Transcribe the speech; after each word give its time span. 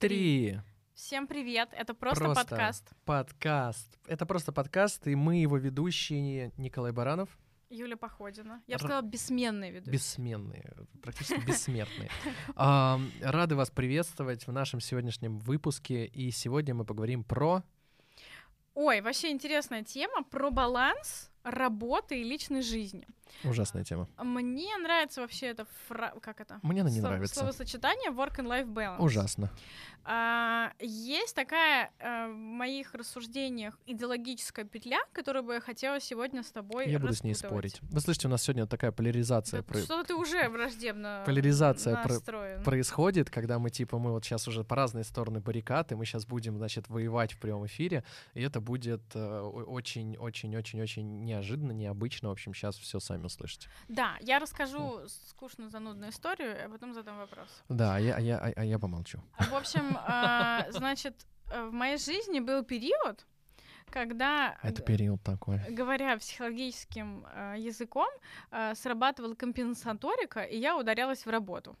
Три. 0.00 0.58
Всем 0.94 1.26
привет, 1.26 1.68
это 1.72 1.92
просто, 1.92 2.24
Просто. 2.24 2.46
подкаст. 2.46 2.92
Подкаст. 3.04 3.98
Это 4.06 4.24
просто 4.24 4.50
подкаст, 4.50 5.06
и 5.06 5.14
мы 5.14 5.36
его 5.36 5.58
ведущие 5.58 6.52
Николай 6.56 6.90
Баранов, 6.90 7.28
Юля 7.68 7.98
Походина. 7.98 8.62
Я 8.66 8.76
бы 8.76 8.78
сказала, 8.78 9.02
бессменный 9.02 9.70
ведущий. 9.70 9.90
бессменные, 9.90 10.72
практически 11.02 11.38
бессмертные. 11.46 12.08
Рады 12.56 13.56
вас 13.56 13.70
приветствовать 13.70 14.46
в 14.46 14.52
нашем 14.52 14.80
сегодняшнем 14.80 15.38
выпуске, 15.38 16.06
и 16.06 16.30
сегодня 16.30 16.74
мы 16.74 16.86
поговорим 16.86 17.22
про... 17.22 17.62
Ой, 18.72 19.02
вообще 19.02 19.30
интересная 19.30 19.84
тема 19.84 20.22
про 20.22 20.50
баланс 20.50 21.30
работы 21.42 22.20
и 22.20 22.24
личной 22.24 22.62
жизни. 22.62 23.06
Ужасная 23.44 23.84
тема. 23.84 24.08
Мне 24.22 24.76
нравится 24.76 25.20
вообще 25.20 25.46
это 25.46 25.66
фра... 25.88 26.12
как 26.20 26.40
это? 26.40 26.58
Мне 26.62 26.82
она 26.82 26.90
не 26.90 27.00
Слово- 27.00 27.12
нравится. 27.12 27.34
Словосочетание 27.36 28.10
work 28.10 28.36
and 28.38 28.46
life 28.46 28.66
balance. 28.66 28.98
Ужасно. 28.98 29.50
А, 30.04 30.72
есть 30.80 31.34
такая 31.34 31.90
а, 32.00 32.28
в 32.28 32.34
моих 32.34 32.94
рассуждениях 32.94 33.78
идеологическая 33.86 34.64
петля, 34.64 34.98
которую 35.12 35.42
бы 35.44 35.54
я 35.54 35.60
хотела 35.60 36.00
сегодня 36.00 36.42
с 36.42 36.50
тобой 36.50 36.88
Я 36.88 36.98
буду 36.98 37.14
с 37.14 37.22
ней 37.22 37.34
спорить. 37.34 37.78
Вы 37.82 38.00
слышите, 38.00 38.28
у 38.28 38.30
нас 38.30 38.42
сегодня 38.42 38.66
такая 38.66 38.92
поляризация 38.92 39.60
Да 39.60 39.66
про- 39.66 39.78
Что 39.80 40.02
ты 40.04 40.14
уже 40.14 40.48
враждебно 40.48 41.22
Поляризация 41.26 42.02
про- 42.02 42.60
происходит, 42.64 43.30
когда 43.30 43.58
мы, 43.58 43.70
типа, 43.70 43.98
мы 43.98 44.12
вот 44.12 44.24
сейчас 44.24 44.48
уже 44.48 44.64
по 44.64 44.76
разные 44.76 45.04
стороны 45.04 45.40
баррикад, 45.40 45.92
и 45.92 45.94
мы 45.94 46.04
сейчас 46.06 46.26
будем, 46.26 46.56
значит, 46.56 46.88
воевать 46.88 47.32
в 47.32 47.38
прямом 47.38 47.66
эфире, 47.66 48.04
и 48.34 48.42
это 48.42 48.60
будет 48.60 49.14
очень-очень-очень-очень 49.14 51.24
неожиданно, 51.24 51.72
необычно. 51.72 52.28
В 52.28 52.32
общем, 52.32 52.54
сейчас 52.54 52.76
все 52.76 53.00
сами 53.00 53.26
услышите. 53.26 53.68
Да, 53.88 54.16
я 54.20 54.38
расскажу 54.38 55.00
скучную 55.28 55.70
занудную 55.70 56.10
историю, 56.10 56.56
а 56.64 56.68
потом 56.68 56.94
задам 56.94 57.18
вопрос. 57.18 57.48
Да, 57.68 57.96
а 57.96 58.00
я, 58.00 58.16
а 58.16 58.20
я, 58.20 58.38
а- 58.38 58.52
а 58.56 58.64
я 58.64 58.78
помолчу. 58.78 59.20
В 59.38 59.54
общем, 59.54 59.89
а, 59.96 60.66
значит, 60.70 61.14
э, 61.50 61.64
в 61.68 61.72
моей 61.72 61.98
жизни 61.98 62.40
был 62.40 62.64
период, 62.64 63.26
когда, 63.90 64.56
Это 64.62 64.82
г- 64.82 64.86
период 64.86 65.22
такой. 65.22 65.58
говоря 65.70 66.16
психологическим 66.18 67.26
э, 67.34 67.54
языком, 67.58 68.08
э, 68.50 68.74
срабатывала 68.74 69.34
компенсаторика, 69.34 70.40
и 70.42 70.58
я 70.58 70.76
ударялась 70.76 71.26
в 71.26 71.30
работу. 71.30 71.76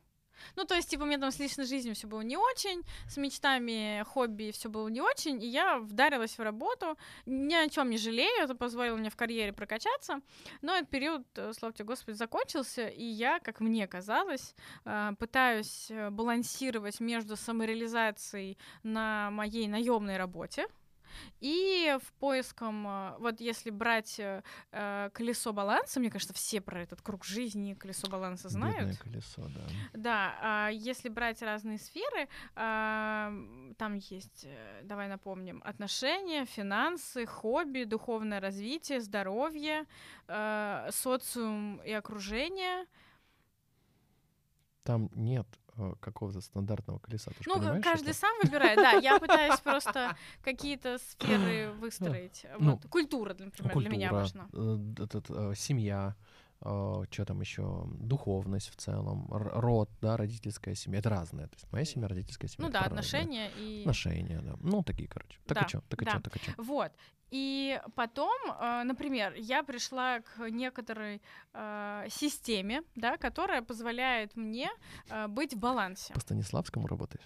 Ну, 0.56 0.64
то 0.64 0.74
есть, 0.74 0.90
типа, 0.90 1.02
у 1.02 1.06
меня 1.06 1.18
там 1.18 1.30
с 1.30 1.38
личной 1.38 1.64
жизнью 1.64 1.94
все 1.94 2.06
было 2.06 2.20
не 2.20 2.36
очень, 2.36 2.82
с 3.08 3.16
мечтами, 3.16 4.04
хобби 4.06 4.50
все 4.52 4.68
было 4.68 4.88
не 4.88 5.00
очень, 5.00 5.42
и 5.42 5.46
я 5.46 5.78
вдарилась 5.78 6.38
в 6.38 6.42
работу, 6.42 6.96
ни 7.26 7.54
о 7.54 7.68
чем 7.68 7.90
не 7.90 7.98
жалею, 7.98 8.44
это 8.44 8.54
позволило 8.54 8.96
мне 8.96 9.10
в 9.10 9.16
карьере 9.16 9.52
прокачаться, 9.52 10.20
но 10.62 10.74
этот 10.74 10.90
период, 10.90 11.26
э, 11.36 11.52
слава 11.52 11.74
тебе 11.74 11.86
Господи, 11.86 12.16
закончился, 12.16 12.88
и 12.88 13.04
я, 13.04 13.40
как 13.40 13.60
мне 13.60 13.86
казалось, 13.86 14.54
э, 14.84 15.12
пытаюсь 15.18 15.90
э, 15.90 16.10
балансировать 16.10 17.00
между 17.00 17.36
самореализацией 17.36 18.58
на 18.82 19.30
моей 19.30 19.68
наемной 19.68 20.16
работе, 20.16 20.66
и 21.40 21.96
в 22.02 22.12
поиском, 22.14 22.86
э, 22.86 23.16
вот 23.18 23.40
если 23.40 23.70
брать 23.70 24.18
э, 24.18 24.42
э, 24.72 25.10
колесо 25.12 25.52
баланса, 25.52 26.00
мне 26.00 26.10
кажется, 26.10 26.34
все 26.34 26.60
про 26.60 26.82
этот 26.82 27.00
круг 27.02 27.24
жизни, 27.24 27.74
колесо 27.74 28.08
баланса 28.08 28.48
знают. 28.48 28.78
Бедное 28.78 28.96
колесо, 28.96 29.42
да. 29.48 29.60
Да, 29.92 30.38
а 30.42 30.68
если 30.70 31.08
брать 31.08 31.42
разные 31.42 31.78
сферы, 31.78 32.28
м, 32.56 33.74
там 33.78 33.94
есть, 33.94 34.44
э, 34.44 34.82
давай 34.84 35.08
напомним, 35.08 35.62
отношения, 35.64 36.44
финансы, 36.46 37.26
хобби, 37.26 37.84
духовное 37.84 38.40
развитие, 38.40 39.00
здоровье, 39.00 39.86
э, 40.28 40.88
социум 40.92 41.80
и 41.84 41.92
окружение. 41.92 42.86
Там 44.82 45.10
нет 45.14 45.46
э, 45.54 45.59
какого-то 46.00 46.40
стандартного 46.40 46.98
колеса. 46.98 47.30
Ты 47.30 47.44
Ну, 47.46 47.82
каждый 47.82 48.10
это? 48.10 48.18
сам 48.18 48.36
выбирает, 48.42 48.76
да. 48.76 48.92
Я 48.92 49.18
пытаюсь 49.20 49.60
просто 49.60 50.16
какие-то 50.42 50.98
сферы 50.98 51.72
выстроить. 51.72 52.46
Ну, 52.58 52.72
Вот. 52.72 52.86
Культура, 52.88 53.34
например, 53.38 53.78
для 53.78 53.88
меня 53.88 54.08
Культура, 54.10 54.20
важна. 54.20 54.48
э, 54.52 54.76
д- 54.78 55.22
э, 55.28 55.54
семья, 55.56 56.14
что 56.62 57.24
там 57.26 57.40
еще, 57.40 57.86
духовность 58.00 58.68
в 58.68 58.76
целом, 58.76 59.26
род, 59.30 59.88
да, 60.02 60.16
родительская 60.18 60.74
семья. 60.74 60.98
Это 60.98 61.08
разное. 61.08 61.46
То 61.46 61.54
есть 61.56 61.72
моя 61.72 61.84
семья, 61.86 62.06
родительская 62.08 62.50
семья. 62.50 62.66
Ну 62.66 62.72
да, 62.72 62.80
разное. 62.80 62.98
отношения 62.98 63.50
и... 63.56 63.80
Отношения, 63.80 64.40
да. 64.42 64.56
Ну, 64.60 64.82
такие, 64.82 65.08
короче. 65.08 65.38
Так 65.46 65.56
Да, 65.58 65.64
и 65.64 65.68
чё, 65.70 65.80
так 65.88 66.02
и 66.02 66.04
чё, 66.04 66.20
так 66.20 66.36
и 66.36 66.40
чё. 66.40 66.52
Вот. 66.58 66.92
И 67.30 67.80
потом, 67.94 68.36
э, 68.48 68.82
например, 68.84 69.34
я 69.36 69.62
пришла 69.62 70.20
к 70.20 70.50
некоторой 70.50 71.22
э, 71.52 72.06
системе, 72.10 72.82
да, 72.96 73.16
которая 73.16 73.62
позволяет 73.62 74.36
мне 74.36 74.70
э, 75.08 75.28
быть 75.28 75.54
в 75.54 75.58
балансе. 75.58 76.12
По 76.12 76.20
Станиславскому 76.20 76.86
работаешь? 76.86 77.24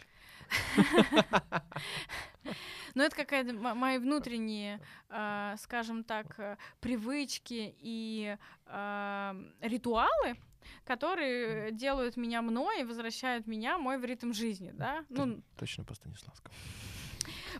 Но 2.94 3.02
это 3.02 3.16
какая-то 3.16 3.54
мои 3.54 3.98
внутренние, 3.98 4.78
скажем 5.56 6.04
так, 6.04 6.58
привычки 6.80 7.74
и 7.78 8.36
ритуалы, 8.68 10.36
которые 10.84 11.72
делают 11.72 12.16
меня 12.16 12.42
мной 12.42 12.82
и 12.82 12.84
возвращают 12.84 13.46
меня 13.46 13.78
мой 13.78 13.98
в 13.98 14.04
ритм 14.04 14.32
жизни, 14.32 14.72
да. 14.72 15.04
Ну, 15.08 15.42
Точно 15.56 15.84
по 15.84 15.94
Станиславскому. 15.94 16.54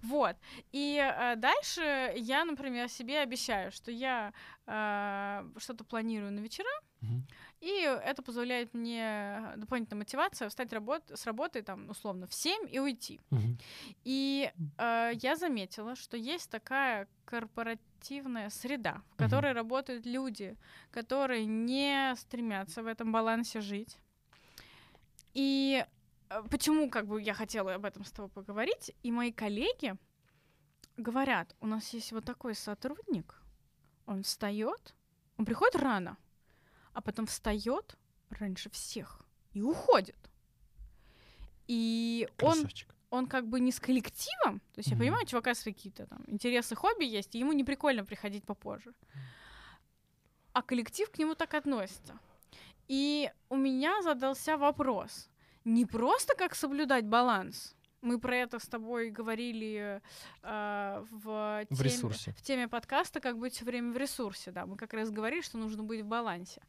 Вот. 0.03 0.37
И 0.73 0.99
э, 0.99 1.37
дальше 1.37 2.13
я, 2.17 2.45
например, 2.45 2.89
себе 2.89 3.21
обещаю, 3.21 3.73
что 3.73 3.91
я 3.91 4.33
э, 4.67 5.45
что-то 5.59 5.85
планирую 5.85 6.33
на 6.33 6.41
вечера, 6.41 6.71
Мгм. 7.01 7.27
и 7.61 7.83
это 7.83 8.23
позволяет 8.23 8.73
мне 8.75 9.53
дополнительная 9.57 9.99
мотивация 10.01 10.49
встать 10.49 10.73
работ 10.73 11.03
с 11.15 11.27
работы 11.27 11.63
там 11.63 11.91
условно 11.91 12.27
в 12.27 12.33
7 12.35 12.67
и 12.71 12.79
уйти. 12.79 13.21
Мгм. 13.31 13.59
И 14.05 14.51
э, 14.79 15.11
я 15.15 15.37
заметила, 15.37 15.97
что 15.97 16.17
есть 16.17 16.51
такая 16.51 17.09
корпоративная 17.25 18.51
среда, 18.51 19.03
в 19.13 19.17
которой 19.17 19.53
работают 19.53 20.07
люди, 20.07 20.57
которые 20.91 21.45
не 21.47 22.15
стремятся 22.17 22.83
в 22.83 22.87
этом 22.87 23.13
балансе 23.13 23.61
жить. 23.61 23.99
И 25.35 25.85
почему 26.43 26.91
как 26.91 27.07
бы 27.07 27.21
я 27.23 27.35
хотела 27.35 27.75
об 27.75 27.85
этом 27.85 28.05
с 28.05 28.11
тобой 28.13 28.31
поговорить, 28.31 28.93
и 29.03 29.11
мои 29.13 29.33
коллеги 29.33 29.97
говорят, 30.97 31.55
у 31.61 31.67
нас 31.67 31.89
есть 31.95 32.13
вот 32.13 32.25
такой 32.25 32.55
сотрудник, 32.55 33.41
он 34.07 34.23
встает, 34.23 34.95
он 35.39 35.45
приходит 35.45 35.77
рано, 35.77 36.17
а 36.93 37.01
потом 37.01 37.27
встает 37.27 37.97
раньше 38.31 38.71
всех 38.71 39.23
и 39.53 39.63
уходит. 39.63 40.17
И 41.67 42.29
он 42.41 42.53
Красавчик. 42.55 42.95
он 43.11 43.27
как 43.27 43.49
бы 43.49 43.61
не 43.61 43.73
с 43.73 43.81
коллективом, 43.81 44.61
то 44.61 44.79
есть 44.79 44.91
я 44.91 44.97
Мгм. 44.97 45.05
понимаю, 45.05 45.25
у 45.25 45.27
чувака 45.27 45.55
свои 45.55 45.73
какие-то 45.75 46.07
там 46.07 46.23
интересы, 46.27 46.75
хобби 46.75 47.05
есть, 47.05 47.35
и 47.35 47.39
ему 47.39 47.53
не 47.53 47.65
прикольно 47.65 48.05
приходить 48.05 48.45
попозже. 48.45 48.93
А 50.53 50.63
коллектив 50.63 51.11
к 51.11 51.19
нему 51.19 51.35
так 51.35 51.55
относится. 51.55 52.19
И 52.87 53.31
у 53.49 53.57
меня 53.57 54.03
задался 54.03 54.57
вопрос. 54.57 55.29
Не 55.65 55.87
просто 55.87 56.35
как 56.37 56.55
соблюдать 56.55 57.07
баланс. 57.07 57.75
Мы 58.03 58.19
про 58.21 58.37
это 58.37 58.59
с 58.59 58.67
тобой 58.67 59.09
говорили 59.11 60.03
э, 60.43 61.05
в, 61.11 61.65
В 61.71 61.77
теме, 61.77 61.83
ресурсе. 61.91 62.33
в 62.33 62.43
теме 62.43 62.69
подкаста 62.69 63.19
«Как 63.21 63.39
быть 63.39 63.55
все 63.55 63.65
время 63.65 63.93
в 63.93 63.97
ресурсе». 63.97 64.51
Да, 64.51 64.67
мы 64.67 64.77
как 64.77 64.93
раз 64.93 65.11
говорили, 65.11 65.41
что 65.41 65.57
нужно 65.57 65.83
быть 65.85 66.03
в 66.03 66.07
балансе. 66.07 66.61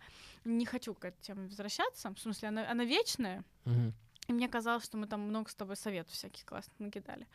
Не 0.46 0.66
хочу 0.66 0.94
к 0.94 1.04
этой 1.04 1.20
теме 1.22 1.48
возвращаться. 1.48 2.10
В 2.14 2.20
смысле, 2.20 2.48
она, 2.50 2.72
она 2.72 2.86
вечная, 2.86 3.44
Мгм. 3.66 3.94
и 4.30 4.34
мне 4.34 4.48
казалось, 4.48 4.86
что 4.86 4.96
мы 4.98 5.08
там 5.08 5.20
много 5.22 5.50
с 5.50 5.56
тобой 5.56 5.76
советов 5.76 6.14
всяких 6.14 6.46
классных 6.46 6.80
накидали. 6.80 7.28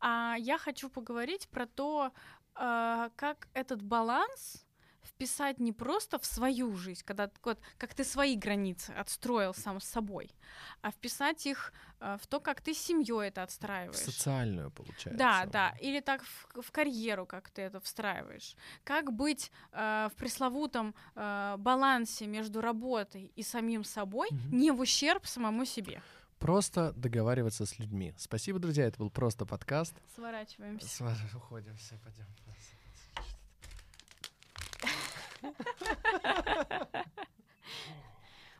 А 0.00 0.36
я 0.38 0.56
хочу 0.56 0.88
поговорить 0.88 1.46
про 1.50 1.66
то, 1.66 2.10
а, 2.54 3.10
как 3.16 3.48
этот 3.52 3.82
баланс 3.82 4.64
вписать 5.04 5.58
не 5.60 5.72
просто 5.72 6.18
в 6.18 6.24
свою 6.24 6.74
жизнь, 6.76 7.02
когда 7.04 7.30
вот, 7.44 7.58
как 7.78 7.94
ты 7.94 8.04
свои 8.04 8.36
границы 8.36 8.90
отстроил 8.90 9.54
сам 9.54 9.80
с 9.80 9.84
собой, 9.84 10.30
а 10.80 10.90
вписать 10.90 11.46
их 11.46 11.72
а, 12.00 12.16
в 12.18 12.26
то, 12.26 12.40
как 12.40 12.60
ты 12.60 12.74
с 12.74 12.78
семьей 12.78 13.28
это 13.28 13.40
В 13.40 13.44
отстраиваешь. 13.44 13.96
социальную, 13.96 14.70
получается. 14.70 15.18
Да, 15.18 15.46
да. 15.46 15.74
Или 15.80 16.00
так 16.00 16.22
в, 16.22 16.62
в 16.62 16.70
карьеру, 16.72 17.26
как 17.26 17.50
ты 17.50 17.62
это 17.62 17.80
встраиваешь. 17.80 18.56
Как 18.84 19.12
быть 19.12 19.50
э, 19.72 20.08
в 20.12 20.16
пресловутом 20.16 20.94
э, 21.14 21.56
балансе 21.58 22.26
между 22.26 22.60
работой 22.60 23.32
и 23.36 23.42
самим 23.42 23.84
собой, 23.84 24.28
Мгм. 24.30 24.58
не 24.58 24.70
в 24.70 24.80
ущерб 24.80 25.26
самому 25.26 25.64
себе. 25.64 26.02
Просто 26.38 26.92
договариваться 26.94 27.66
с 27.66 27.78
людьми. 27.78 28.14
Спасибо, 28.18 28.58
друзья, 28.58 28.86
это 28.86 28.98
был 28.98 29.10
просто 29.10 29.46
подкаст. 29.46 29.94
Сворачиваемся. 30.16 30.88
С- 30.88 31.34
Уходим, 31.36 31.76
все, 31.76 31.96
пойдем. 31.98 32.26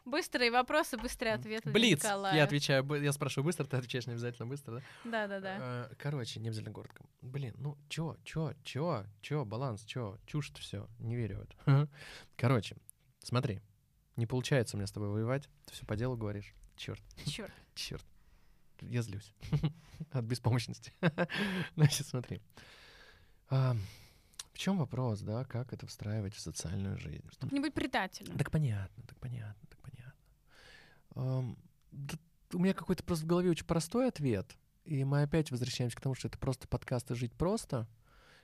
Быстрые 0.04 0.50
вопросы, 0.50 0.96
быстрые 0.96 1.34
ответы. 1.34 1.70
Блиц. 1.70 2.02
Я 2.02 2.42
отвечаю, 2.44 2.84
я 3.00 3.12
спрашиваю 3.12 3.44
быстро, 3.44 3.64
ты 3.66 3.76
отвечаешь 3.76 4.06
не 4.06 4.14
обязательно 4.14 4.48
быстро, 4.48 4.80
да? 4.80 4.82
Да, 5.04 5.26
да, 5.28 5.40
да. 5.40 5.90
Короче, 5.96 6.40
не 6.40 6.48
обязательно 6.48 6.74
коротко. 6.74 7.04
Блин, 7.20 7.54
ну 7.58 7.78
чё, 7.88 8.16
чё, 8.24 8.52
чё, 8.64 9.06
чё, 9.20 9.44
баланс, 9.44 9.84
чё, 9.84 10.18
чушь 10.26 10.50
все, 10.58 10.88
не 10.98 11.14
верю 11.14 11.38
в 11.38 11.42
это. 11.42 11.88
Короче, 12.36 12.76
смотри, 13.22 13.60
не 14.16 14.26
получается 14.26 14.76
у 14.76 14.78
меня 14.78 14.88
с 14.88 14.92
тобой 14.92 15.08
воевать, 15.08 15.48
ты 15.66 15.74
все 15.74 15.86
по 15.86 15.94
делу 15.94 16.16
говоришь. 16.16 16.52
Черт, 16.76 17.00
Черт. 17.24 17.52
черт. 17.76 18.04
я 18.80 19.02
злюсь 19.02 19.32
от 20.10 20.24
беспомощности. 20.24 20.92
Значит, 21.76 22.06
смотри. 22.08 22.40
В 24.52 24.58
чем 24.58 24.78
вопрос, 24.78 25.20
да, 25.20 25.44
как 25.44 25.72
это 25.72 25.86
встраивать 25.86 26.34
в 26.34 26.40
социальную 26.40 26.98
жизнь? 26.98 27.24
Чтобы 27.30 27.54
не 27.54 27.60
быть 27.60 27.74
предателем. 27.74 28.36
Так 28.36 28.50
понятно, 28.50 29.02
так 29.04 29.18
понятно, 29.18 29.68
так 29.68 29.80
понятно. 29.80 30.14
Um, 31.14 31.58
да, 31.90 32.16
у 32.52 32.58
меня 32.58 32.74
какой-то 32.74 33.02
просто 33.02 33.24
в 33.24 33.28
голове 33.28 33.50
очень 33.50 33.66
простой 33.66 34.08
ответ, 34.08 34.56
и 34.84 35.04
мы 35.04 35.22
опять 35.22 35.50
возвращаемся 35.50 35.96
к 35.96 36.00
тому, 36.00 36.14
что 36.14 36.28
это 36.28 36.38
просто 36.38 36.68
подкаст 36.68 37.10
и 37.10 37.14
жить 37.14 37.34
просто, 37.34 37.88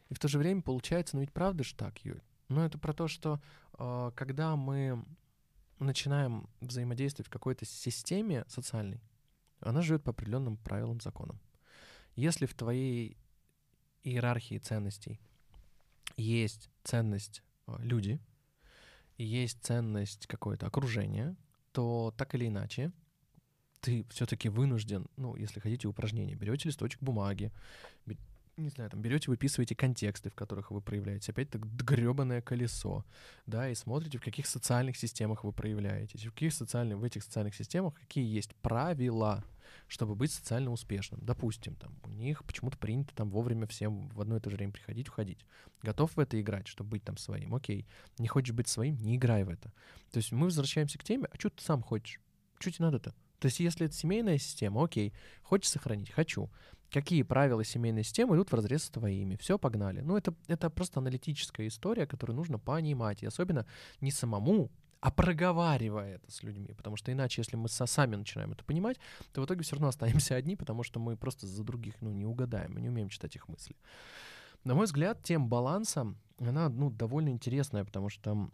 и 0.08 0.14
в 0.14 0.18
то 0.18 0.28
же 0.28 0.38
время 0.38 0.62
получается, 0.62 1.16
ну 1.16 1.20
ведь 1.20 1.32
правда 1.32 1.62
же 1.62 1.74
так, 1.74 1.98
Юль? 2.04 2.22
Ну 2.48 2.62
это 2.62 2.78
про 2.78 2.94
то, 2.94 3.08
что 3.08 3.40
э, 3.78 4.10
когда 4.14 4.56
мы 4.56 5.04
начинаем 5.78 6.48
взаимодействовать 6.60 7.28
в 7.28 7.30
какой-то 7.30 7.66
системе 7.66 8.44
социальной, 8.48 9.02
она 9.60 9.82
живет 9.82 10.04
по 10.04 10.10
определенным 10.10 10.56
правилам, 10.56 11.00
законам. 11.00 11.40
Если 12.16 12.46
в 12.46 12.54
твоей 12.54 13.16
иерархии 14.02 14.58
ценностей 14.58 15.20
есть 16.18 16.68
ценность 16.84 17.42
э, 17.66 17.76
люди, 17.78 18.20
есть 19.16 19.58
ценность 19.62 20.26
какое-то 20.26 20.66
окружение, 20.66 21.36
то 21.72 22.12
так 22.16 22.34
или 22.34 22.48
иначе 22.48 22.92
ты 23.80 24.04
все-таки 24.10 24.48
вынужден, 24.48 25.06
ну, 25.16 25.36
если 25.36 25.60
хотите 25.60 25.88
упражнения, 25.88 26.34
берете 26.34 26.68
листочек 26.68 27.00
бумаги, 27.00 27.52
не 28.60 28.70
знаю, 28.70 28.90
там 28.90 29.00
берете, 29.00 29.30
выписываете 29.30 29.74
контексты, 29.74 30.30
в 30.30 30.34
которых 30.34 30.70
вы 30.70 30.80
проявляете, 30.80 31.32
опять 31.32 31.50
так 31.50 31.64
гребаное 31.64 32.40
колесо, 32.40 33.04
да, 33.46 33.68
и 33.68 33.74
смотрите, 33.74 34.18
в 34.18 34.22
каких 34.22 34.46
социальных 34.46 34.96
системах 34.96 35.44
вы 35.44 35.52
проявляетесь, 35.52 36.26
в 36.26 36.32
каких 36.32 36.52
социальных, 36.52 36.98
в 36.98 37.04
этих 37.04 37.22
социальных 37.22 37.54
системах 37.54 37.94
какие 37.94 38.26
есть 38.26 38.54
правила, 38.56 39.44
чтобы 39.86 40.14
быть 40.14 40.32
социально 40.32 40.70
успешным. 40.70 41.20
Допустим, 41.22 41.74
там 41.76 41.98
у 42.04 42.10
них 42.10 42.44
почему-то 42.44 42.78
принято 42.78 43.14
там 43.14 43.30
вовремя 43.30 43.66
всем 43.66 44.08
в 44.08 44.20
одно 44.20 44.36
и 44.36 44.40
то 44.40 44.50
же 44.50 44.56
время 44.56 44.72
приходить, 44.72 45.08
уходить. 45.08 45.44
Готов 45.82 46.16
в 46.16 46.20
это 46.20 46.40
играть, 46.40 46.66
чтобы 46.68 46.90
быть 46.90 47.04
там 47.04 47.16
своим? 47.16 47.54
Окей. 47.54 47.86
Не 48.18 48.28
хочешь 48.28 48.54
быть 48.54 48.68
своим? 48.68 48.96
Не 48.96 49.16
играй 49.16 49.44
в 49.44 49.50
это. 49.50 49.72
То 50.10 50.18
есть 50.18 50.32
мы 50.32 50.46
возвращаемся 50.46 50.98
к 50.98 51.04
теме, 51.04 51.28
а 51.30 51.38
что 51.38 51.50
ты 51.50 51.62
сам 51.62 51.82
хочешь? 51.82 52.20
Что 52.58 52.82
надо-то? 52.82 53.14
То 53.38 53.46
есть 53.46 53.60
если 53.60 53.86
это 53.86 53.94
семейная 53.94 54.38
система, 54.38 54.82
окей, 54.82 55.14
хочешь 55.42 55.70
сохранить? 55.70 56.10
Хочу 56.10 56.50
какие 56.90 57.22
правила 57.22 57.64
семейной 57.64 58.04
системы 58.04 58.36
идут 58.36 58.50
в 58.50 58.54
разрез 58.54 58.84
с 58.84 58.90
твоими. 58.90 59.36
Все, 59.36 59.58
погнали. 59.58 60.00
Ну, 60.00 60.16
это, 60.16 60.34
это 60.46 60.70
просто 60.70 61.00
аналитическая 61.00 61.66
история, 61.66 62.06
которую 62.06 62.36
нужно 62.36 62.58
понимать. 62.58 63.22
И 63.22 63.26
особенно 63.26 63.66
не 64.00 64.10
самому, 64.10 64.70
а 65.00 65.10
проговаривая 65.10 66.16
это 66.16 66.30
с 66.30 66.42
людьми. 66.42 66.72
Потому 66.74 66.96
что 66.96 67.12
иначе, 67.12 67.40
если 67.40 67.56
мы 67.56 67.68
сами 67.68 68.16
начинаем 68.16 68.52
это 68.52 68.64
понимать, 68.64 68.98
то 69.32 69.40
в 69.40 69.44
итоге 69.44 69.62
все 69.62 69.76
равно 69.76 69.88
останемся 69.88 70.34
одни, 70.34 70.56
потому 70.56 70.82
что 70.82 70.98
мы 70.98 71.16
просто 71.16 71.46
за 71.46 71.62
других 71.62 72.00
ну, 72.00 72.12
не 72.12 72.26
угадаем, 72.26 72.74
мы 72.74 72.80
не 72.80 72.88
умеем 72.88 73.08
читать 73.08 73.36
их 73.36 73.48
мысли. 73.48 73.76
На 74.64 74.74
мой 74.74 74.86
взгляд, 74.86 75.22
тема 75.22 75.46
баланса, 75.46 76.14
она 76.38 76.68
ну, 76.68 76.90
довольно 76.90 77.28
интересная, 77.28 77.84
потому 77.84 78.08
что 78.08 78.50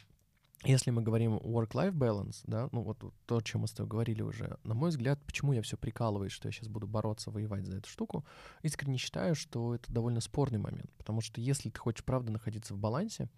если 0.62 0.90
мы 0.90 1.02
говорим 1.02 1.36
work-life 1.36 1.92
balance, 1.92 2.42
да, 2.44 2.68
ну 2.72 2.82
вот 2.82 2.98
то, 3.26 3.36
о 3.36 3.42
чем 3.42 3.62
мы 3.62 3.68
с 3.68 3.72
тобой 3.72 3.90
говорили 3.90 4.22
уже, 4.22 4.58
на 4.64 4.74
мой 4.74 4.90
взгляд, 4.90 5.20
почему 5.26 5.52
я 5.52 5.62
все 5.62 5.76
прикалываюсь, 5.76 6.32
что 6.32 6.48
я 6.48 6.52
сейчас 6.52 6.68
буду 6.68 6.86
бороться, 6.86 7.30
воевать 7.30 7.66
за 7.66 7.78
эту 7.78 7.88
штуку, 7.88 8.24
искренне 8.62 8.96
считаю, 8.96 9.34
что 9.34 9.74
это 9.74 9.92
довольно 9.92 10.20
спорный 10.20 10.58
момент, 10.58 10.90
потому 10.96 11.20
что 11.20 11.40
если 11.40 11.70
ты 11.70 11.78
хочешь 11.78 12.04
правда 12.04 12.32
находиться 12.32 12.74
в 12.74 12.78
балансе, 12.78 13.28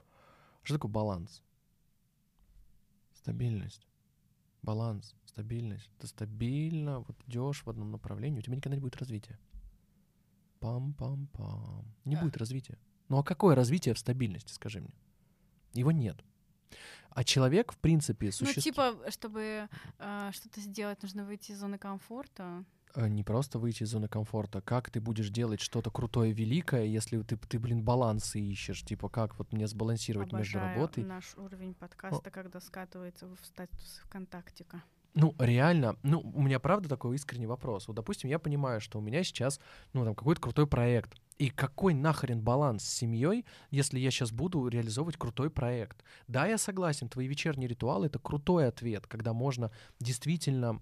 что 0.63 0.75
такое 0.75 0.91
баланс? 0.91 1.43
Стабильность. 3.15 3.87
Баланс, 4.63 5.15
стабильность. 5.25 5.91
Ты 5.99 6.07
стабильно 6.07 7.01
вот 7.01 7.17
идешь 7.27 7.63
в 7.65 7.71
одном 7.71 7.91
направлении, 7.91 8.39
у 8.39 8.43
тебя 8.43 8.57
никогда 8.57 8.77
не 8.77 8.83
будет 8.83 8.97
развития. 8.97 9.39
Пам-пам-пам. 10.61 11.85
Не 12.05 12.17
будет 12.17 12.37
развития. 12.37 12.79
Ну 13.09 13.19
а 13.19 13.25
какое 13.25 13.55
развитие 13.55 13.95
в 13.95 13.99
стабильности, 13.99 14.53
скажи 14.53 14.81
мне? 14.81 14.95
Его 15.73 15.93
нет. 15.93 16.25
А 17.11 17.25
человек, 17.25 17.73
в 17.73 17.79
принципе, 17.79 18.31
существует... 18.31 18.57
Ну, 18.57 18.63
типа, 18.63 19.11
чтобы 19.11 19.69
э, 19.99 20.31
что-то 20.33 20.61
сделать, 20.61 21.03
нужно 21.03 21.25
выйти 21.25 21.53
из 21.53 21.59
зоны 21.59 21.79
комфорта. 21.79 22.65
А, 22.97 23.09
не 23.09 23.23
просто 23.23 23.59
выйти 23.59 23.83
из 23.83 23.91
зоны 23.91 24.09
комфорта. 24.09 24.61
Как 24.61 24.91
ты 24.91 25.01
будешь 25.01 25.29
делать 25.29 25.61
что-то 25.61 25.91
крутое, 25.91 26.33
великое, 26.33 26.85
если 26.85 27.21
ты, 27.23 27.37
ты 27.37 27.59
блин, 27.59 27.83
балансы 27.83 28.41
ищешь? 28.41 28.83
Типа, 28.83 29.09
как 29.09 29.39
вот 29.39 29.53
мне 29.53 29.67
сбалансировать 29.67 30.29
Обожаю 30.29 30.43
между 30.43 30.59
работой? 30.59 31.05
наш 31.05 31.35
уровень 31.37 31.75
подкаста, 31.75 32.29
О. 32.29 32.31
когда 32.31 32.61
скатывается 32.61 33.27
в 33.27 33.39
статус 33.45 34.01
ВКонтактика. 34.05 34.83
Ну, 35.15 35.35
реально, 35.39 35.97
ну, 36.03 36.21
у 36.21 36.43
меня 36.43 36.61
правда 36.61 36.91
такой 36.91 37.17
искренний 37.17 37.47
вопрос. 37.47 37.89
Вот, 37.89 37.97
допустим, 37.97 38.29
я 38.29 38.39
понимаю, 38.39 38.83
что 38.83 38.99
у 38.99 39.03
меня 39.03 39.25
сейчас, 39.25 39.61
ну, 39.95 40.05
там, 40.05 40.15
какой-то 40.15 40.41
крутой 40.41 40.67
проект. 40.67 41.15
И 41.38 41.50
какой 41.50 41.93
нахрен 41.93 42.41
баланс 42.41 42.85
с 42.85 42.94
семьей, 42.94 43.44
если 43.71 43.99
я 43.99 44.11
сейчас 44.11 44.33
буду 44.33 44.69
реализовывать 44.69 45.19
крутой 45.19 45.50
проект? 45.50 46.03
Да, 46.29 46.47
я 46.47 46.56
согласен, 46.56 47.09
твои 47.09 47.27
вечерние 47.27 47.69
ритуалы— 47.69 48.06
это 48.09 48.19
крутой 48.19 48.69
ответ, 48.69 49.06
когда 49.06 49.33
можно 49.33 49.71
действительно... 50.00 50.81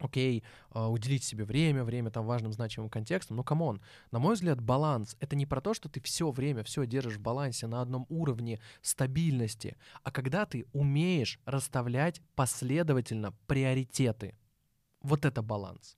Окей, 0.00 0.42
а, 0.70 0.90
уделить 0.90 1.22
себе 1.22 1.44
время, 1.44 1.84
время 1.84 2.10
там 2.10 2.26
важным, 2.26 2.52
значимым 2.52 2.90
контекстом, 2.90 3.36
но 3.36 3.44
come 3.44 3.65
on, 3.65 3.80
на 4.10 4.18
мой 4.18 4.34
взгляд, 4.34 4.60
баланс— 4.60 5.16
это 5.20 5.36
не 5.36 5.46
про 5.46 5.60
то, 5.60 5.72
что 5.72 5.88
ты 5.88 6.00
все 6.00 6.32
время 6.32 6.64
все 6.64 6.84
держишь 6.84 7.18
в 7.18 7.20
балансе 7.20 7.68
на 7.68 7.80
одном 7.80 8.04
уровне 8.08 8.60
стабильности, 8.82 9.76
а 10.02 10.10
когда 10.10 10.46
ты 10.46 10.66
умеешь 10.72 11.38
расставлять 11.44 12.20
последовательно 12.34 13.34
приоритеты. 13.46 14.34
Вот 15.00 15.24
это 15.24 15.42
баланс. 15.42 15.96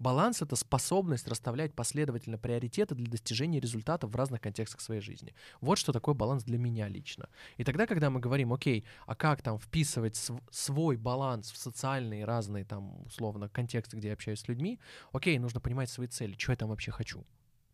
Баланс— 0.00 0.40
это 0.42 0.56
способность 0.56 1.28
расставлять 1.28 1.74
последовательно 1.74 2.38
приоритеты 2.38 2.94
для 2.94 3.06
достижения 3.06 3.60
результата 3.60 4.06
в 4.06 4.16
разных 4.16 4.40
контекстах 4.40 4.80
своей 4.80 5.02
жизни. 5.02 5.34
Вот 5.60 5.76
что 5.76 5.92
такое 5.92 6.14
баланс 6.14 6.42
для 6.42 6.56
меня 6.56 6.88
лично. 6.88 7.28
И 7.58 7.64
тогда, 7.64 7.86
когда 7.86 8.08
мы 8.08 8.18
говорим, 8.18 8.54
окей, 8.54 8.86
а 9.06 9.14
как 9.14 9.42
там 9.42 9.58
вписывать 9.58 10.16
св- 10.16 10.42
свой 10.50 10.96
баланс 10.96 11.52
в 11.52 11.58
социальные 11.58 12.24
разные 12.24 12.64
там, 12.64 13.02
условно, 13.04 13.50
контексты, 13.50 13.98
где 13.98 14.08
я 14.08 14.14
общаюсь 14.14 14.40
с 14.40 14.48
людьми, 14.48 14.80
окей, 15.12 15.38
нужно 15.38 15.60
понимать 15.60 15.90
свои 15.90 16.06
цели, 16.06 16.34
что 16.38 16.52
я 16.52 16.56
там 16.56 16.70
вообще 16.70 16.90
хочу. 16.90 17.26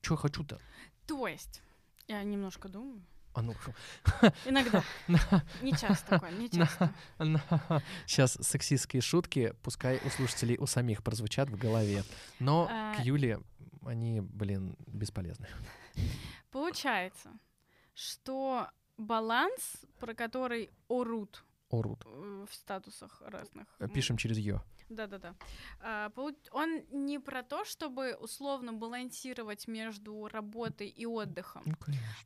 Что 0.02 0.16
хочу-то? 0.16 0.58
То 1.06 1.28
есть, 1.28 1.62
я 2.08 2.24
немножко 2.24 2.68
думаю, 2.68 3.02
а 3.36 3.42
ну, 3.42 3.54
Иногда. 4.46 4.82
Не 5.62 5.72
часто 5.72 6.08
такое, 6.08 6.30
не 6.30 6.48
часто. 6.48 6.90
Сейчас 8.06 8.38
сексистские 8.40 9.02
шутки, 9.02 9.52
пускай 9.62 10.00
у 10.06 10.08
слушателей 10.08 10.56
у 10.58 10.66
самих 10.66 11.02
прозвучат 11.02 11.50
в 11.50 11.58
голове. 11.58 12.02
Но 12.40 12.66
а... 12.70 12.94
к 12.94 13.04
Юле 13.04 13.40
они, 13.84 14.22
блин, 14.22 14.74
бесполезны. 14.86 15.48
Получается, 16.50 17.30
что 17.94 18.70
баланс, 18.96 19.84
про 20.00 20.14
который 20.14 20.70
орут, 20.88 21.44
орут 21.68 22.04
в 22.06 22.48
статусах 22.52 23.20
разных. 23.26 23.66
Пишем 23.92 24.16
через 24.16 24.38
ее. 24.38 24.62
Да-да-да. 24.88 25.34
А, 25.80 26.12
он 26.52 26.82
не 26.90 27.18
про 27.18 27.42
то, 27.42 27.64
чтобы 27.64 28.16
условно 28.20 28.72
балансировать 28.72 29.68
между 29.68 30.28
работой 30.28 30.88
и 30.88 31.06
отдыхом, 31.06 31.62
ну, 31.64 31.76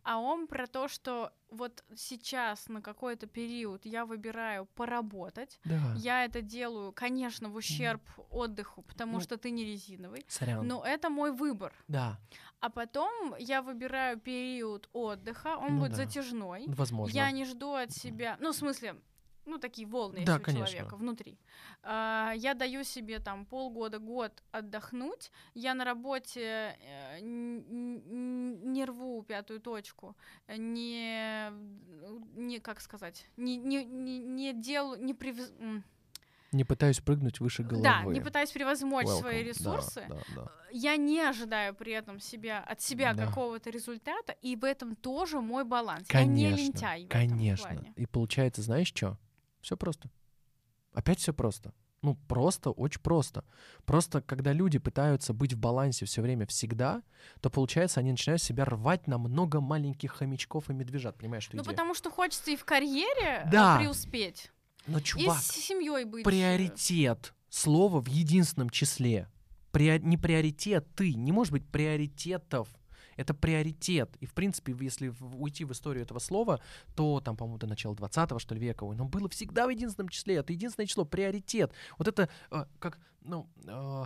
а 0.03 0.19
он 0.19 0.47
про 0.47 0.67
то, 0.67 0.89
что 0.89 1.33
вот 1.51 1.85
сейчас 1.95 2.69
на 2.69 2.81
какой-то 2.81 3.27
период 3.27 3.85
я 3.85 4.05
выбираю 4.05 4.67
поработать. 4.67 5.59
Да. 5.65 5.95
Я 5.97 6.25
это 6.25 6.43
делаю, 6.43 6.93
конечно, 6.93 7.49
в 7.49 7.57
ущерб 7.57 8.03
mm. 8.17 8.27
отдыху, 8.31 8.83
потому 8.83 9.15
ну, 9.15 9.21
что 9.21 9.37
ты 9.37 9.51
не 9.51 9.65
резиновый. 9.65 10.25
Сорян. 10.29 10.67
Но 10.67 10.85
это 10.85 11.11
мой 11.11 11.33
выбор. 11.33 11.73
Да. 11.89 12.19
А 12.61 12.69
потом 12.69 13.35
я 13.39 13.63
выбираю 13.63 14.19
период 14.19 14.89
отдыха, 14.93 15.57
он 15.57 15.75
ну, 15.75 15.81
будет 15.81 15.93
да. 15.93 15.97
затяжной. 15.97 16.65
Возможно. 16.67 17.15
Я 17.15 17.31
не 17.31 17.45
жду 17.45 17.75
от 17.75 17.91
себя, 17.91 18.37
ну 18.41 18.53
в 18.53 18.57
смысле, 18.57 18.97
ну, 19.51 19.59
такие 19.59 19.87
волны 19.87 20.25
да, 20.25 20.33
есть 20.33 20.43
у 20.43 20.45
конечно. 20.45 20.67
человека 20.69 20.97
внутри. 20.97 21.39
А, 21.83 22.33
я 22.37 22.55
даю 22.55 22.85
себе 22.85 23.19
там 23.19 23.45
полгода, 23.45 23.99
год 23.99 24.43
отдохнуть. 24.53 25.31
Я 25.55 25.75
на 25.75 25.85
работе 25.85 26.77
э, 26.81 27.19
не 27.21 28.85
рву 28.85 29.23
пятую 29.23 29.61
точку, 29.61 30.17
не, 30.49 31.51
не 32.37 32.61
как 32.61 32.81
сказать, 32.81 33.27
не, 33.37 33.57
не, 33.57 33.85
не, 33.85 34.19
не 34.19 34.53
делаю, 34.53 35.03
не 35.03 35.15
привез... 35.15 35.53
Не 36.53 36.65
пытаюсь 36.65 36.99
прыгнуть 36.99 37.39
выше 37.39 37.63
головы. 37.63 37.85
Да, 37.85 38.03
не 38.05 38.21
пытаюсь 38.21 38.51
превозмочь 38.51 39.07
Welcome. 39.07 39.21
свои 39.21 39.43
ресурсы. 39.45 40.05
Да, 40.09 40.15
да, 40.15 40.23
да. 40.35 40.53
Я 40.73 40.97
не 40.97 41.21
ожидаю 41.21 41.75
при 41.75 41.93
этом 41.93 42.19
себя, 42.19 42.61
от 42.61 42.81
себя 42.81 43.15
да. 43.15 43.27
какого-то 43.27 43.71
результата, 43.71 44.33
и 44.43 44.57
в 44.57 44.65
этом 44.65 44.97
тоже 44.97 45.41
мой 45.41 45.65
баланс. 45.65 46.09
Конечно, 46.09 46.33
я 46.33 46.51
не 46.51 46.57
лентяй 46.57 47.05
в 47.05 47.09
конечно. 47.09 47.67
этом 47.67 47.79
плане. 47.79 47.93
И 47.97 48.07
получается, 48.07 48.63
знаешь 48.63 48.89
что? 48.89 49.17
Все 49.61 49.77
просто. 49.77 50.11
Опять 50.93 51.19
все 51.19 51.33
просто. 51.33 51.73
Ну, 52.03 52.15
просто, 52.29 52.71
очень 52.71 53.01
просто. 53.03 53.45
Просто, 53.85 54.23
когда 54.23 54.55
люди 54.55 54.79
пытаются 54.79 55.35
быть 55.35 55.53
в 55.53 55.59
балансе 55.59 56.07
все 56.07 56.23
время 56.23 56.47
всегда, 56.47 57.03
то, 57.43 57.51
получается, 57.51 58.01
они 58.01 58.13
начинают 58.13 58.41
себя 58.43 58.65
рвать 58.65 59.07
на 59.07 59.19
много 59.19 59.61
маленьких 59.61 60.13
хомячков 60.13 60.71
и 60.71 60.73
медвежат. 60.73 61.19
Понимаешь, 61.19 61.45
что 61.45 61.57
Ну, 61.57 61.63
идея? 61.63 61.73
потому 61.73 61.95
что 61.95 62.11
хочется 62.11 62.51
и 62.53 62.57
в 62.57 62.65
карьере 62.65 63.43
э, 63.45 63.51
да. 63.51 63.79
преуспеть. 63.79 64.51
Но, 64.87 65.01
чувак, 65.01 65.39
и 65.39 65.43
с 65.43 65.47
семьей 65.49 66.05
быть. 66.05 66.25
Приоритет. 66.25 67.35
Слово 67.51 68.01
в 68.01 68.07
единственном 68.09 68.71
числе. 68.71 69.29
Прио- 69.73 69.99
не 69.99 70.17
приоритеты, 70.17 71.13
не 71.13 71.33
может 71.33 71.53
быть 71.53 71.69
приоритетов. 71.69 72.69
Это 73.21 73.35
приоритет. 73.35 74.17
И, 74.21 74.27
в 74.27 74.33
принципе, 74.33 74.75
если 74.81 75.13
уйти 75.21 75.67
в 75.67 75.73
историю 75.73 76.05
этого 76.05 76.21
слова, 76.21 76.59
то 76.97 77.21
там, 77.21 77.37
по-моему, 77.37 77.59
до 77.59 77.67
начала 77.67 77.95
20-го, 77.95 78.39
что 78.39 78.55
ли, 78.55 78.61
века, 78.61 78.85
ой, 78.85 78.97
но 78.97 79.05
было 79.05 79.29
всегда 79.29 79.67
в 79.67 79.71
единственном 79.71 80.09
числе. 80.09 80.37
Это 80.37 80.55
единственное 80.55 80.87
число, 80.87 81.05
приоритет. 81.05 81.71
Вот 81.99 82.09
это 82.09 82.31
э, 82.51 82.65
как, 82.79 82.99
ну, 83.21 83.47
э, 83.67 84.05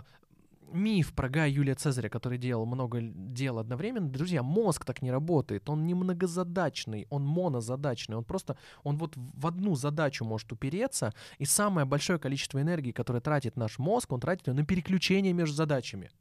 миф 0.73 1.13
про 1.13 1.29
Гая 1.29 1.49
Юлия 1.49 1.75
Цезаря, 1.75 2.09
который 2.09 2.37
делал 2.37 2.65
много 2.65 2.99
дел 3.01 3.57
одновременно. 3.57 4.09
Друзья, 4.09 4.43
мозг 4.43 4.83
так 4.83 5.01
не 5.01 5.11
работает. 5.11 5.69
Он 5.69 5.85
не 5.87 5.93
многозадачный, 5.93 7.07
он 7.09 7.23
монозадачный. 7.23 8.17
Он 8.17 8.25
просто, 8.25 8.57
он 8.83 8.97
вот 8.97 9.13
в 9.15 9.47
одну 9.47 9.75
задачу 9.75 10.25
может 10.25 10.51
упереться, 10.51 11.13
и 11.37 11.45
самое 11.45 11.85
большое 11.85 12.19
количество 12.19 12.61
энергии, 12.61 12.91
которое 12.91 13.21
тратит 13.21 13.55
наш 13.55 13.79
мозг, 13.79 14.11
он 14.11 14.19
тратит 14.19 14.47
ее 14.47 14.55
на 14.55 14.65
переключение 14.65 15.31
между 15.31 15.55
задачами. 15.55 16.11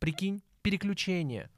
Прикинь, 0.00 0.42
переключение. 0.62 1.48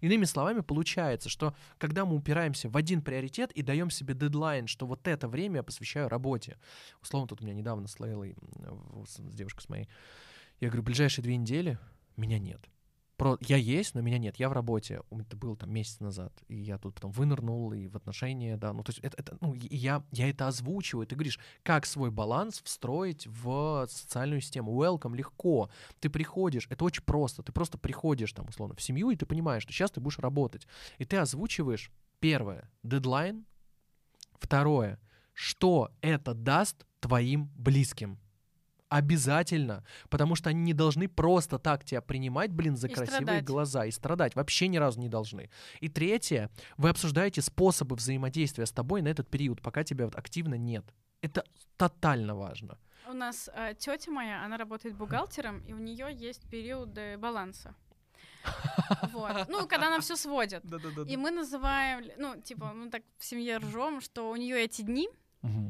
Иными 0.00 0.24
словами, 0.24 0.60
получается, 0.60 1.28
что 1.28 1.54
когда 1.78 2.04
мы 2.04 2.16
упираемся 2.16 2.68
в 2.68 2.76
один 2.76 3.02
приоритет 3.02 3.52
и 3.52 3.62
даем 3.62 3.90
себе 3.90 4.14
дедлайн, 4.14 4.66
что 4.66 4.86
вот 4.86 5.06
это 5.08 5.28
время 5.28 5.56
я 5.56 5.62
посвящаю 5.62 6.08
работе. 6.08 6.58
Условно, 7.02 7.28
тут 7.28 7.40
у 7.40 7.44
меня 7.44 7.54
недавно 7.54 7.88
с 7.88 7.98
Лейлой, 8.00 8.36
с 9.06 9.20
девушкой 9.20 9.62
с 9.62 9.68
моей, 9.68 9.88
я 10.60 10.68
говорю, 10.68 10.82
ближайшие 10.82 11.22
две 11.22 11.36
недели 11.36 11.78
меня 12.16 12.38
нет. 12.38 12.60
Про... 13.16 13.38
Я 13.40 13.56
есть, 13.56 13.94
но 13.94 14.02
меня 14.02 14.18
нет. 14.18 14.36
Я 14.36 14.48
в 14.48 14.52
работе. 14.52 15.00
Это 15.10 15.36
было 15.36 15.56
там 15.56 15.72
месяц 15.72 16.00
назад. 16.00 16.32
И 16.48 16.56
я 16.56 16.76
тут 16.76 16.94
потом 16.94 17.12
вынырнул 17.12 17.72
и 17.72 17.88
в 17.88 17.96
отношения, 17.96 18.56
да. 18.56 18.72
Ну, 18.72 18.82
то 18.82 18.90
есть 18.90 19.00
это, 19.00 19.16
это 19.18 19.38
ну, 19.40 19.54
я, 19.54 20.04
я 20.12 20.28
это 20.28 20.48
озвучиваю. 20.48 21.06
Ты 21.06 21.14
говоришь, 21.14 21.38
как 21.62 21.86
свой 21.86 22.10
баланс 22.10 22.60
встроить 22.62 23.26
в 23.26 23.86
социальную 23.88 24.42
систему. 24.42 24.82
Welcome, 24.82 25.16
легко. 25.16 25.70
Ты 26.00 26.10
приходишь, 26.10 26.66
это 26.68 26.84
очень 26.84 27.04
просто. 27.04 27.42
Ты 27.42 27.52
просто 27.52 27.78
приходишь 27.78 28.32
там, 28.32 28.48
условно, 28.48 28.74
в 28.74 28.82
семью, 28.82 29.10
и 29.10 29.16
ты 29.16 29.24
понимаешь, 29.24 29.62
что 29.62 29.72
сейчас 29.72 29.90
ты 29.90 30.00
будешь 30.00 30.18
работать. 30.18 30.66
И 30.98 31.04
ты 31.06 31.16
озвучиваешь, 31.16 31.90
первое, 32.20 32.70
дедлайн. 32.82 33.46
Второе, 34.38 35.00
что 35.32 35.90
это 36.02 36.34
даст 36.34 36.84
твоим 37.00 37.50
близким. 37.56 38.18
Обязательно. 38.88 39.84
Потому 40.08 40.36
что 40.36 40.50
они 40.50 40.60
не 40.60 40.72
должны 40.72 41.08
просто 41.08 41.58
так 41.58 41.84
тебя 41.84 42.00
принимать, 42.00 42.52
блин, 42.52 42.76
за 42.76 42.86
И 42.88 42.94
красивые 42.94 43.22
страдать. 43.22 43.44
глаза 43.44 43.84
и 43.86 43.90
страдать. 43.90 44.36
Вообще 44.36 44.68
ни 44.68 44.76
разу 44.76 45.00
не 45.00 45.08
должны. 45.08 45.50
И 45.80 45.88
третье, 45.88 46.50
вы 46.76 46.88
обсуждаете 46.90 47.42
способы 47.42 47.96
взаимодействия 47.96 48.64
с 48.66 48.72
тобой 48.72 49.02
на 49.02 49.08
этот 49.08 49.28
период, 49.28 49.60
пока 49.60 49.82
тебя 49.84 50.04
вот 50.04 50.14
активно 50.16 50.54
нет. 50.54 50.84
Это 51.20 51.44
тотально 51.76 52.34
важно. 52.36 52.78
У 53.08 53.12
нас 53.12 53.50
тетя 53.78 54.10
моя, 54.10 54.44
она 54.44 54.56
работает 54.56 54.96
бухгалтером, 54.96 55.60
и 55.60 55.72
у 55.72 55.78
нее 55.78 56.08
есть 56.12 56.48
периоды 56.50 57.16
баланса. 57.18 57.74
Вот. 59.12 59.48
Ну, 59.48 59.66
когда 59.66 59.90
нам 59.90 60.00
все 60.00 60.16
сводят. 60.16 60.62
Да-да-да. 60.64 61.02
И 61.02 61.16
мы 61.16 61.30
называем, 61.30 62.04
ну, 62.18 62.40
типа, 62.40 62.72
мы 62.72 62.90
так 62.90 63.02
в 63.18 63.24
семье 63.24 63.58
ржем, 63.58 64.00
что 64.00 64.30
у 64.30 64.36
нее 64.36 64.62
эти 64.62 64.82
дни, 64.82 65.08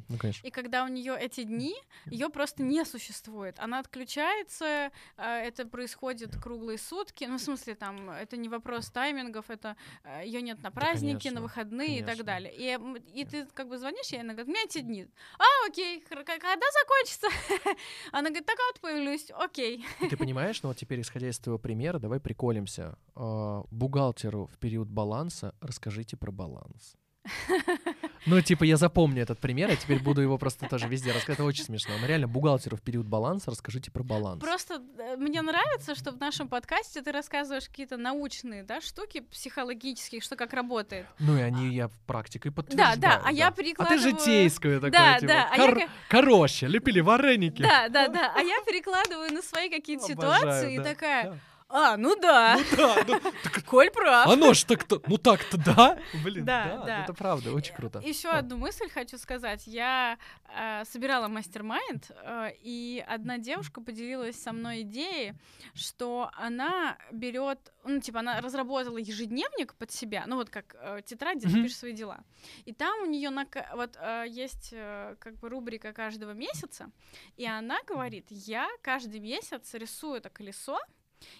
Ну, 0.09 0.19
конечно. 0.19 0.47
и 0.47 0.51
когда 0.51 0.85
у 0.85 0.89
нее 0.89 1.17
эти 1.19 1.45
дни, 1.45 1.75
ее 2.07 2.29
просто 2.29 2.63
не 2.63 2.85
существует. 2.85 3.59
Она 3.59 3.81
отключается, 3.81 4.91
э, 5.17 5.47
это 5.47 5.67
происходит 5.67 6.37
круглые 6.37 6.79
сутки. 6.79 7.25
Ну, 7.25 7.39
в 7.39 7.41
смысле, 7.41 7.75
там, 7.75 8.11
это 8.11 8.37
не 8.37 8.49
вопрос 8.49 8.91
таймингов, 8.91 9.51
это 9.51 9.77
ее 10.25 10.43
нет 10.43 10.63
на 10.63 10.71
праздники, 10.71 11.29
на 11.29 11.37
конечно, 11.37 11.43
выходные 11.43 11.99
и 11.99 12.01
так 12.01 12.17
конечно. 12.17 12.25
далее. 12.25 12.55
И, 12.55 13.21
и 13.21 13.25
ты 13.25 13.47
как 13.47 13.69
бы 13.69 13.79
звонишь 13.79 14.09
ей, 14.09 14.19
и 14.19 14.21
она 14.21 14.33
говорит, 14.33 14.49
у 14.49 14.51
меня 14.51 14.65
эти 14.65 14.81
дни. 14.81 15.07
А, 15.39 15.67
окей, 15.67 16.01
когда 16.01 16.67
закончится? 16.83 17.29
Она 18.13 18.29
говорит, 18.29 18.47
так 18.47 18.57
вот 18.73 18.81
появлюсь, 18.81 19.31
окей. 19.31 19.85
И 20.01 20.09
Ты 20.09 20.17
понимаешь, 20.17 20.63
ну 20.63 20.69
вот 20.69 20.77
теперь, 20.77 21.01
исходя 21.01 21.29
из 21.29 21.39
твоего 21.39 21.59
примера, 21.59 21.99
давай 21.99 22.21
приколимся. 22.21 22.99
А, 23.15 23.65
Бухгалтеру 23.71 24.47
в 24.47 24.59
период 24.59 24.89
баланса 24.89 25.55
расскажите 25.61 26.17
про 26.17 26.31
баланс. 26.31 26.97
Ну, 28.27 28.41
типа, 28.41 28.65
я 28.65 28.77
запомню 28.77 29.23
этот 29.23 29.39
пример, 29.39 29.71
я 29.71 29.77
теперь 29.77 30.01
буду 30.01 30.21
его 30.21 30.37
просто 30.37 30.69
тоже 30.69 30.89
везде 30.89 31.13
рассказывать. 31.13 31.39
Это 31.39 31.45
очень 31.45 31.65
смешно. 31.65 31.95
Но 32.01 32.07
реально, 32.07 32.27
бухгалтеру 32.27 32.77
в 32.77 32.83
период 32.83 33.07
баланса 33.07 33.51
расскажите 33.53 33.91
про 33.91 34.03
баланс. 34.03 34.43
Просто 34.43 34.83
э, 34.99 35.17
мне 35.17 35.43
нравится, 35.43 35.95
что 35.95 36.11
в 36.11 36.19
нашем 36.19 36.49
подкасте 36.49 37.03
ты 37.03 37.13
рассказываешь 37.13 37.69
какие-то 37.69 37.97
научные 37.97 38.65
да, 38.65 38.81
штуки 38.81 39.21
психологические, 39.21 40.21
что 40.21 40.35
как 40.37 40.53
работает. 40.53 41.07
Ну, 41.21 41.39
и 41.39 41.41
они 41.41 41.75
я 41.75 41.89
практикой 42.07 42.49
Да, 42.49 42.55
подтверждаю. 42.55 43.01
да, 43.01 43.23
а 43.25 43.33
я 43.33 43.49
А 43.49 43.53
ты 43.53 43.63
перекладываю... 43.63 44.01
житейскую 44.01 44.81
такое, 44.81 44.91
Да, 44.91 45.19
типа, 45.21 45.33
да, 45.33 45.49
а 45.53 45.57
я 45.57 45.67
кор- 45.67 45.79
ка- 45.81 45.89
короче, 46.09 46.67
лепили 46.67 47.01
вареники. 47.01 47.63
Да, 47.63 47.89
да, 47.89 48.09
да. 48.09 48.33
А 48.35 48.41
я 48.43 48.61
перекладываю 48.67 49.33
на 49.33 49.43
свои 49.43 49.71
какие-то 49.71 50.05
ситуации 50.05 50.75
и 50.75 50.79
да, 50.79 50.85
такая, 50.85 51.25
да. 51.31 51.39
А, 51.69 51.97
ну 51.97 52.15
да, 52.21 52.57
Ну 52.71 52.77
да, 52.77 53.05
ну, 53.07 53.21
Коль 53.67 53.91
прав. 53.91 54.29
оно 54.29 54.55
ж 54.55 54.65
так-то, 54.67 55.01
ну 55.09 55.19
так-то 55.19 55.57
да. 55.59 55.99
Блин, 56.25 56.45
Да, 56.45 56.65
да, 56.79 56.85
да. 56.85 57.03
это 57.05 57.13
правда, 57.15 57.53
очень 57.53 57.75
круто. 57.75 57.99
Еще 58.05 58.31
Да. 58.31 58.39
одну 58.39 58.57
мысль 58.57 58.89
хочу 58.89 59.19
сказать. 59.19 59.67
Я 59.67 60.19
э, 60.57 60.85
собирала 60.85 61.29
мастер-майнд, 61.29 62.11
э, 62.11 62.51
и 62.61 63.05
одна 63.09 63.39
девушка 63.39 63.81
поделилась 63.81 64.41
со 64.41 64.53
мной 64.53 64.83
идеей, 64.83 65.35
что 65.75 66.31
она 66.35 66.97
берет, 67.13 67.59
ну, 67.85 68.01
типа, 68.01 68.21
она 68.21 68.41
разработала 68.41 68.99
ежедневник 68.99 69.75
под 69.75 69.91
себя, 69.91 70.25
ну, 70.27 70.37
вот 70.37 70.51
как 70.51 70.77
э, 70.79 71.01
тетрадь, 71.05 71.39
где 71.39 71.49
ты 71.49 71.55
Мгм. 71.55 71.63
пишешь 71.65 71.79
свои 71.79 71.93
дела. 71.93 72.19
И 72.65 72.73
там 72.73 73.03
у 73.03 73.07
нее 73.07 73.31
вот 73.75 73.97
э, 74.01 74.25
есть 74.29 74.71
э, 74.73 75.17
как 75.19 75.35
бы 75.39 75.49
рубрика 75.49 75.93
каждого 75.93 76.31
месяца, 76.33 76.91
и 77.37 77.45
она 77.47 77.79
говорит, 77.89 78.27
я 78.31 78.69
каждый 78.83 79.21
месяц 79.21 79.75
рисую 79.75 80.19
это 80.19 80.31
колесо 80.31 80.79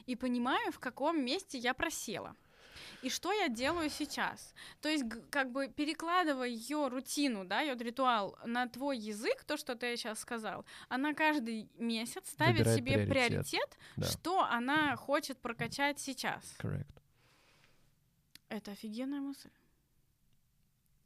и 0.07 0.17
понимаю, 0.17 0.73
в 0.73 0.79
каком 0.79 1.25
месте 1.25 1.59
я 1.59 1.75
просела. 1.75 2.35
И 3.03 3.09
что 3.11 3.33
я 3.33 3.49
делаю 3.49 3.91
сейчас? 3.91 4.55
То 4.81 4.89
есть, 4.89 5.05
как 5.31 5.51
бы 5.53 5.69
перекладывая 5.69 6.49
ее 6.49 6.89
рутину, 6.89 7.45
да, 7.45 7.61
ее 7.61 7.75
ритуал 7.75 8.39
на 8.45 8.67
твой 8.69 8.99
язык, 8.99 9.45
то, 9.45 9.57
что 9.57 9.75
ты 9.77 9.97
сейчас 9.97 10.19
сказал, 10.21 10.65
она 10.89 11.15
каждый 11.15 11.69
месяц 11.79 12.29
ставит 12.29 12.67
Выбирает 12.67 12.79
себе 12.79 12.93
приоритет. 12.93 13.31
приоритет, 13.31 13.79
Да. 13.97 14.07
что 14.07 14.41
она 14.45 14.97
хочет 14.97 15.39
прокачать 15.39 15.99
сейчас. 16.01 16.57
Correct. 16.59 16.87
Это 18.49 18.73
офигенная 18.73 19.21
мысль. 19.21 19.51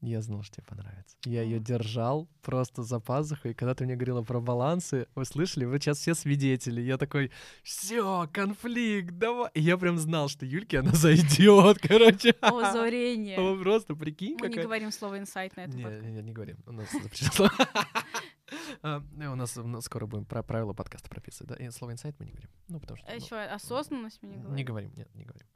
Я 0.00 0.22
знал, 0.22 0.42
что 0.42 0.56
тебе 0.56 0.64
понравится. 0.66 1.14
Я 1.26 1.42
ее 1.42 1.60
держал 1.60 2.26
просто 2.40 2.82
за 2.82 3.00
пазухой. 3.00 3.50
И 3.50 3.54
когда 3.54 3.74
ты 3.74 3.84
мне 3.84 3.96
говорила 3.96 4.22
про 4.22 4.40
балансы, 4.40 5.06
вы 5.14 5.26
слышали, 5.26 5.66
вы 5.66 5.78
сейчас 5.78 5.98
все 5.98 6.14
свидетели. 6.14 6.80
Я 6.80 6.96
такой, 6.96 7.30
все, 7.62 8.26
конфликт, 8.32 9.18
давай. 9.18 9.50
И 9.52 9.60
я 9.60 9.76
прям 9.76 9.98
знал, 9.98 10.28
что 10.28 10.46
Юльке 10.46 10.78
она 10.78 10.92
зайдет, 10.94 11.78
короче. 11.80 12.34
О, 12.40 13.56
Просто 13.62 13.94
прикинь, 13.94 14.38
Мы 14.40 14.48
не 14.48 14.56
говорим 14.56 14.90
слово 14.90 15.18
инсайт 15.18 15.54
на 15.56 15.62
этом 15.62 15.76
Не, 15.76 15.82
подкасте. 15.84 16.22
не, 16.22 16.32
говорим. 16.32 16.56
У 16.66 16.72
нас 16.72 16.90
запрещено 16.90 17.50
У 19.16 19.34
нас 19.34 19.58
скоро 19.80 20.06
будем 20.06 20.24
про 20.24 20.42
правила 20.42 20.72
подкаста 20.72 21.08
прописывать, 21.08 21.50
да? 21.50 21.64
И 21.64 21.70
слово 21.70 21.92
инсайт 21.92 22.14
мы 22.18 22.26
не 22.26 22.32
говорим. 22.32 22.50
Ну, 22.68 22.80
потому 22.80 22.98
что... 22.98 23.06
А 23.06 23.10
ну, 23.10 23.16
еще 23.16 23.36
осознанность 23.36 24.18
мы 24.22 24.28
не 24.28 24.36
говорим. 24.36 24.56
Не 24.56 24.64
говорим, 24.64 24.92
нет, 24.94 25.14
не 25.14 25.24
говорим. 25.24 25.46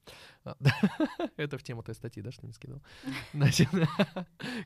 А. 0.44 0.56
Это 1.36 1.58
в 1.58 1.62
тему 1.62 1.82
той 1.82 1.94
статьи, 1.94 2.22
да, 2.22 2.30
что 2.32 2.44
мне 2.44 2.52
скидывал. 2.52 2.82
Значит, 3.32 3.68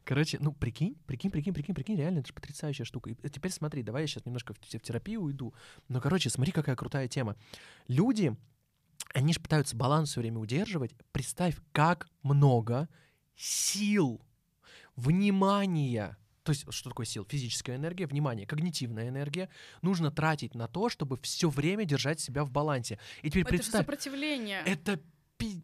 короче, 0.04 0.38
ну, 0.40 0.52
прикинь, 0.52 0.96
прикинь, 1.06 1.30
прикинь, 1.30 1.54
прикинь, 1.54 1.74
прикинь, 1.74 1.96
реально, 1.96 2.20
это 2.20 2.28
же 2.28 2.34
потрясающая 2.34 2.84
штука. 2.84 3.10
И 3.10 3.14
теперь 3.28 3.52
смотри, 3.52 3.82
давай 3.82 4.02
я 4.02 4.06
сейчас 4.06 4.24
немножко 4.24 4.54
в 4.54 4.58
терапию 4.58 5.22
уйду. 5.22 5.54
Но, 5.88 6.00
короче, 6.00 6.30
смотри, 6.30 6.52
какая 6.52 6.76
крутая 6.76 7.08
тема. 7.08 7.36
Люди, 7.86 8.36
они 9.14 9.32
же 9.32 9.40
пытаются 9.40 9.76
баланс 9.76 10.10
все 10.10 10.20
время 10.20 10.38
удерживать. 10.38 10.92
Представь, 11.12 11.56
как 11.72 12.08
много 12.22 12.88
сил, 13.36 14.20
внимания, 14.96 16.16
то 16.48 16.52
есть 16.52 16.64
что 16.70 16.88
такое 16.88 17.04
сил? 17.04 17.26
Физическая 17.28 17.76
энергия, 17.76 18.06
внимание, 18.06 18.46
когнитивная 18.46 19.10
энергия 19.10 19.50
нужно 19.82 20.10
тратить 20.10 20.54
на 20.54 20.66
то, 20.66 20.88
чтобы 20.88 21.18
все 21.20 21.50
время 21.50 21.84
держать 21.84 22.20
себя 22.20 22.42
в 22.42 22.50
балансе. 22.50 22.98
И 23.20 23.28
теперь 23.28 23.42
Это 23.42 23.50
представь, 23.50 23.80
сопротивление. 23.82 24.62
это 24.64 24.98
пи- 25.36 25.62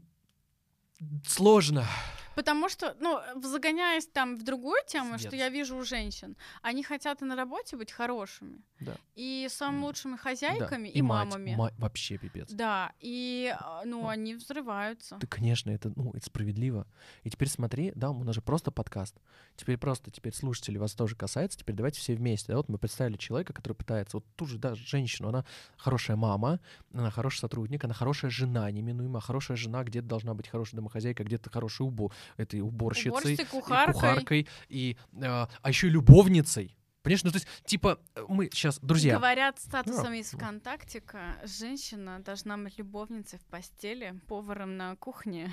сложно. 1.27 1.87
Потому 2.35 2.69
что, 2.69 2.97
ну, 3.01 3.21
в- 3.37 3.45
загоняясь 3.47 4.07
там 4.07 4.37
в 4.37 4.43
другую 4.43 4.81
тему, 4.87 5.19
что 5.19 5.31
Свет. 5.31 5.35
я 5.41 5.49
вижу 5.49 5.77
у 5.77 5.85
женщин, 5.85 6.37
они 6.63 6.83
хотят 6.83 7.23
и 7.23 7.25
на 7.25 7.37
работе 7.37 7.77
быть 7.77 7.93
хорошими. 7.93 8.59
Да. 8.81 8.97
И 9.15 9.47
самыми 9.51 9.79
М. 9.79 9.85
лучшими 9.85 10.13
Да. 10.13 10.19
хозяйками, 10.19 10.89
и, 10.89 11.01
мать, 11.03 11.27
мамами. 11.29 11.55
ма- 11.55 11.73
вообще 11.79 12.19
пипец. 12.19 12.51
Да, 12.53 12.93
и, 13.01 13.55
а, 13.59 13.83
ну, 13.85 14.03
Да. 14.03 14.11
они 14.11 14.35
взрываются. 14.35 15.17
Да, 15.21 15.27
конечно, 15.27 15.71
это, 15.71 15.93
ну, 15.97 16.11
это 16.15 16.27
справедливо. 16.27 16.87
И 17.23 17.31
теперь 17.31 17.49
смотри, 17.49 17.93
да, 17.95 18.11
у 18.11 18.25
нас 18.25 18.35
же 18.35 18.41
просто 18.43 18.71
подкаст. 18.71 19.17
Теперь 19.57 19.79
просто, 19.79 20.11
теперь 20.11 20.35
слушатели 20.35 20.77
вас 20.79 20.93
тоже 20.95 21.15
касается. 21.17 21.59
Теперь 21.59 21.77
давайте 21.77 22.01
все 22.01 22.15
вместе. 22.15 22.49
Да, 22.53 22.57
вот 22.57 22.69
мы 22.69 22.79
представили 22.79 23.17
человека, 23.17 23.53
который 23.53 23.75
пытается, 23.75 24.17
вот 24.17 24.27
ту 24.37 24.47
же, 24.47 24.59
да, 24.59 24.75
женщину, 24.75 25.29
она 25.29 25.45
хорошая 25.77 26.17
мама, 26.17 26.61
она 26.93 27.11
хороший 27.11 27.39
сотрудник, 27.39 27.85
она 27.85 27.95
хорошая 27.95 28.31
жена, 28.31 28.71
неминуемо. 28.71 29.21
Хорошая 29.21 29.57
жена 29.57 29.85
где-то 29.85 30.09
должна 30.09 30.35
быть 30.35 30.49
хорошая 30.49 30.77
домохозяйка, 30.77 31.23
где-то 31.25 31.49
хорошей 31.51 31.83
убо, 31.87 32.13
этой 32.37 32.61
уборщицей. 32.61 33.11
Уборщицей, 33.11 33.45
и 33.45 33.49
кухаркой. 33.49 33.95
кухаркой, 33.95 34.49
и, 34.69 34.97
э, 35.15 35.25
а 35.25 35.69
еще 35.69 35.89
и 35.89 35.91
любовницей. 35.91 36.77
Понимаешь, 37.05 37.23
ну 37.23 37.31
то 37.33 37.37
есть, 37.37 37.47
типа, 37.67 37.99
мы 38.29 38.49
сейчас, 38.51 38.79
друзья, 38.81 39.17
Говорят 39.19 39.61
статусом 39.61 40.05
Да. 40.07 40.15
из 40.17 40.31
ВКонтактика, 40.31 41.37
женщина 41.45 42.21
должна 42.21 42.57
быть 42.57 42.79
любовницей 42.79 43.39
в 43.39 43.43
постели, 43.45 44.19
поваром 44.27 44.79
на 44.79 44.97
кухне. 44.97 45.53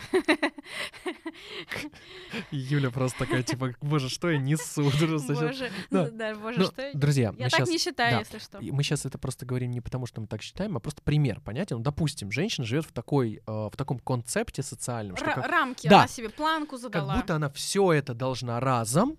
Юля 2.51 2.89
просто 2.89 3.19
такая, 3.19 3.43
типа, 3.43 3.73
боже, 3.81 4.07
что 4.09 4.29
я 4.29 4.37
несу? 4.37 4.89
Просто 4.97 5.35
щас- 5.35 5.41
Боже, 5.41 5.71
Да. 5.89 6.09
да, 6.09 6.35
боже, 6.35 6.59
Ну, 6.59 6.65
что 6.67 6.81
я- 6.83 6.93
друзья, 6.93 7.33
Я 7.37 7.49
так 7.49 7.59
сейчас 7.59 7.69
не 7.69 7.77
считаю, 7.77 8.13
да. 8.13 8.19
если 8.19 8.37
что. 8.39 8.59
Мы 8.61 8.81
сейчас 8.83 9.05
это 9.05 9.17
просто 9.17 9.45
говорим 9.45 9.71
не 9.71 9.81
потому, 9.81 10.05
что 10.05 10.21
мы 10.21 10.27
так 10.27 10.41
считаем, 10.41 10.77
а 10.77 10.79
просто 10.79 11.01
пример, 11.01 11.41
понятен? 11.41 11.77
Ну, 11.77 11.83
допустим, 11.83 12.31
женщина 12.31 12.65
живет 12.65 12.85
в 12.85 12.93
такой, 12.93 13.41
э, 13.45 13.51
в 13.51 13.73
таком 13.75 13.99
концепте 13.99 14.63
социальном, 14.63 15.17
что 15.17 15.25
Ра- 15.25 15.35
как, 15.35 15.47
Рамки 15.47 15.87
Да. 15.89 15.99
она 15.99 16.07
себе 16.07 16.29
планку 16.29 16.71
как 16.71 16.79
задала. 16.79 17.15
будто 17.17 17.35
она 17.35 17.49
все 17.49 17.91
это 17.91 18.13
должна 18.13 18.59
разом. 18.61 19.17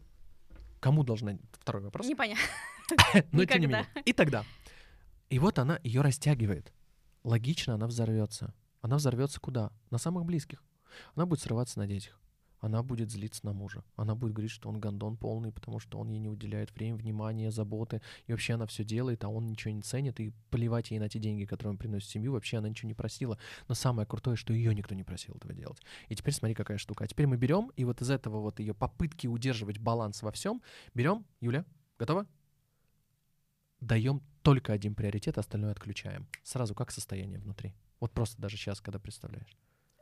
Кому 0.82 1.04
должна? 1.04 1.38
Второй 1.52 1.80
вопрос. 1.84 2.08
Непонятно. 2.08 2.44
Но 3.30 3.44
тем 3.44 3.60
не 3.60 3.66
менее. 3.68 3.86
И 4.04 4.12
тогда. 4.12 4.44
И 5.30 5.38
вот 5.38 5.60
она 5.60 5.78
ее 5.84 6.00
растягивает. 6.00 6.72
Логично, 7.22 7.74
она 7.74 7.86
взорвется. 7.86 8.52
Она 8.80 8.96
взорвется 8.96 9.38
куда? 9.40 9.70
На 9.90 9.98
самых 9.98 10.24
близких. 10.24 10.60
Она 11.14 11.24
будет 11.24 11.40
срываться 11.40 11.78
на 11.78 11.86
детях. 11.86 12.20
Она 12.62 12.82
будет 12.82 13.10
злиться 13.10 13.44
на 13.44 13.52
мужа. 13.52 13.84
Она 13.96 14.14
будет 14.14 14.32
говорить, 14.32 14.50
что 14.50 14.70
он 14.70 14.80
гондон 14.80 15.18
полный, 15.18 15.52
потому 15.52 15.78
что 15.78 15.98
он 15.98 16.08
ей 16.08 16.18
не 16.18 16.30
уделяет 16.30 16.74
время, 16.74 16.96
внимания, 16.96 17.50
заботы. 17.50 18.00
И 18.26 18.32
вообще 18.32 18.54
она 18.54 18.66
все 18.66 18.84
делает, 18.84 19.24
а 19.24 19.28
он 19.28 19.46
ничего 19.46 19.74
не 19.74 19.82
ценит. 19.82 20.18
И 20.20 20.32
плевать 20.48 20.90
ей 20.90 20.98
на 20.98 21.10
те 21.10 21.18
деньги, 21.18 21.44
которые 21.44 21.72
он 21.72 21.76
приносит 21.76 22.08
в 22.08 22.12
семью. 22.12 22.32
Вообще 22.32 22.56
она 22.56 22.70
ничего 22.70 22.88
не 22.88 22.94
просила. 22.94 23.36
Но 23.68 23.74
самое 23.74 24.06
крутое, 24.06 24.36
что 24.36 24.54
ее 24.54 24.74
никто 24.74 24.94
не 24.94 25.04
просил 25.04 25.34
этого 25.34 25.52
делать. 25.52 25.82
И 26.08 26.16
теперь 26.16 26.32
смотри, 26.32 26.54
какая 26.54 26.78
штука. 26.78 27.04
А 27.04 27.06
теперь 27.06 27.26
мы 27.26 27.36
берем, 27.36 27.70
и 27.76 27.84
вот 27.84 28.00
из 28.00 28.08
этого 28.08 28.40
вот 28.40 28.60
ее 28.60 28.72
попытки 28.72 29.26
удерживать 29.26 29.78
баланс 29.78 30.22
во 30.22 30.32
всем, 30.32 30.62
берем, 30.94 31.26
Юля, 31.40 31.66
готова? 31.98 32.26
даем 33.82 34.22
только 34.42 34.72
один 34.72 34.94
приоритет, 34.94 35.38
остальное 35.38 35.72
отключаем. 35.72 36.26
Сразу 36.42 36.74
как 36.74 36.90
состояние 36.90 37.38
внутри. 37.38 37.74
Вот 38.00 38.12
просто 38.12 38.40
даже 38.40 38.56
сейчас, 38.56 38.80
когда 38.80 38.98
представляешь. 38.98 39.56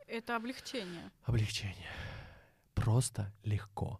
Это 0.07 0.35
облегчение. 0.35 1.11
Облегчение. 1.23 1.89
Просто 2.73 3.33
легко. 3.43 3.99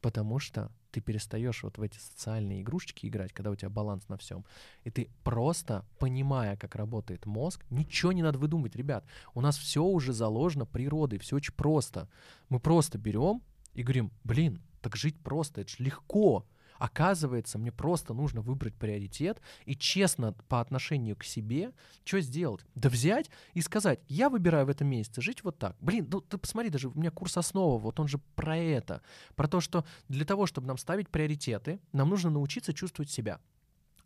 Потому 0.00 0.38
что 0.38 0.70
ты 0.90 1.00
перестаешь 1.00 1.62
вот 1.62 1.78
в 1.78 1.82
эти 1.82 1.98
социальные 1.98 2.62
игрушечки 2.62 3.06
играть, 3.06 3.32
когда 3.32 3.50
у 3.50 3.54
тебя 3.54 3.70
баланс 3.70 4.08
на 4.08 4.16
всем. 4.16 4.44
И 4.82 4.90
ты 4.90 5.10
просто, 5.22 5.86
понимая, 5.98 6.56
как 6.56 6.74
работает 6.74 7.26
мозг, 7.26 7.64
ничего 7.70 8.12
не 8.12 8.22
надо 8.22 8.38
выдумывать, 8.38 8.76
ребят. 8.76 9.04
У 9.34 9.40
нас 9.40 9.56
все 9.56 9.84
уже 9.84 10.12
заложено 10.12 10.66
природой, 10.66 11.18
все 11.18 11.36
очень 11.36 11.54
просто. 11.54 12.08
Мы 12.48 12.60
просто 12.60 12.98
берем 12.98 13.42
и 13.74 13.82
говорим, 13.82 14.10
блин, 14.24 14.60
так 14.80 14.96
жить 14.96 15.20
просто, 15.20 15.60
это 15.60 15.70
же 15.70 15.76
легко. 15.84 16.46
Оказывается, 16.80 17.58
мне 17.58 17.70
просто 17.70 18.14
нужно 18.14 18.40
выбрать 18.40 18.74
приоритет 18.74 19.42
и 19.66 19.76
честно 19.76 20.32
по 20.48 20.62
отношению 20.62 21.14
к 21.14 21.24
себе 21.24 21.74
что 22.06 22.20
сделать? 22.20 22.64
Да 22.74 22.88
взять 22.88 23.30
и 23.52 23.60
сказать, 23.60 24.00
я 24.08 24.30
выбираю 24.30 24.64
в 24.64 24.70
этом 24.70 24.88
месяце 24.88 25.20
жить 25.20 25.44
вот 25.44 25.58
так. 25.58 25.76
Блин, 25.80 26.08
ну 26.10 26.22
ты 26.22 26.38
посмотри, 26.38 26.70
даже 26.70 26.88
у 26.88 26.94
меня 26.94 27.10
курс 27.10 27.36
основа, 27.36 27.78
вот 27.78 28.00
он 28.00 28.08
же 28.08 28.16
про 28.34 28.56
это. 28.56 29.02
Про 29.36 29.46
то, 29.46 29.60
что 29.60 29.84
для 30.08 30.24
того, 30.24 30.46
чтобы 30.46 30.68
нам 30.68 30.78
ставить 30.78 31.10
приоритеты, 31.10 31.80
нам 31.92 32.08
нужно 32.08 32.30
научиться 32.30 32.72
чувствовать 32.72 33.10
себя. 33.10 33.40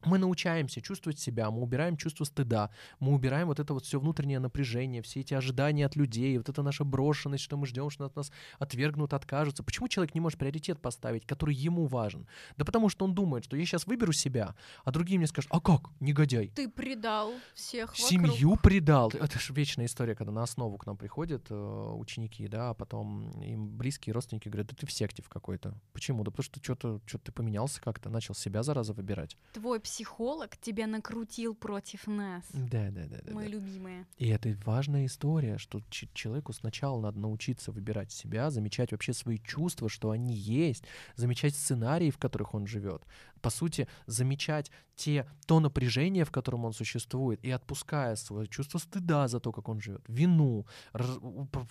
Мы 0.06 0.18
научаемся 0.18 0.80
чувствовать 0.80 1.18
себя, 1.18 1.50
мы 1.50 1.62
убираем 1.62 1.96
чувство 1.96 2.25
стыда, 2.25 2.70
мы 3.00 3.12
убираем 3.12 3.49
вот 3.49 3.61
это 3.61 3.75
вот 3.75 3.84
все 3.84 4.00
внутреннее 4.00 4.38
напряжение, 4.38 5.02
все 5.02 5.20
эти 5.20 5.34
ожидания 5.34 5.87
от 5.87 5.96
людей, 5.96 6.37
вот 6.38 6.49
эта 6.49 6.62
наша 6.62 6.84
брошенность, 6.84 7.44
что 7.44 7.56
мы 7.56 7.66
ждем, 7.66 7.90
что 7.90 8.04
от 8.04 8.16
нас 8.16 8.32
отвергнут, 8.58 9.12
откажутся. 9.12 9.62
Почему 9.62 9.88
человек 9.88 10.14
не 10.14 10.20
может 10.20 10.38
приоритет 10.38 10.81
поставить, 10.81 11.26
который 11.26 11.55
ему 11.55 11.87
важен? 11.87 12.26
Да 12.57 12.64
потому 12.64 12.88
что 12.88 13.05
он 13.05 13.14
думает, 13.14 13.44
что 13.44 13.57
я 13.57 13.64
сейчас 13.64 13.87
выберу 13.87 14.12
себя, 14.12 14.55
а 14.85 14.90
другие 14.90 15.18
мне 15.18 15.26
скажут, 15.26 15.50
а 15.52 15.61
как, 15.61 15.90
негодяй? 16.00 16.48
Ты 16.48 16.68
предал 16.68 17.33
всех 17.55 17.90
вокруг. 17.90 18.09
Семью 18.09 18.57
предал. 18.57 19.11
Это 19.11 19.38
же 19.38 19.52
вечная 19.52 19.87
история, 19.87 20.14
когда 20.14 20.33
на 20.33 20.42
основу 20.42 20.78
к 20.78 20.87
нам 20.87 20.96
приходят 20.96 21.46
э, 21.50 21.55
ученики, 21.55 22.48
да, 22.48 22.70
а 22.70 22.74
потом 22.74 23.31
им 23.40 23.76
близкие 23.76 24.12
родственники 24.12 24.48
говорят, 24.48 24.68
да 24.68 24.76
ты 24.78 24.87
в 24.87 24.92
секте 24.92 25.22
в 25.22 25.28
какой-то. 25.28 25.74
Почему? 25.92 26.24
Да 26.24 26.31
потому 26.31 26.44
что 26.44 26.61
что-то 26.62 27.00
что 27.07 27.18
ты 27.18 27.33
поменялся 27.33 27.81
как-то, 27.81 28.11
начал 28.11 28.35
себя 28.35 28.62
зараза 28.62 28.92
выбирать. 28.92 29.37
Твой 29.52 29.81
психолог 29.94 30.57
тебя 30.57 30.88
накрутил 30.88 31.54
против 31.54 32.09
нас. 32.09 32.42
Да, 32.52 32.90
да, 32.90 33.07
да, 33.07 33.18
да. 33.22 33.33
Мы 33.33 33.44
да. 33.44 33.48
любимые. 33.48 34.07
И 34.18 34.26
это 34.26 34.52
важная 34.64 35.07
история, 35.07 35.57
что 35.57 35.83
человеку 35.88 36.52
сначала 36.52 37.00
надо 37.00 37.20
научиться 37.20 37.70
выбирать 37.70 38.11
себя, 38.11 38.50
замечать 38.50 38.90
вообще 38.90 39.12
свои 39.12 39.38
чувства, 39.38 39.88
что 39.88 40.11
они 40.11 40.35
есть, 40.35 40.83
замечать 41.14 41.54
сценарии, 41.54 42.11
в 42.11 42.18
которых 42.18 42.54
он 42.54 42.66
живет. 42.66 43.04
По 43.44 43.50
сути, 43.50 43.87
замечать 44.07 44.70
те, 44.96 45.26
то 45.46 45.61
напряжение, 45.61 46.24
в 46.24 46.30
котором 46.30 46.64
он 46.64 46.72
существует, 46.72 47.44
и 47.44 47.50
отпуская 47.50 48.16
свое 48.16 48.46
чувство 48.48 48.78
стыда 48.78 49.28
за 49.28 49.38
то, 49.38 49.52
как 49.52 49.68
он 49.68 49.83
живет, 49.83 50.00
вину, 50.09 50.64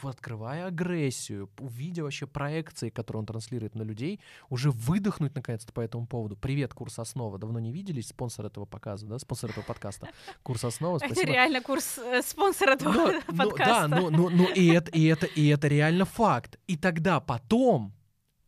открывая 0.03 0.67
агрессию, 0.67 1.49
увидя 1.59 2.03
вообще 2.03 2.27
проекции, 2.27 2.89
которые 2.89 3.21
он 3.21 3.25
транслирует 3.25 3.73
на 3.73 3.81
людей, 3.81 4.19
уже 4.49 4.69
выдохнуть 4.69 5.33
наконец-то 5.33 5.73
по 5.73 5.81
этому 5.81 6.05
поводу. 6.05 6.37
Привет, 6.37 6.75
курс 6.75 6.99
основа. 6.99 7.39
Давно 7.39 7.59
не 7.59 7.71
виделись, 7.71 8.09
спонсор 8.09 8.45
этого 8.45 8.65
показа, 8.65 9.07
да, 9.07 9.17
спонсор 9.17 9.49
этого 9.49 9.63
подкаста. 9.63 10.09
Курс 10.43 10.63
основа, 10.63 10.97
Это 10.97 11.07
спасибо. 11.07 11.31
реально 11.31 11.61
курс 11.61 11.97
э, 11.97 12.21
спонсора 12.21 12.73
этого 12.73 12.93
Но- 12.93 13.07
но- 13.27 13.35
да, 13.35 13.43
подкаста. 13.45 13.87
но, 13.87 14.09
но, 14.11 14.29
но 14.29 14.43
и, 14.49 14.67
это, 14.67 14.91
и, 14.91 15.05
это, 15.05 15.25
и 15.25 15.47
это 15.47 15.67
реально 15.67 16.05
факт. 16.05 16.59
И 16.67 16.77
тогда 16.77 17.19
потом 17.19 17.93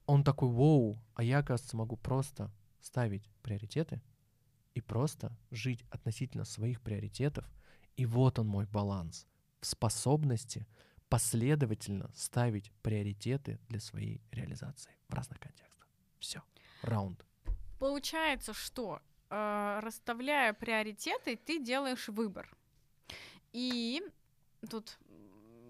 он 0.05 0.23
такой, 0.23 0.49
воу, 0.49 0.99
а 1.15 1.23
я, 1.23 1.39
оказывается, 1.39 1.75
могу 1.75 1.97
просто 1.97 2.51
ставить 2.85 3.27
приоритеты 3.41 4.01
и 4.75 4.81
просто 4.81 5.35
жить 5.51 5.83
относительно 5.89 6.45
своих 6.45 6.81
приоритетов. 6.81 7.45
И 7.97 8.05
вот 8.05 8.39
он 8.39 8.47
мой 8.47 8.65
баланс 8.67 9.25
в 9.59 9.65
способности 9.65 10.67
последовательно 11.09 12.11
ставить 12.13 12.71
приоритеты 12.83 13.59
для 13.69 13.79
своей 13.79 14.21
реализации 14.31 14.91
в 15.07 15.13
разных 15.13 15.39
контекстах. 15.39 15.87
Все. 16.19 16.41
Раунд. 16.81 17.25
Получается, 17.79 18.53
что 18.53 19.01
э, 19.29 19.79
расставляя 19.81 20.53
приоритеты, 20.53 21.35
ты 21.37 21.63
делаешь 21.63 22.07
выбор. 22.07 22.55
И 23.53 24.03
тут 24.69 24.97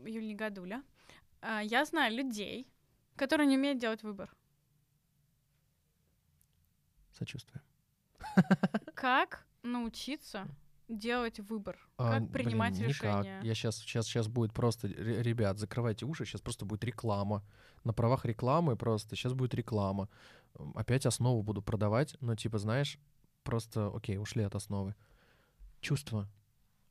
Юль 0.06 0.25
Негодуля. 0.25 0.84
э, 1.41 1.62
я 1.63 1.86
знаю 1.86 2.15
людей, 2.15 2.67
которые 3.15 3.47
не 3.47 3.58
умеют 3.58 3.80
делать 3.80 4.04
выбор. 4.04 4.36
Сочувствую. 7.17 7.62
Как 8.93 9.45
научиться 9.63 10.47
делать 10.88 11.39
выбор? 11.39 11.78
А, 11.97 12.12
Как 12.13 12.21
блин, 12.30 12.32
принимать 12.34 12.73
никак. 12.73 12.88
решения? 12.89 13.39
Я 13.41 13.56
сейчас, 13.56 13.78
сейчас, 13.78 14.06
сейчас 14.06 14.28
будет 14.28 14.54
просто, 14.54 14.88
ре- 14.88 15.23
ребят, 15.23 15.58
закрывайте 15.58 16.06
уши, 16.06 16.25
сейчас 16.25 16.41
просто 16.41 16.65
будет 16.65 16.84
реклама. 16.84 17.43
На 17.84 17.93
правах 17.93 18.25
рекламы 18.25 18.75
просто, 18.75 19.15
сейчас 19.15 19.34
будет 19.34 19.54
реклама. 19.54 20.10
Опять 20.75 21.06
основу 21.06 21.41
буду 21.43 21.62
продавать, 21.62 22.15
но 22.21 22.36
типа, 22.36 22.58
знаешь, 22.58 22.99
просто, 23.43 23.88
окей, 23.95 24.17
ушли 24.17 24.43
от 24.43 24.56
основы. 24.56 24.95
Чувство. 25.82 26.28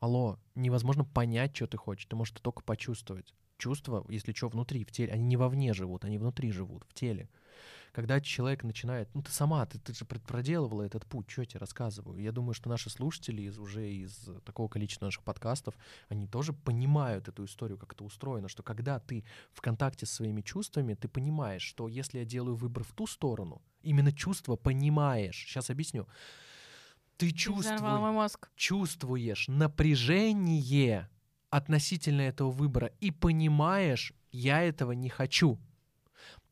Алло, 0.00 0.38
невозможно 0.54 1.04
понять, 1.04 1.54
что 1.56 1.66
ты 1.66 1.76
хочешь, 1.76 2.06
ты 2.06 2.16
можешь 2.16 2.34
только 2.40 2.62
почувствовать. 2.62 3.34
Чувства, 3.64 4.04
если 4.10 4.34
что, 4.34 4.48
внутри, 4.48 4.84
в 4.84 4.90
теле, 4.90 5.10
они 5.10 5.24
не 5.24 5.38
вовне 5.38 5.72
живут, 5.72 6.04
они 6.04 6.18
внутри 6.18 6.52
живут, 6.52 6.84
в 6.86 6.92
теле. 6.92 7.30
Когда 7.92 8.20
человек 8.20 8.62
начинает, 8.62 9.08
ну 9.14 9.22
ты 9.22 9.30
сама, 9.30 9.64
ты, 9.64 9.78
ты 9.78 9.94
же 9.94 10.04
проделывала 10.04 10.82
этот 10.82 11.06
путь, 11.06 11.30
что 11.30 11.40
я 11.40 11.46
тебе 11.46 11.60
рассказываю. 11.60 12.18
Я 12.18 12.30
думаю, 12.30 12.52
что 12.52 12.68
наши 12.68 12.90
слушатели 12.90 13.40
из 13.40 13.58
уже 13.58 13.90
из 13.90 14.28
э, 14.28 14.40
такого 14.44 14.68
количества 14.68 15.06
наших 15.06 15.24
подкастов, 15.24 15.74
они 16.10 16.26
тоже 16.26 16.52
понимают 16.52 17.26
эту 17.26 17.46
историю, 17.46 17.78
как 17.78 17.94
это 17.94 18.04
устроено, 18.04 18.48
что 18.48 18.62
когда 18.62 18.98
ты 18.98 19.24
в 19.54 19.62
контакте 19.62 20.04
с 20.04 20.10
своими 20.10 20.42
чувствами, 20.42 20.92
ты 20.92 21.08
понимаешь, 21.08 21.62
что 21.62 21.88
если 21.88 22.18
я 22.18 22.26
делаю 22.26 22.56
выбор 22.56 22.84
в 22.84 22.92
ту 22.92 23.06
сторону, 23.06 23.62
именно 23.80 24.12
чувство 24.12 24.56
понимаешь. 24.56 25.42
Сейчас 25.46 25.70
объясню. 25.70 26.06
Ты 27.16 27.30
чувствуешь 27.30 28.32
чувствуешь 28.56 29.48
напряжение 29.48 31.08
относительно 31.56 32.22
этого 32.22 32.50
выбора 32.50 32.90
и 33.00 33.12
понимаешь, 33.12 34.12
я 34.32 34.62
этого 34.62 34.90
не 34.90 35.08
хочу. 35.08 35.60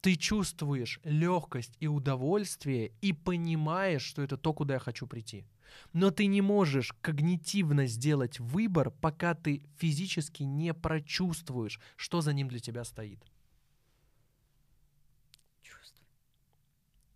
Ты 0.01 0.15
чувствуешь 0.15 1.01
легкость 1.03 1.77
и 1.81 1.89
удовольствие 1.89 2.93
и 3.01 3.13
понимаешь, 3.13 4.03
что 4.03 4.23
это 4.23 4.37
то, 4.37 4.53
куда 4.53 4.75
я 4.75 4.81
хочу 4.81 5.09
прийти. 5.09 5.45
Но 5.93 6.13
ты 6.13 6.27
не 6.27 6.41
можешь 6.41 6.93
когнитивно 7.01 7.87
сделать 7.87 8.39
выбор, 8.39 8.93
пока 8.93 9.35
ты 9.35 9.65
физически 9.77 10.45
не 10.45 10.73
прочувствуешь, 10.73 11.81
что 11.97 12.21
за 12.21 12.33
ним 12.33 12.47
для 12.47 12.61
тебя 12.61 12.85
стоит. 12.85 13.25
Чувствуй. 15.63 16.07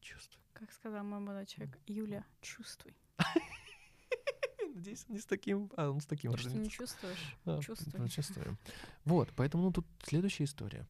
Чувствуй. 0.01 0.43
Как 0.55 0.73
сказал 0.73 1.05
мой 1.05 1.21
молодой 1.21 1.47
человек. 1.47 1.79
Юля, 1.87 2.25
чувствуй. 2.41 2.97
Надеюсь, 4.77 5.09
не 5.09 5.19
с 5.19 5.25
таким, 5.25 5.71
а 5.79 5.89
он 5.89 6.03
с 6.03 6.05
таким 6.07 6.37
Что 6.37 6.51
не 6.51 6.69
чувствуешь? 6.69 7.35
А, 7.47 7.57
ну, 7.95 8.09
чувствуем. 8.09 8.59
Вот, 9.07 9.33
поэтому 9.35 9.65
ну, 9.65 9.73
тут 9.73 9.87
следующая 10.03 10.45
история. 10.45 10.87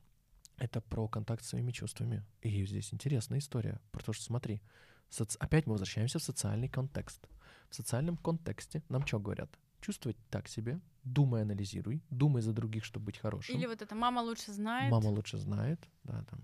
Это 0.57 0.81
про 0.81 1.07
контакт 1.07 1.45
с 1.45 1.51
своими 1.51 1.71
чувствами. 1.71 2.25
И 2.43 2.67
здесь 2.67 2.93
интересная 2.93 3.39
история. 3.39 3.81
Про 3.93 4.03
то, 4.03 4.13
что 4.13 4.25
смотри, 4.25 4.61
Соци- 5.09 5.37
Опять 5.39 5.67
мы 5.67 5.75
возвращаемся 5.75 6.19
в 6.19 6.23
социальный 6.25 6.69
контекст. 6.69 7.29
В 7.71 7.77
социальном 7.77 8.17
контексте 8.17 8.83
нам 8.89 9.07
что 9.07 9.21
говорят? 9.21 9.57
Чувствовать 9.81 10.17
так 10.31 10.49
себе, 10.49 10.81
думай, 11.05 11.43
анализируй, 11.43 12.03
думай 12.11 12.43
за 12.43 12.53
других, 12.53 12.85
чтобы 12.85 13.07
быть 13.07 13.19
хорошим. 13.19 13.55
Или 13.55 13.67
вот 13.67 13.83
это 13.83 13.95
мама 13.95 14.19
лучше 14.19 14.53
знает. 14.53 14.91
Мама 14.91 15.11
лучше 15.11 15.39
знает, 15.39 15.81
да, 16.03 16.25
там, 16.25 16.41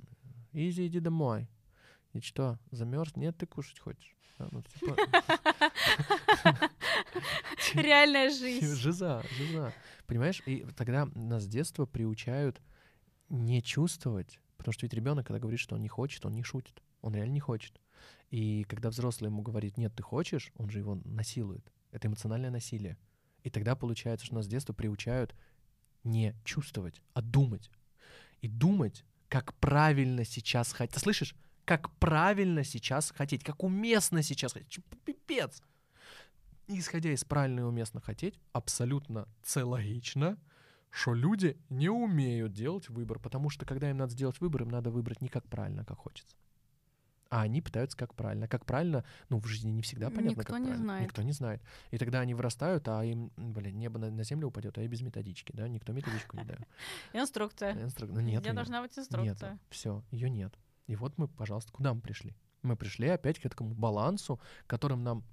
изи, 0.53 0.87
иди 0.87 1.01
домой. 1.01 1.49
И 2.13 2.21
что, 2.21 2.61
замерз? 2.71 3.17
Нет, 3.17 3.37
ты 3.37 3.47
кушать 3.47 3.81
хочешь. 3.81 4.15
Да, 4.39 4.49
ну, 4.53 4.63
типа, 4.63 4.97
Реальная 7.83 8.31
жизнь. 8.31 8.75
Жиза, 8.75 9.23
жиза. 9.37 9.73
Понимаешь? 10.07 10.43
И 10.47 10.67
тогда 10.77 11.07
нас 11.15 11.45
с 11.45 11.47
детства 11.47 11.87
приучают 11.87 12.61
не 13.29 13.63
чувствовать, 13.63 14.39
потому 14.57 14.73
что 14.73 14.87
ведь 14.87 14.95
ребенок, 14.95 15.27
когда 15.27 15.41
говорит, 15.41 15.61
что 15.61 15.75
он 15.75 15.83
не 15.83 15.89
хочет, 15.89 16.25
он 16.27 16.33
не 16.33 16.43
шутит. 16.43 16.83
Он 17.01 17.15
реально 17.15 17.33
не 17.33 17.41
хочет. 17.41 17.81
И 18.31 18.65
когда 18.65 18.91
взрослый 18.91 19.29
ему 19.29 19.43
говорит, 19.43 19.77
нет, 19.77 19.95
ты 19.95 20.03
хочешь, 20.03 20.53
он 20.57 20.71
же 20.71 20.79
его 20.79 21.01
насилует. 21.05 21.71
Это 21.91 22.09
эмоциональное 22.09 22.51
насилие. 22.51 22.97
И 23.43 23.51
тогда 23.51 23.75
получается, 23.75 24.27
что 24.27 24.37
нас 24.37 24.45
с 24.45 24.49
детства 24.49 24.73
приучают 24.73 25.35
не 26.05 26.35
чувствовать, 26.45 27.03
а 27.13 27.23
думать. 27.23 27.71
И 28.41 28.49
думать, 28.49 29.05
как 29.29 29.55
правильно 29.55 30.25
сейчас 30.25 30.73
хотеть. 30.73 30.95
Ты 30.95 31.01
слышишь? 31.01 31.35
Как 31.65 31.95
правильно 31.99 32.65
сейчас 32.65 33.13
хотеть, 33.13 33.45
как 33.45 33.63
уместно 33.63 34.23
сейчас 34.23 34.53
хотеть. 34.53 34.79
Пипец. 35.05 35.63
И 36.73 36.79
исходя 36.79 37.13
из 37.13 37.25
правильно 37.25 37.61
и 37.61 37.65
уместно 37.65 38.01
хотеть, 38.01 38.41
абсолютно 38.53 39.29
целогично, 39.43 40.39
что 40.91 41.15
люди 41.15 41.57
не 41.69 41.89
умеют 41.91 42.53
делать 42.53 42.89
выбор, 42.89 43.19
потому 43.19 43.51
что 43.51 43.67
когда 43.67 43.91
им 43.91 43.99
надо 43.99 44.13
сделать 44.13 44.41
выбор, 44.41 44.63
им 44.63 44.69
надо 44.69 44.91
выбрать 44.91 45.21
не 45.21 45.29
как 45.29 45.47
правильно, 45.49 45.83
а 45.83 45.85
как 45.85 45.99
хочется. 45.99 46.35
А 47.29 47.43
они 47.43 47.63
пытаются 47.63 47.97
как 47.97 48.15
правильно. 48.15 48.47
Как 48.47 48.67
правильно, 48.67 49.05
ну, 49.31 49.39
в 49.39 49.47
жизни 49.47 49.71
не 49.71 49.81
всегда 49.83 50.11
понятно, 50.11 50.41
Никто 50.41 50.43
как 50.53 50.61
не 50.61 50.67
правильно. 50.67 50.85
знает. 50.85 51.03
Никто 51.05 51.23
не 51.23 51.33
знает. 51.33 51.63
И 51.91 51.97
тогда 51.99 52.21
они 52.21 52.35
вырастают, 52.35 52.87
а 52.89 53.03
им, 53.05 53.33
блин, 53.37 53.79
небо 53.79 53.99
на, 53.99 54.11
на 54.11 54.23
землю 54.23 54.49
упадет, 54.49 54.77
а 54.77 54.83
и 54.83 54.87
без 54.87 55.01
методички, 55.01 55.53
да? 55.53 55.67
Никто 55.67 55.93
методичку 55.95 56.37
не 56.37 56.45
дает. 56.45 56.61
Инструкция. 57.15 57.73
Инструк- 57.75 58.13
Ну, 58.13 58.21
нет 58.21 58.45
её. 58.45 58.55
должна 58.55 58.83
быть 58.83 58.95
Нет, 58.97 59.07
инструкция? 59.09 59.59
все, 59.71 60.03
ее 60.11 60.29
нет. 60.29 60.55
И 60.89 60.97
вот 60.97 61.17
мы, 61.17 61.27
пожалуйста, 61.27 61.73
куда 61.73 61.95
мы 61.95 62.03
пришли? 62.03 62.35
Мы 62.63 62.77
пришли 62.77 63.09
опять 63.09 63.39
к 63.39 63.47
этому 63.47 63.73
балансу, 63.75 64.39
которым 64.67 65.03
нам 65.03 65.25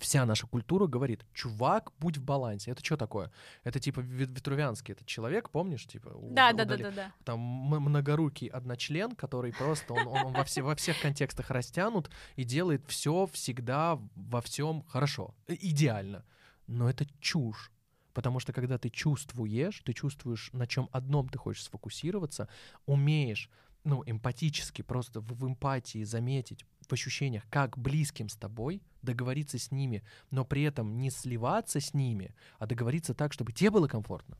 вся 0.00 0.24
наша 0.26 0.46
культура 0.46 0.86
говорит, 0.86 1.24
чувак, 1.34 1.92
будь 1.98 2.16
в 2.18 2.22
балансе. 2.22 2.70
Это 2.70 2.84
что 2.84 2.96
такое? 2.96 3.30
Это 3.64 3.78
типа 3.80 4.00
Ви- 4.00 4.24
Витрувянский 4.26 4.92
этот 4.92 5.06
человек, 5.06 5.50
помнишь? 5.50 5.86
Типа, 5.86 6.08
у- 6.08 6.32
Да, 6.34 6.52
да, 6.52 6.64
да, 6.64 6.76
да, 6.76 6.90
да. 6.90 7.12
Там 7.24 7.40
многорукий 7.40 8.48
одночлен, 8.48 9.12
который 9.12 9.52
просто, 9.52 9.92
он, 9.94 10.06
он- 10.08 10.26
он 10.26 10.32
во, 10.32 10.44
все, 10.44 10.62
во 10.62 10.74
всех 10.74 11.00
контекстах 11.00 11.50
растянут 11.50 12.10
и 12.36 12.44
делает 12.44 12.82
все 12.86 13.26
всегда 13.32 13.98
во 14.14 14.40
всем 14.40 14.82
хорошо, 14.88 15.34
э, 15.48 15.54
идеально. 15.60 16.24
Но 16.66 16.88
это 16.88 17.06
чушь. 17.20 17.70
Потому 18.14 18.40
что 18.40 18.52
когда 18.52 18.76
ты 18.78 18.90
чувствуешь, 18.90 19.80
ты 19.84 19.92
чувствуешь, 19.94 20.50
на 20.52 20.66
чем 20.66 20.88
одном 20.92 21.28
ты 21.28 21.38
хочешь 21.38 21.64
сфокусироваться, 21.64 22.48
умеешь, 22.86 23.50
ну, 23.84 24.02
эмпатически, 24.06 24.82
просто 24.82 25.20
в, 25.20 25.32
в 25.32 25.46
эмпатии 25.46 26.04
заметить, 26.04 26.64
в 26.92 26.94
ощущениях, 26.94 27.44
как 27.50 27.78
близким 27.78 28.28
с 28.28 28.36
тобой, 28.36 28.82
договориться 29.00 29.58
с 29.58 29.70
ними, 29.70 30.04
но 30.30 30.44
при 30.44 30.62
этом 30.62 30.98
не 31.00 31.10
сливаться 31.10 31.80
с 31.80 31.94
ними, 31.94 32.34
а 32.58 32.66
договориться 32.66 33.14
так, 33.14 33.32
чтобы 33.32 33.52
тебе 33.52 33.70
было 33.70 33.88
комфортно. 33.88 34.36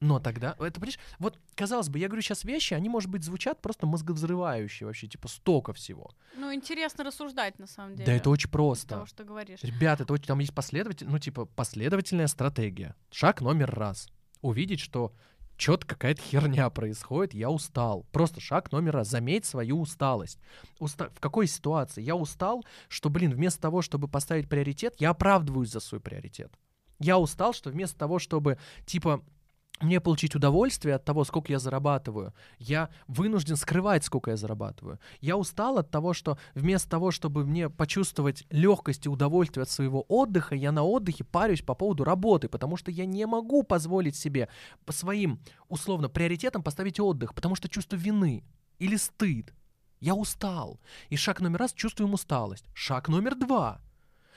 Но 0.00 0.18
тогда, 0.18 0.56
это, 0.58 0.80
понимаешь, 0.80 0.98
вот, 1.18 1.38
казалось 1.54 1.88
бы, 1.88 1.98
я 1.98 2.08
говорю 2.08 2.22
сейчас 2.22 2.44
вещи, 2.44 2.74
они, 2.74 2.88
может 2.88 3.10
быть, 3.10 3.24
звучат 3.24 3.62
просто 3.62 3.86
мозговзрывающие 3.86 4.86
вообще, 4.86 5.06
типа 5.06 5.28
столько 5.28 5.72
всего. 5.72 6.10
Ну, 6.36 6.52
интересно 6.52 7.04
рассуждать, 7.04 7.58
на 7.58 7.66
самом 7.66 7.96
деле. 7.96 8.06
Да 8.06 8.12
это 8.12 8.28
очень 8.30 8.50
просто. 8.50 8.88
того, 8.88 9.06
что 9.06 9.24
говоришь. 9.24 9.62
Ребята, 9.62 10.02
это 10.02 10.12
очень, 10.12 10.26
там 10.26 10.40
есть 10.40 10.54
последователь, 10.54 11.06
ну, 11.08 11.18
типа, 11.18 11.46
последовательная 11.46 12.26
стратегия. 12.26 12.96
Шаг 13.10 13.40
номер 13.40 13.70
раз. 13.70 14.08
Увидеть, 14.42 14.80
что 14.80 15.14
что-то 15.56 15.86
какая-то 15.86 16.20
херня 16.22 16.68
происходит, 16.70 17.34
я 17.34 17.50
устал. 17.50 18.06
Просто 18.12 18.40
шаг 18.40 18.72
номер 18.72 18.94
раз. 18.94 19.08
Заметь 19.08 19.44
свою 19.44 19.80
усталость. 19.80 20.38
Уста- 20.80 21.10
В 21.14 21.20
какой 21.20 21.46
ситуации? 21.46 22.02
Я 22.02 22.16
устал, 22.16 22.64
что, 22.88 23.10
блин, 23.10 23.32
вместо 23.32 23.60
того, 23.60 23.82
чтобы 23.82 24.08
поставить 24.08 24.48
приоритет, 24.48 24.94
я 24.98 25.10
оправдываюсь 25.10 25.70
за 25.70 25.80
свой 25.80 26.00
приоритет. 26.00 26.52
Я 26.98 27.18
устал, 27.18 27.52
что 27.52 27.70
вместо 27.70 27.98
того, 27.98 28.18
чтобы, 28.18 28.58
типа, 28.86 29.22
мне 29.80 30.00
получить 30.00 30.34
удовольствие 30.34 30.94
от 30.94 31.04
того, 31.04 31.24
сколько 31.24 31.52
я 31.52 31.58
зарабатываю, 31.58 32.32
я 32.58 32.90
вынужден 33.08 33.56
скрывать, 33.56 34.04
сколько 34.04 34.30
я 34.30 34.36
зарабатываю. 34.36 35.00
Я 35.20 35.36
устал 35.36 35.78
от 35.78 35.90
того, 35.90 36.14
что 36.14 36.38
вместо 36.54 36.88
того, 36.88 37.10
чтобы 37.10 37.44
мне 37.44 37.68
почувствовать 37.68 38.44
легкость 38.50 39.06
и 39.06 39.08
удовольствие 39.08 39.62
от 39.62 39.70
своего 39.70 40.04
отдыха, 40.08 40.54
я 40.54 40.70
на 40.72 40.84
отдыхе 40.84 41.24
парюсь 41.24 41.62
по 41.62 41.74
поводу 41.74 42.04
работы, 42.04 42.48
потому 42.48 42.76
что 42.76 42.90
я 42.90 43.04
не 43.04 43.26
могу 43.26 43.62
позволить 43.62 44.16
себе 44.16 44.48
по 44.84 44.92
своим, 44.92 45.40
условно, 45.68 46.08
приоритетам 46.08 46.62
поставить 46.62 47.00
отдых, 47.00 47.34
потому 47.34 47.56
что 47.56 47.68
чувство 47.68 47.96
вины 47.96 48.44
или 48.78 48.96
стыд. 48.96 49.52
Я 50.00 50.14
устал. 50.14 50.80
И 51.08 51.16
шаг 51.16 51.40
номер 51.40 51.60
раз 51.60 51.72
чувствуем 51.72 52.12
усталость. 52.12 52.66
Шаг 52.74 53.08
номер 53.08 53.34
два. 53.34 53.80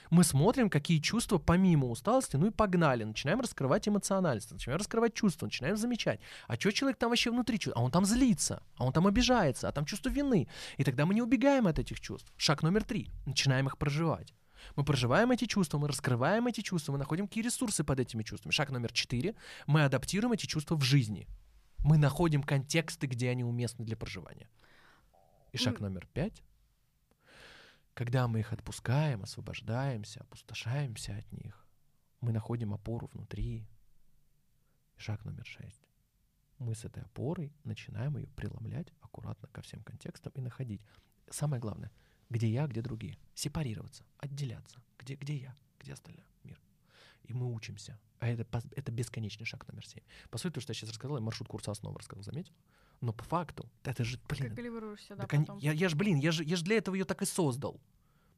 Мы 0.10 0.24
смотрим, 0.24 0.70
какие 0.70 1.00
чувства 1.00 1.38
помимо 1.38 1.88
усталости, 1.88 2.36
ну 2.36 2.48
и 2.48 2.52
погнали. 2.52 3.04
Начинаем 3.04 3.42
раскрывать 3.42 3.88
эмоциональность, 3.88 4.52
начинаем 4.52 4.80
раскрывать 4.80 5.14
чувства, 5.14 5.46
начинаем 5.46 5.78
замечать. 5.78 6.20
А 6.48 6.56
что 6.56 6.72
человек 6.72 6.98
там 6.98 7.10
вообще 7.10 7.32
внутри 7.32 7.60
чувствует? 7.60 7.78
А 7.78 7.84
он 7.84 7.92
там 7.92 8.06
злится, 8.06 8.64
а 8.78 8.86
он 8.86 8.94
там 8.94 9.08
обижается, 9.08 9.68
а 9.68 9.72
там 9.72 9.86
чувство 9.86 10.10
вины. 10.10 10.48
И 10.78 10.84
тогда 10.84 11.06
мы 11.06 11.14
не 11.14 11.22
убегаем 11.22 11.68
от 11.68 11.80
этих 11.80 12.00
чувств. 12.00 12.32
Шаг 12.38 12.64
номер 12.64 12.84
три. 12.84 13.10
Начинаем 13.26 13.68
их 13.68 13.78
проживать. 13.78 14.34
Мы 14.76 14.84
проживаем 14.84 15.32
эти 15.32 15.46
чувства, 15.46 15.78
мы 15.78 15.88
раскрываем 15.88 16.48
эти 16.48 16.62
чувства, 16.62 16.94
мы 16.94 16.98
находим 16.98 17.28
какие 17.28 17.44
ресурсы 17.44 17.84
под 17.84 18.00
этими 18.00 18.24
чувствами. 18.24 18.52
Шаг 18.52 18.70
номер 18.70 18.92
четыре. 18.92 19.36
Мы 19.66 19.84
адаптируем 19.84 20.34
эти 20.34 20.46
чувства 20.46 20.76
в 20.76 20.82
жизни. 20.82 21.28
Мы 21.84 21.98
находим 21.98 22.44
контексты, 22.44 23.08
где 23.08 23.30
они 23.30 23.44
уместны 23.44 23.86
для 23.86 23.96
проживания. 23.96 24.50
И 25.54 25.58
шаг 25.58 25.80
номер 25.80 26.08
пять. 26.14 26.44
Когда 27.98 28.28
мы 28.28 28.42
их 28.42 28.54
отпускаем, 28.54 29.24
освобождаемся, 29.24 30.22
опустошаемся 30.22 31.18
от 31.18 31.32
них, 31.32 31.66
мы 32.22 32.32
находим 32.32 32.76
опору 32.76 33.08
внутри. 33.12 33.68
Шаг 34.98 35.26
номер 35.26 35.48
шесть. 35.48 35.82
Мы 36.60 36.76
с 36.76 36.86
этой 36.86 37.02
опорой 37.02 37.52
начинаем 37.64 38.16
ее 38.18 38.28
преломлять 38.28 38.94
аккуратно 39.02 39.48
ко 39.48 39.64
всем 39.64 39.82
контекстам 39.82 40.32
и 40.36 40.42
находить. 40.42 40.84
Самое 41.32 41.60
главное, 41.60 41.92
где 42.30 42.48
я, 42.48 42.68
где 42.68 42.84
другие. 42.84 43.18
Сепарироваться, 43.34 44.06
отделяться. 44.20 44.80
Где, 45.00 45.16
где 45.16 45.36
я, 45.36 45.58
где 45.80 45.94
остальной 45.94 46.28
мир. 46.44 46.62
И 47.24 47.34
мы 47.34 47.52
учимся. 47.52 48.00
А 48.20 48.28
это, 48.28 48.46
это 48.76 48.92
бесконечный 48.92 49.48
шаг 49.48 49.68
номер 49.68 49.88
семь. 49.88 50.04
По 50.30 50.38
сути, 50.38 50.54
то, 50.54 50.62
что 50.62 50.70
я 50.70 50.76
сейчас 50.76 50.92
рассказал, 50.92 51.18
я 51.18 51.24
маршрут 51.24 51.48
курса 51.48 51.72
основ 51.72 51.98
рассказал, 51.98 52.24
заметил? 52.24 52.54
Но 53.02 53.14
по 53.14 53.24
факту, 53.24 53.70
это 53.84 54.04
же, 54.04 54.20
блин, 54.28 54.56
Калибруешься, 54.56 55.16
да, 55.16 55.22
так 55.24 55.34
они- 55.34 55.46
потом. 55.46 55.60
я, 55.60 55.72
я 55.72 55.88
ж, 55.90 55.96
блин, 55.96 56.18
я 56.18 56.32
же, 56.32 56.44
я 56.44 56.56
ж 56.56 56.64
для 56.64 56.78
этого 56.78 56.96
ее 56.96 57.06
так 57.06 57.22
и 57.22 57.26
создал. 57.26 57.80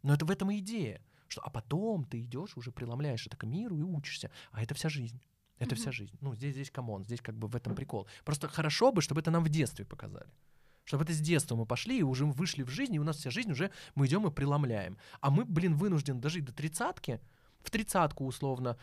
Но 0.03 0.13
это 0.13 0.25
в 0.25 0.31
этом 0.31 0.51
и 0.51 0.59
идея. 0.59 1.01
Что, 1.27 1.41
а 1.41 1.49
потом 1.49 2.05
ты 2.05 2.21
идешь, 2.21 2.57
уже 2.57 2.71
преломляешь 2.71 3.25
это 3.27 3.37
к 3.37 3.43
миру 3.45 3.77
и 3.77 3.83
учишься. 3.83 4.31
А 4.51 4.61
это 4.63 4.73
вся 4.73 4.89
жизнь. 4.89 5.21
Это 5.59 5.75
вся 5.75 5.89
Мгм. 5.89 5.93
жизнь. 5.93 6.17
Ну, 6.21 6.33
здесь, 6.35 6.53
здесь 6.53 6.71
come 6.71 6.89
on, 6.89 7.03
здесь 7.03 7.21
как 7.21 7.37
бы 7.37 7.47
в 7.47 7.55
этом 7.55 7.75
прикол. 7.75 8.07
Просто 8.25 8.47
хорошо 8.47 8.91
бы, 8.91 9.01
чтобы 9.01 9.21
это 9.21 9.29
нам 9.29 9.43
в 9.43 9.49
детстве 9.49 9.85
показали. 9.85 10.29
Чтобы 10.85 11.03
это 11.03 11.13
с 11.13 11.19
детства 11.19 11.55
мы 11.55 11.65
пошли 11.65 11.99
и 11.99 12.03
уже 12.03 12.25
вышли 12.25 12.63
в 12.63 12.69
жизнь, 12.69 12.95
и 12.95 12.99
у 12.99 13.03
нас 13.03 13.17
вся 13.17 13.29
жизнь 13.29 13.51
уже 13.51 13.69
мы 13.93 14.07
идем 14.07 14.25
и 14.25 14.31
преломляем. 14.31 14.97
А 15.21 15.29
мы, 15.29 15.45
блин, 15.45 15.75
вынуждены 15.75 16.19
дожить 16.19 16.45
до 16.45 16.51
тридцатки, 16.53 17.21
в 17.61 17.71
тридцатку 17.71 18.25
условно, 18.25 18.77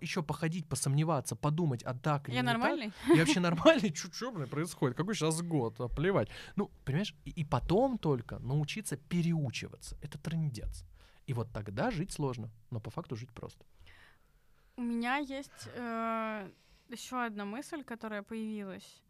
еще 0.00 0.22
походить, 0.22 0.68
посомневаться, 0.68 1.36
подумать, 1.36 1.82
а 1.82 1.94
так 1.94 2.28
или 2.28 2.36
Я 2.36 2.42
не 2.42 2.48
так. 2.48 2.58
нормальный? 2.58 2.92
Я 3.08 3.16
вообще 3.16 3.40
нормальный? 3.48 3.94
Блин, 4.32 4.48
происходит? 4.48 4.96
Какой 4.96 5.14
сейчас 5.14 5.40
год? 5.42 5.80
А, 5.80 5.88
плевать. 5.88 6.28
Ну, 6.56 6.70
понимаешь, 6.84 7.14
и, 7.24 7.30
и 7.30 7.44
потом 7.44 7.98
только 7.98 8.38
научиться 8.38 8.96
переучиваться. 8.96 9.96
Это 10.02 10.18
трындец. 10.18 10.84
И 11.26 11.32
вот 11.32 11.50
тогда 11.52 11.90
жить 11.90 12.12
сложно, 12.12 12.50
но 12.70 12.80
по 12.80 12.90
факту 12.90 13.16
жить 13.16 13.32
просто. 13.32 13.64
У 14.76 14.82
меня 14.82 15.16
есть 15.16 15.68
еще 16.88 17.24
одна 17.24 17.44
мысль, 17.44 17.82
которая 17.84 18.22
появилась. 18.22 19.02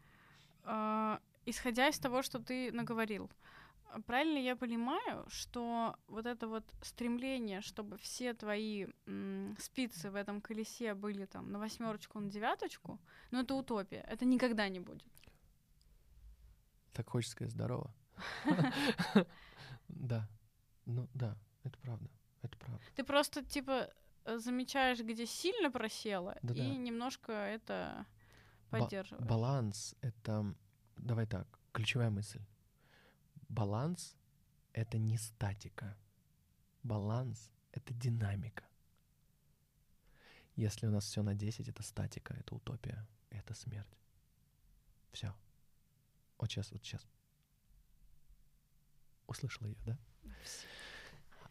Э, 0.64 1.18
исходя 1.46 1.88
из 1.88 1.98
того, 1.98 2.22
что 2.22 2.38
ты 2.38 2.72
наговорил, 2.72 3.24
а 3.24 3.61
правильно 4.06 4.38
я 4.38 4.56
понимаю, 4.56 5.24
что 5.28 5.96
вот 6.08 6.26
это 6.26 6.48
вот 6.48 6.64
стремление, 6.82 7.60
чтобы 7.60 7.96
все 7.98 8.34
твои 8.34 8.86
м, 9.06 9.56
спицы 9.58 10.10
в 10.10 10.16
этом 10.16 10.40
колесе 10.40 10.94
были 10.94 11.26
там 11.26 11.50
на 11.52 11.58
восьмерочку, 11.58 12.20
на 12.20 12.30
девяточку, 12.30 12.98
ну 13.30 13.40
это 13.42 13.54
утопия, 13.54 14.04
это 14.08 14.24
никогда 14.24 14.68
не 14.68 14.80
будет. 14.80 15.08
Так 16.92 17.08
хочется 17.10 17.32
сказать 17.32 17.52
здорово. 17.52 17.94
Да. 19.88 20.26
Ну 20.86 21.08
да, 21.14 21.36
это 21.64 21.78
правда. 21.78 22.08
Это 22.42 22.56
правда. 22.58 22.80
Ты 22.96 23.04
просто 23.04 23.44
типа 23.44 23.92
замечаешь, 24.24 25.00
где 25.00 25.26
сильно 25.26 25.70
просело, 25.70 26.36
Да-да. 26.42 26.62
и 26.62 26.76
немножко 26.76 27.32
это 27.32 28.06
поддерживаешь. 28.70 29.26
Баланс— 29.28 29.94
это... 30.00 30.54
Давай 30.96 31.26
так, 31.26 31.46
ключевая 31.72 32.10
мысль. 32.10 32.40
Баланс— 33.52 34.16
это 34.72 34.96
не 34.96 35.18
статика. 35.18 35.94
Баланс— 36.82 37.50
это 37.72 37.92
динамика. 37.92 38.64
Если 40.56 40.86
у 40.86 40.90
нас 40.90 41.04
все 41.04 41.22
на 41.22 41.34
10, 41.34 41.68
это 41.68 41.82
статика, 41.82 42.32
это 42.32 42.54
утопия, 42.54 43.06
это 43.28 43.52
смерть. 43.52 43.98
Все. 45.12 45.34
Вот 46.38 46.50
сейчас, 46.50 46.72
вот 46.72 46.82
сейчас. 46.82 47.06
Услышала 49.26 49.66
ее, 49.66 49.76
да? 49.84 49.98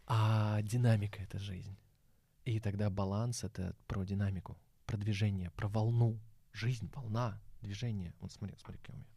А 0.07 0.61
динамика— 0.63 1.21
это 1.23 1.37
жизнь. 1.37 1.77
И 2.45 2.59
тогда 2.59 2.89
баланс— 2.89 3.43
это 3.45 3.75
про 3.85 4.03
динамику, 4.03 4.57
про 4.87 4.97
движение, 4.97 5.51
про 5.51 5.67
волну. 5.67 6.19
Жизнь, 6.51 6.89
волна, 6.95 7.39
движение. 7.61 8.15
Вот 8.21 8.31
смотри, 8.31 8.57
смотри, 8.57 8.79
какие 8.79 8.95
у 8.95 8.97
меня. 8.97 9.07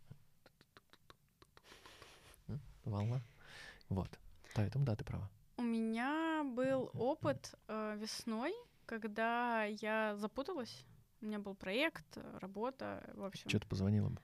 Волна. 2.85 3.21
Вот. 3.89 4.09
Поэтому 4.55 4.85
да, 4.85 4.95
ты 4.97 5.05
права. 5.05 5.29
У 5.57 5.63
меня 5.63 6.43
был 6.45 6.91
опыт 6.95 7.55
э, 7.69 7.97
весной, 7.99 8.53
когда 8.87 9.65
я 9.65 10.17
запуталась. 10.17 10.85
У 11.21 11.27
меня 11.27 11.39
был 11.39 11.55
проект, 11.55 12.05
э, 12.17 12.39
работа, 12.41 13.03
в 13.15 13.25
общем. 13.25 13.49
Что 13.49 13.61
ты 13.61 13.67
позвонила 13.67 14.09
бы? 14.11 14.21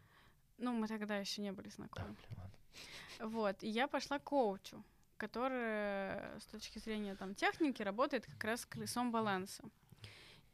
Ну, 0.59 0.73
мы 0.73 0.88
тогда 0.88 1.16
еще 1.16 1.40
не 1.42 1.53
были 1.53 1.68
Да, 1.68 1.75
знакомы. 1.75 2.09
блин, 2.29 2.38
ладно. 2.38 3.31
Вот, 3.31 3.62
и 3.62 3.68
я 3.68 3.88
пошла 3.88 4.18
к 4.18 4.25
коучу, 4.25 4.83
который 5.16 6.38
с 6.40 6.46
точки 6.51 6.79
зрения 6.79 7.14
там 7.14 7.35
техники 7.35 7.83
работает 7.83 8.27
как 8.27 8.42
раз 8.44 8.62
с 8.62 8.66
колесом 8.66 9.11
баланса. 9.12 9.64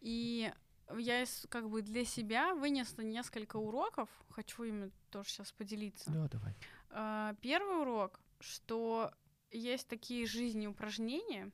И 0.01 0.53
я 0.97 1.25
как 1.49 1.69
бы 1.69 1.83
для 1.83 2.05
себя 2.05 2.55
вынесла 2.55 3.03
несколько 3.03 3.57
уроков, 3.57 4.09
хочу 4.31 4.63
ими 4.65 4.91
тоже 5.11 5.29
сейчас 5.31 5.53
поделиться. 5.53 6.11
Да, 6.11 6.29
давай. 6.29 6.55
А, 6.91 7.35
Первый 7.41 7.81
урок, 7.83 8.21
что 8.41 9.13
есть 9.51 9.89
такие 9.89 10.27
жизни 10.27 10.67
упражнения, 10.67 11.51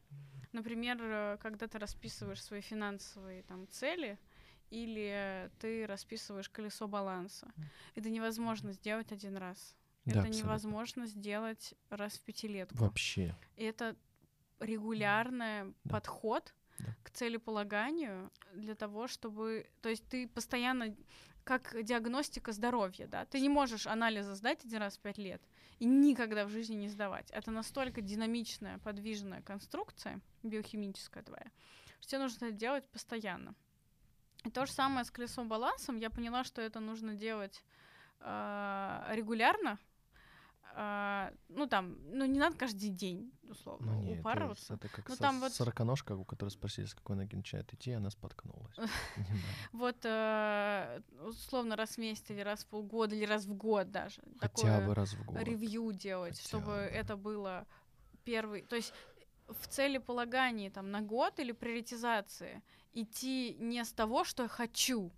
например, 0.53 0.99
э, 1.01 1.39
когда 1.41 1.67
ты 1.69 1.79
расписываешь 1.79 2.43
свои 2.43 2.61
финансовые 2.61 3.43
там 3.45 3.69
цели, 3.69 4.19
или 4.71 5.51
ты 5.59 5.87
расписываешь 5.87 6.49
колесо 6.49 6.89
баланса. 6.89 7.53
Это 7.95 8.09
невозможно 8.09 8.73
сделать 8.73 9.13
один 9.13 9.37
раз. 9.37 9.77
Да, 10.07 10.13
это 10.13 10.21
абсолютно. 10.21 10.39
невозможно 10.47 11.07
сделать 11.07 11.75
раз 11.91 12.15
в 12.15 12.23
пятилетку. 12.23 12.77
Вообще. 12.79 13.37
И 13.57 13.65
это 13.65 13.95
регулярный 14.61 15.75
Да. 15.85 15.91
подход 15.91 16.55
Да. 16.79 16.97
к 17.03 17.11
целеполаганию 17.11 18.31
для 18.55 18.75
того, 18.75 19.07
чтобы... 19.09 19.69
То 19.83 19.91
есть 19.91 20.09
ты 20.09 20.27
постоянно 20.27 20.97
как 21.45 21.83
диагностика 21.83 22.53
здоровья, 22.53 23.07
да, 23.07 23.25
ты 23.25 23.41
не 23.41 23.49
можешь 23.49 23.87
анализы 23.87 24.35
сдать 24.35 24.65
один 24.65 24.79
раз 24.79 24.97
в 24.97 25.01
пять 25.01 25.19
лет 25.19 25.43
и 25.79 25.85
никогда 25.85 26.45
в 26.47 26.51
жизни 26.51 26.75
не 26.75 26.89
сдавать. 26.89 27.31
Это 27.31 27.51
настолько 27.51 28.01
динамичная, 28.01 28.79
подвижная 28.79 29.43
конструкция 29.43 30.21
биохимическая 30.43 31.23
твоя, 31.23 31.51
что 32.01 32.11
тебе 32.11 32.23
нужно 32.23 32.47
это 32.47 32.55
делать 32.55 32.89
постоянно. 32.89 33.55
И 34.45 34.51
то 34.51 34.67
же 34.67 34.73
самое 34.73 35.05
с 35.05 35.11
колесом 35.11 35.49
балансом. 35.49 35.97
Я 35.97 36.11
поняла, 36.11 36.43
что 36.45 36.61
это 36.63 36.81
нужно 36.81 37.15
делать 37.15 37.65
а, 38.21 39.07
регулярно. 39.11 39.79
А, 40.75 41.33
ну 41.49 41.67
там, 41.67 41.97
ну 42.17 42.25
не 42.25 42.39
надо 42.39 42.57
каждый 42.57 42.89
день, 42.89 43.31
условно, 43.49 43.93
Ну, 43.93 44.03
не, 44.03 44.13
это, 44.13 44.21
упарываться. 44.21 44.75
это 44.75 44.89
как 44.89 45.09
Ну, 45.09 45.15
со- 45.17 45.21
там 45.21 45.41
вот- 45.41 45.53
сороконожка, 45.53 46.17
у 46.17 46.25
которой 46.25 46.49
спросили, 46.49 46.87
с 46.87 46.95
какой 46.95 47.17
ноги 47.17 47.37
начинает 47.37 47.73
идти, 47.75 47.93
она 47.93 48.11
споткнулась. 48.11 48.75
Вот 49.73 49.97
э, 50.05 51.01
условно 51.27 51.77
раз 51.77 51.91
в 51.97 51.99
месяц 51.99 52.31
или 52.31 52.41
раз 52.41 52.65
в 52.65 52.67
полгода 52.69 53.15
или 53.15 53.27
раз 53.27 53.45
в 53.45 53.55
год 53.55 53.91
даже. 53.91 54.23
Хотя 54.41 54.81
бы 54.81 54.95
раз 54.95 55.13
в 55.15 55.25
год. 55.27 55.43
ревью 55.43 55.93
делать, 55.93 56.41
чтобы 56.41 56.67
бы. 56.67 56.73
это 56.73 57.17
было 57.17 57.67
первый. 58.25 58.63
То 58.63 58.77
есть 58.77 58.93
в 59.49 59.67
целеполагании 59.69 60.71
там 60.71 60.91
на 60.91 61.01
год 61.03 61.39
или 61.39 61.53
приоритизации 61.53 62.63
идти 62.95 63.57
не 63.59 63.85
с 63.85 63.93
того, 63.93 64.25
что 64.25 64.45
я 64.45 64.49
хочу, 64.49 65.13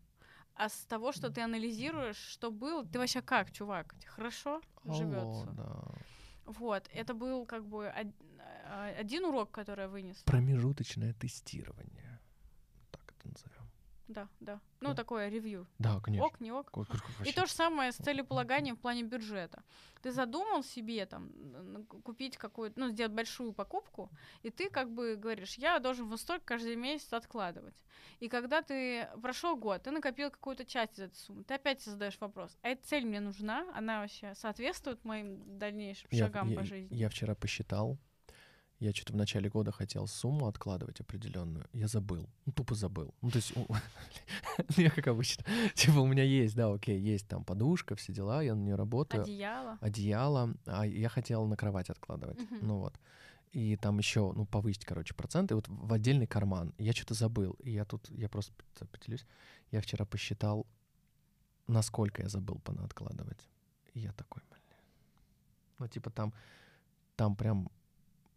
а 0.55 0.69
с 0.69 0.85
того, 0.87 1.13
что 1.13 1.31
ты 1.31 1.41
анализируешь, 1.41 2.17
что 2.17 2.51
было. 2.51 2.85
Ты 2.87 2.99
вообще 2.99 3.23
как, 3.23 3.51
чувак? 3.53 3.95
Хорошо 4.07 4.61
Алло, 4.85 4.95
живется? 4.95 5.47
да. 5.53 5.83
Вот, 6.47 6.89
это 6.93 7.15
был 7.15 7.47
как 7.47 7.65
бы 7.65 7.93
а, 8.67 8.95
один 8.99 9.25
урок, 9.25 9.51
который 9.51 9.83
я 9.83 9.89
вынес. 9.89 10.17
Промежуточное 10.25 11.13
тестирование. 11.15 12.21
Так 12.91 13.15
это 13.19 13.29
назовем. 13.29 13.64
Да, 14.07 14.29
да. 14.41 14.61
Ну, 14.81 14.91
Да. 14.91 14.95
такое 14.97 15.29
ревью. 15.31 15.67
Да, 15.79 15.99
конечно. 16.01 16.27
Ок, 16.27 16.41
не 16.41 16.53
ок. 16.53 16.71
Как- 16.71 16.89
как 16.89 17.27
И 17.27 17.33
то 17.33 17.47
же 17.47 17.53
самое 17.53 17.91
с 17.91 17.97
целеполаганием 17.97 18.77
в 18.77 18.81
плане 18.81 19.03
бюджета. 19.03 19.63
Ты 20.03 20.13
задумал 20.13 20.63
себе 20.63 21.07
там 21.07 21.31
купить 22.05 22.37
какую-то, 22.37 22.79
ну, 22.79 22.89
сделать 22.91 23.13
большую 23.13 23.55
покупку, 23.55 24.11
и 24.43 24.51
ты 24.51 24.69
как 24.69 24.91
бы 24.93 25.17
говоришь, 25.17 25.55
я 25.57 25.79
должен 25.79 26.07
вот 26.09 26.21
столько 26.21 26.45
каждый 26.45 26.77
месяц 26.77 27.13
откладывать. 27.15 27.83
И 28.21 28.29
когда 28.29 28.61
ты 28.61 29.09
прошел 29.23 29.57
год, 29.57 29.83
ты 29.85 29.91
накопил 29.91 30.31
какую-то 30.31 30.67
часть 30.67 30.99
из 30.99 31.05
этой 31.05 31.15
суммы, 31.17 31.45
ты 31.45 31.55
опять 31.55 31.83
задаешь 31.83 32.19
вопрос, 32.21 32.59
а 32.63 32.69
эта 32.69 32.87
цель 32.87 33.07
мне 33.07 33.21
нужна? 33.21 33.67
Она 33.75 34.01
вообще 34.01 34.35
соответствует 34.35 35.03
моим 35.05 35.59
дальнейшим 35.59 36.09
Я- 36.11 36.27
шагам 36.27 36.51
я, 36.51 36.59
по 36.59 36.65
жизни? 36.65 36.95
Я 36.95 37.09
вчера 37.09 37.35
посчитал. 37.35 37.99
Я 38.85 38.93
что-то 38.93 39.15
в 39.15 39.17
начале 39.17 39.49
года 39.49 39.73
хотел 39.73 40.07
сумму 40.07 40.47
откладывать 40.47 41.01
определенную. 41.01 41.65
Я 41.73 41.89
забыл. 41.89 42.29
Ну, 42.45 42.53
тупо 42.53 42.75
забыл. 42.75 43.15
Ну, 43.23 43.31
то 43.31 43.37
есть, 43.39 43.57
у- 43.57 43.67
я 44.77 44.91
как 44.91 45.07
обычно. 45.07 45.43
Типа, 45.75 46.01
у 46.01 46.07
меня 46.07 46.23
есть, 46.23 46.55
да, 46.55 46.71
окей, 46.71 47.01
есть 47.01 47.27
там 47.27 47.45
подушка, 47.45 47.97
все 47.97 48.13
дела, 48.13 48.43
я 48.43 48.55
на 48.55 48.61
нее 48.61 48.75
работаю. 48.75 49.23
Одеяло. 49.23 49.79
одеяло, 49.81 50.55
а 50.67 50.87
я 50.87 51.09
хотел 51.09 51.47
на 51.47 51.57
кровать 51.57 51.89
откладывать. 51.89 52.39
Ну 52.61 52.81
вот. 52.81 53.01
И 53.53 53.77
там 53.77 53.97
еще, 53.97 54.33
ну, 54.37 54.45
повысить, 54.45 54.85
короче, 54.85 55.15
проценты 55.15 55.55
вот 55.55 55.67
в 55.67 55.91
отдельный 55.91 56.27
карман. 56.27 56.75
Я 56.77 56.93
что-то 56.93 57.15
забыл. 57.15 57.53
И 57.61 57.71
я 57.71 57.87
тут, 57.87 58.11
я 58.11 58.29
просто 58.29 58.53
поделюсь. 58.91 59.25
Я 59.71 59.81
вчера 59.81 60.05
посчитал, 60.05 60.67
насколько 61.69 62.21
я 62.21 62.29
забыл 62.29 62.61
откладывать. 62.85 63.49
И 63.95 64.01
я 64.01 64.13
такой, 64.13 64.43
блин. 64.51 64.63
Ну, 65.79 65.89
типа 65.89 66.11
там, 66.11 66.35
там 67.17 67.35
прям 67.35 67.71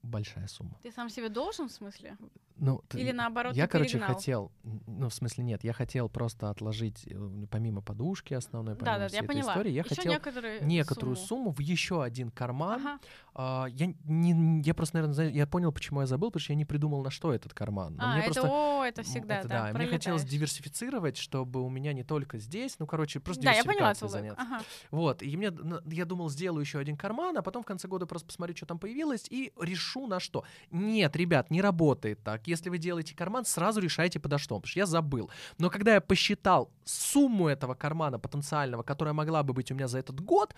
большая 0.04 0.48
сумма. 0.48 0.78
Ты 0.84 0.92
сам 0.92 1.10
себе 1.10 1.30
должен, 1.30 1.70
в 1.70 1.72
смысле? 1.72 2.18
Ну, 2.60 2.82
ты- 2.88 3.00
Или 3.00 3.12
наоборот, 3.12 3.56
я, 3.56 3.67
короче, 3.67 3.93
перегнал? 3.98 4.15
хотел, 4.15 4.52
ну, 4.63 5.10
в 5.10 5.13
смысле, 5.13 5.43
нет, 5.43 5.63
я 5.63 5.74
хотел 5.74 6.10
просто 6.10 6.50
отложить, 6.50 7.06
э, 7.08 7.46
помимо 7.52 7.82
подушки 7.82 8.34
основной, 8.34 8.76
помимо 8.76 8.96
Да, 8.98 9.00
да, 9.04 9.08
всей 9.08 9.17
я 9.17 9.24
этой 9.24 9.28
поняла. 9.28 9.52
истории, 9.54 9.72
я 9.72 9.82
Еще 9.82 9.89
хотел 9.89 10.13
некоторую 10.62 11.15
сумму. 11.15 11.28
сумму 11.28 11.52
в 11.52 11.60
еще 11.60 12.04
один 12.04 12.32
карман, 12.32 12.82
Ага. 12.82 13.00
а, 13.36 13.65
я 13.70 13.93
не, 14.06 14.62
я 14.63 14.74
просто, 14.74 14.98
наверное, 14.98 15.30
я 15.30 15.46
понял, 15.46 15.72
почему 15.72 16.02
я 16.02 16.08
забыл, 16.08 16.30
потому 16.32 16.41
что 16.41 16.54
я 16.54 16.58
не 16.58 16.65
придумал, 16.65 17.04
на 17.04 17.12
что 17.12 17.32
этот 17.34 17.54
карман. 17.54 17.96
Но 17.96 18.04
А, 18.06 18.12
мне 18.13 18.22
это, 18.26 18.34
просто, 18.34 18.50
о, 18.52 18.84
это 18.86 19.04
всегда, 19.04 19.36
это 19.39 19.48
да, 19.48 19.72
Мне 19.74 19.86
хотелось 19.88 20.24
диверсифицировать, 20.24 21.17
чтобы 21.17 21.62
у 21.62 21.70
меня 21.70 21.93
не 21.93 22.04
только 22.04 22.39
здесь, 22.39 22.80
ну, 22.80 22.88
короче, 22.88 23.20
просто 23.20 23.43
Да, 23.43 23.52
диверсификацией 23.54 24.10
заняться. 24.10 24.41
Ага. 24.41 24.63
Вот, 24.89 25.22
и 25.22 25.38
мне, 25.38 25.52
я 25.86 26.06
думал, 26.06 26.30
сделаю 26.30 26.62
еще 26.62 26.80
один 26.80 26.98
карман, 26.98 27.38
а 27.38 27.41
потом 27.43 27.62
в 27.62 27.65
конце 27.67 27.88
года 27.88 28.08
просто 28.08 28.26
посмотрю, 28.28 28.56
что 28.56 28.65
там 28.65 28.80
появилось, 28.80 29.28
и 29.30 29.54
решу 29.62 30.08
на 30.08 30.20
что. 30.20 30.43
Нет, 30.72 31.15
ребят, 31.15 31.52
не 31.52 31.62
работает 31.62 32.24
так. 32.24 32.47
Если 32.48 32.70
вы 32.70 32.78
делаете 32.78 33.14
карман, 33.16 33.46
сразу 33.46 33.80
решайте 33.82 34.20
подо 34.20 34.38
что, 34.38 34.56
потому 34.56 34.70
что 34.70 34.80
я 34.80 34.86
забыл. 34.86 35.30
Но 35.58 35.70
когда 35.70 35.94
я 35.96 36.02
посчитал 36.02 36.72
сумму 36.86 37.48
этого 37.50 37.76
кармана 37.76 38.18
потенциального, 38.20 38.84
которая 38.84 39.14
могла 39.14 39.44
бы 39.44 39.54
быть 39.54 39.70
у 39.72 39.76
меня 39.76 39.88
за 39.88 40.00
этот 40.00 40.20
год, 40.22 40.56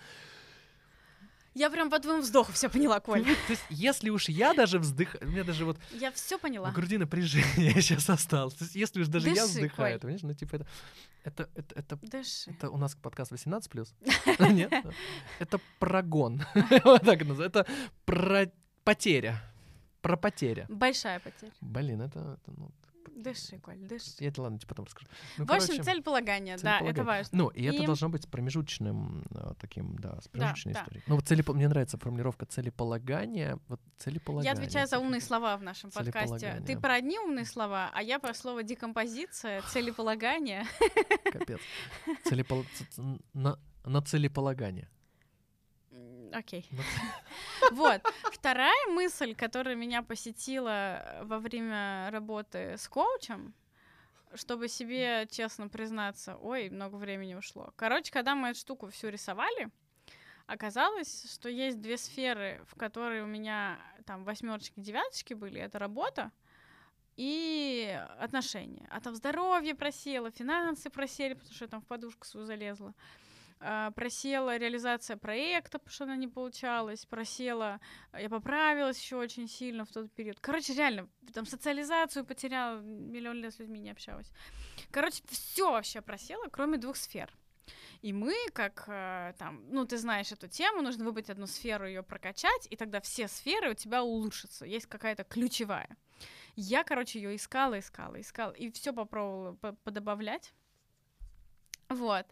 Я 1.52 1.68
прям 1.68 1.90
по 1.90 1.98
твоему 1.98 2.22
вздоху 2.22 2.52
все 2.52 2.68
поняла, 2.68 3.00
Коль. 3.00 3.24
то 3.24 3.30
есть, 3.48 3.62
если 3.70 4.08
уж 4.10 4.28
я 4.28 4.54
даже 4.54 4.78
вздыхаю, 4.78 5.26
у 5.26 5.30
меня 5.32 5.42
даже 5.42 5.64
вот 5.64 5.78
Я 5.90 6.12
все 6.12 6.38
поняла. 6.38 6.70
в 6.70 6.74
груди 6.74 6.96
напряжение 6.96 7.72
сейчас 7.82 8.08
осталось. 8.08 8.54
То 8.54 8.64
есть, 8.64 8.76
если 8.76 9.00
уж 9.00 9.08
даже 9.08 9.26
я 9.28 9.34
Дыши, 9.34 9.46
вздыхаю, 9.46 9.94
Коль. 9.94 10.00
понимаешь, 10.00 10.22
ну, 10.22 10.32
типа, 10.32 10.54
это, 10.56 10.66
это, 11.24 11.48
это, 11.56 11.74
это, 11.74 11.98
Дыши. 12.02 12.50
это 12.50 12.70
у 12.70 12.76
нас 12.76 12.94
подкаст 12.94 13.32
18 13.32 13.68
плюс? 13.68 13.92
Нет? 14.38 14.72
Это 15.40 15.58
прогон. 15.80 16.40
Вот 16.84 17.02
так 17.02 17.24
называется. 17.26 17.60
Это 17.60 17.66
про 18.04 18.46
потеря. 18.84 19.42
Про 20.00 20.16
потеря. 20.16 20.66
Большая 20.68 21.20
потеря. 21.20 21.52
Блин, 21.60 22.00
это, 22.02 22.38
это, 22.42 22.52
ну, 22.56 22.70
Дыши, 23.16 23.58
Коль, 23.58 23.76
дыши. 23.76 24.12
я 24.20 24.28
это 24.28 24.40
ладно, 24.40 24.58
тебе 24.58 24.68
потом 24.68 24.86
расскажу. 24.86 25.06
Ну, 25.36 25.44
В 25.44 25.50
общем, 25.52 25.66
короче, 25.66 25.82
целеполагание, 25.82 26.56
да, 26.56 26.76
это 26.76 26.84
целеполагание. 26.86 27.04
важно. 27.04 27.38
Ну, 27.38 27.48
и 27.48 27.64
это 27.64 27.82
И- 27.82 27.86
должно 27.86 28.08
быть 28.08 28.22
с 28.22 28.26
промежуточным 28.26 29.24
э, 29.30 29.52
таким, 29.60 29.96
да, 29.98 30.18
с 30.22 30.28
промежуточной 30.28 30.72
да. 30.72 30.80
историей. 30.80 31.02
Ну, 31.06 31.16
вот 31.16 31.24
целепо- 31.30 31.52
мне 31.52 31.68
нравится 31.68 31.98
формулировка 31.98 32.46
целеполагания. 32.46 33.58
Вот 33.68 33.78
целеполагание. 33.98 34.54
Я 34.54 34.58
отвечаю 34.58 34.86
за 34.86 34.98
умные 34.98 35.20
слова 35.20 35.54
в 35.58 35.62
нашем 35.62 35.90
подкасте. 35.90 36.62
Ты 36.66 36.78
про 36.78 36.94
одни 36.94 37.18
умные 37.18 37.44
слова, 37.44 37.90
а 37.92 38.02
я 38.02 38.18
про 38.20 38.32
слово 38.32 38.62
декомпозиция, 38.62 39.60
целеполагание. 39.62 40.64
Капец. 41.30 41.60
Целепол- 42.24 42.64
На, 43.34 43.58
на 43.84 44.00
целеполагание. 44.02 44.88
Окей. 46.32 46.68
Вот. 47.72 48.02
Вторая 48.32 48.86
мысль, 48.88 49.34
которая 49.34 49.76
меня 49.76 50.02
посетила 50.02 51.02
э, 51.02 51.24
во 51.24 51.38
время 51.38 52.10
работы 52.10 52.76
с 52.76 52.88
коучем, 52.88 53.54
чтобы 54.34 54.68
себе 54.68 55.28
честно 55.30 55.68
признаться, 55.68 56.36
ой, 56.36 56.70
много 56.70 56.96
времени 56.96 57.34
ушло. 57.34 57.72
Короче, 57.76 58.10
когда 58.10 58.34
мы 58.34 58.48
эту 58.48 58.58
штуку 58.58 58.88
всю 58.88 59.08
рисовали, 59.08 59.70
Оказалось, 60.50 61.32
что 61.32 61.48
есть 61.48 61.80
две 61.80 61.96
сферы, 61.96 62.60
в 62.66 62.74
которые 62.74 63.22
у 63.22 63.26
меня 63.26 63.78
там 64.04 64.24
восьмерочки, 64.24 64.80
девяточки 64.80 65.32
были. 65.32 65.60
Это 65.60 65.78
работа 65.78 66.32
и 67.16 67.96
отношения. 68.18 68.88
А 68.90 69.00
там 69.00 69.14
здоровье 69.14 69.76
просело, 69.76 70.32
финансы 70.32 70.90
просели, 70.90 71.34
потому 71.34 71.54
что 71.54 71.66
я 71.66 71.68
там 71.68 71.80
в 71.80 71.86
подушку 71.86 72.26
свою 72.26 72.46
залезла. 72.46 72.94
Просела 73.94 74.56
реализация 74.56 75.16
проекта, 75.16 75.78
потому 75.78 75.92
что 75.92 76.04
она 76.04 76.16
не 76.16 76.28
получалась, 76.28 77.04
просела, 77.04 77.80
я 78.18 78.28
поправилась 78.28 78.98
еще 78.98 79.16
очень 79.16 79.48
сильно 79.48 79.84
в 79.84 79.90
тот 79.90 80.10
период. 80.12 80.40
Короче, 80.40 80.74
реально, 80.74 81.08
там 81.34 81.46
социализацию 81.46 82.24
потеряла, 82.24 82.80
миллион 82.80 83.36
лет 83.42 83.52
с 83.52 83.58
людьми 83.58 83.80
не 83.80 83.90
общалась. 83.90 84.32
Короче, 84.90 85.22
все 85.28 85.70
вообще 85.70 86.00
просело, 86.00 86.46
кроме 86.50 86.78
двух 86.78 86.96
сфер. 86.96 87.30
И 88.02 88.14
мы, 88.14 88.34
как 88.54 88.84
э, 88.88 89.34
там, 89.38 89.62
ну, 89.68 89.84
ты 89.84 89.98
знаешь 89.98 90.32
эту 90.32 90.48
тему, 90.48 90.80
нужно 90.80 91.04
выбрать 91.04 91.28
одну 91.28 91.46
сферу, 91.46 91.86
ее 91.86 92.02
прокачать, 92.02 92.66
и 92.70 92.76
тогда 92.76 93.00
все 93.00 93.28
сферы 93.28 93.72
у 93.72 93.74
тебя 93.74 94.02
улучшатся. 94.02 94.64
Есть 94.64 94.86
какая-то 94.86 95.24
ключевая. 95.24 95.96
Я, 96.56 96.82
короче, 96.82 97.20
ее 97.20 97.36
искала, 97.36 97.78
искала, 97.78 98.20
искала, 98.20 98.52
и 98.52 98.70
все 98.70 98.92
попробовала 98.92 99.54
подобавлять. 99.84 100.54
Вот. 101.90 102.26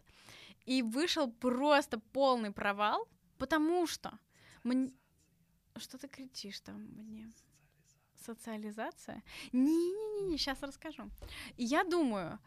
И 0.69 0.83
вышел 0.83 1.31
просто 1.31 1.99
полный 1.99 2.51
провал, 2.51 3.07
потому 3.39 3.87
что 3.87 4.19
мне... 4.63 4.91
Что 5.75 5.97
ты 5.97 6.07
кричишь 6.07 6.59
там 6.59 6.75
мне? 6.75 7.27
Социализация? 8.15 9.23
Не-не-не, 9.51 10.37
сейчас 10.37 10.61
расскажу. 10.61 11.09
Я 11.57 11.83
думаю, 11.83 12.39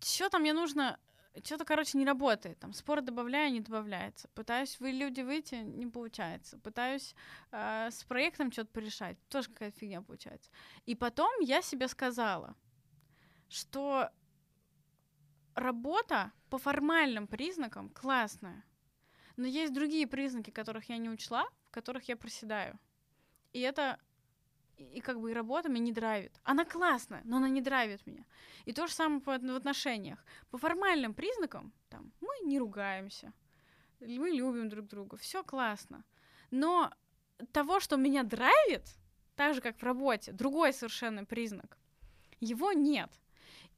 что-то 0.00 0.38
мне 0.38 0.52
нужно 0.52 0.98
что-то, 1.42 1.64
короче, 1.64 1.96
не 1.96 2.04
работает. 2.04 2.58
Там 2.58 2.74
спорт 2.74 3.06
добавляю, 3.06 3.50
не 3.50 3.60
добавляется. 3.60 4.28
Пытаюсь 4.34 4.78
вы 4.78 4.90
люди 4.90 5.22
выйти, 5.22 5.54
не 5.54 5.86
получается. 5.86 6.58
Пытаюсь 6.58 7.14
э, 7.50 7.88
с 7.90 8.04
проектом 8.04 8.52
что-то 8.52 8.70
порешать, 8.72 9.16
тоже 9.28 9.48
какая-то 9.48 9.78
фигня 9.78 10.02
получается. 10.02 10.50
И 10.84 10.94
потом 10.94 11.30
я 11.40 11.62
себе 11.62 11.88
сказала, 11.88 12.54
что 13.48 14.10
работа 15.54 16.32
по 16.50 16.58
формальным 16.58 17.26
признакам 17.26 17.90
классная, 17.90 18.64
но 19.36 19.46
есть 19.46 19.72
другие 19.72 20.06
признаки, 20.06 20.50
которых 20.50 20.88
я 20.88 20.98
не 20.98 21.10
учла, 21.10 21.46
в 21.64 21.70
которых 21.70 22.08
я 22.08 22.16
проседаю. 22.16 22.78
И 23.52 23.60
это 23.60 23.98
и 24.76 25.00
как 25.00 25.20
бы 25.20 25.30
и 25.30 25.34
работа 25.34 25.68
меня 25.68 25.84
не 25.84 25.92
драйвит. 25.92 26.32
Она 26.42 26.64
классная, 26.64 27.22
но 27.24 27.36
она 27.36 27.48
не 27.48 27.60
драйвит 27.60 28.06
меня. 28.06 28.24
И 28.64 28.72
то 28.72 28.86
же 28.86 28.92
самое 28.92 29.20
в 29.20 29.56
отношениях. 29.56 30.24
По 30.50 30.58
формальным 30.58 31.14
признакам 31.14 31.72
там, 31.88 32.12
мы 32.20 32.46
не 32.46 32.58
ругаемся, 32.58 33.32
мы 34.00 34.30
любим 34.30 34.68
друг 34.68 34.86
друга, 34.86 35.16
все 35.16 35.42
классно. 35.42 36.04
Но 36.50 36.90
того, 37.52 37.80
что 37.80 37.96
меня 37.96 38.22
драйвит, 38.22 38.86
так 39.36 39.54
же, 39.54 39.60
как 39.60 39.76
в 39.78 39.82
работе, 39.82 40.32
другой 40.32 40.72
совершенно 40.72 41.24
признак, 41.24 41.78
его 42.40 42.72
нет. 42.72 43.10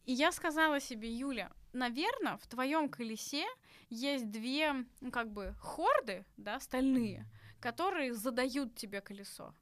И 0.05 0.13
я 0.13 0.33
сказала 0.33 0.81
себе, 0.81 1.13
Юля, 1.13 1.51
наверное, 1.77 2.37
в 2.39 2.47
твоем 2.47 2.89
колесе 2.89 3.47
есть 3.91 4.31
две, 4.31 4.73
ну, 5.01 5.11
как 5.11 5.31
бы, 5.31 5.55
хорды, 5.61 6.25
да, 6.37 6.59
стальные, 6.61 7.27
которые 7.61 8.15
задают 8.15 8.75
тебе 8.75 9.01
колесо. 9.01 9.55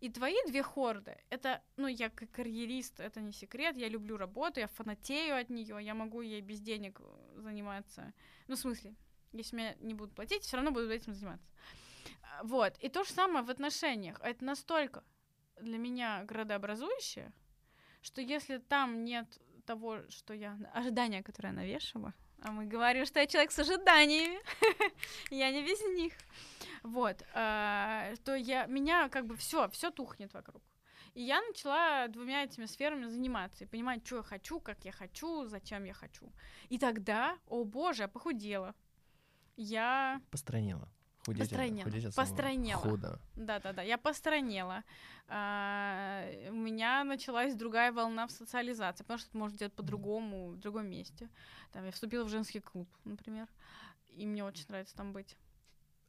И 0.00 0.08
твои 0.10 0.36
две 0.46 0.62
хорды, 0.62 1.18
это, 1.28 1.62
ну, 1.76 1.86
я 1.86 2.08
как 2.08 2.30
карьерист, 2.30 3.00
это 3.00 3.20
не 3.20 3.32
секрет, 3.32 3.76
я 3.76 3.88
люблю 3.88 4.16
работу, 4.16 4.60
я 4.60 4.66
фанатею 4.66 5.38
от 5.38 5.50
нее, 5.50 5.78
я 5.80 5.94
могу 5.94 6.22
ей 6.22 6.40
без 6.40 6.60
денег 6.60 7.00
э, 7.00 7.40
заниматься. 7.40 8.14
Ну, 8.46 8.56
в 8.56 8.58
смысле, 8.58 8.94
если 9.32 9.56
меня 9.56 9.74
не 9.80 9.94
будут 9.94 10.14
платить, 10.14 10.42
все 10.42 10.56
равно 10.56 10.70
буду 10.70 10.90
этим 10.90 11.12
заниматься. 11.12 11.46
А, 12.22 12.44
вот. 12.44 12.78
И 12.78 12.88
то 12.88 13.04
же 13.04 13.10
самое 13.10 13.44
в 13.44 13.50
отношениях. 13.50 14.18
Это 14.22 14.44
настолько 14.44 15.04
для 15.60 15.76
меня 15.76 16.24
градообразующее, 16.24 17.32
что 18.00 18.22
если 18.22 18.56
там 18.56 19.04
нет 19.04 19.38
того, 19.70 19.98
что 20.08 20.34
я... 20.34 20.58
Ожидания, 20.74 21.22
которые 21.22 21.52
я 21.52 21.56
навешивала, 21.60 22.12
а 22.42 22.50
мы 22.50 22.66
говорим, 22.66 23.06
что 23.06 23.20
я 23.20 23.26
человек 23.26 23.52
с 23.52 23.58
ожиданиями, 23.58 24.38
я 25.30 25.52
не 25.52 25.62
без 25.62 25.80
них. 25.96 26.12
Вот, 26.82 27.22
а, 27.34 28.12
то 28.24 28.34
я 28.34 28.66
меня 28.66 29.08
как 29.08 29.26
бы 29.26 29.36
все, 29.36 29.68
все 29.68 29.90
тухнет 29.90 30.34
вокруг. 30.34 30.62
И 31.14 31.22
я 31.22 31.40
начала 31.42 32.08
двумя 32.08 32.44
этими 32.44 32.66
сферами 32.66 33.06
заниматься 33.06 33.64
и 33.64 33.66
понимать, 33.66 34.04
что 34.06 34.16
я 34.16 34.22
хочу, 34.22 34.60
как 34.60 34.84
я 34.84 34.92
хочу, 34.92 35.46
зачем 35.46 35.84
я 35.84 35.94
хочу. 35.94 36.32
И 36.68 36.78
тогда, 36.78 37.38
о 37.46 37.64
боже, 37.64 38.02
я 38.02 38.08
похудела. 38.08 38.74
Я... 39.56 40.20
Постранила. 40.30 40.88
Худеть, 41.24 41.50
постранела. 41.50 41.90
Худеть 41.90 42.14
постранела. 42.14 42.80
Худо. 42.80 43.20
Да-да-да, 43.36 43.82
я 43.82 43.98
постранела. 43.98 44.84
А, 45.28 46.24
у 46.48 46.54
меня 46.54 47.04
началась 47.04 47.54
другая 47.54 47.92
волна 47.92 48.26
в 48.26 48.30
социализации, 48.30 49.04
потому 49.04 49.18
что 49.18 49.28
это 49.28 49.38
можно 49.38 49.58
делать 49.58 49.74
по-другому, 49.74 50.50
в 50.50 50.58
другом 50.58 50.86
месте. 50.88 51.28
Там 51.72 51.84
я 51.84 51.92
вступила 51.92 52.24
в 52.24 52.28
женский 52.28 52.60
клуб, 52.60 52.88
например, 53.04 53.48
и 54.08 54.26
мне 54.26 54.44
очень 54.44 54.66
нравится 54.68 54.96
там 54.96 55.12
быть. 55.12 55.36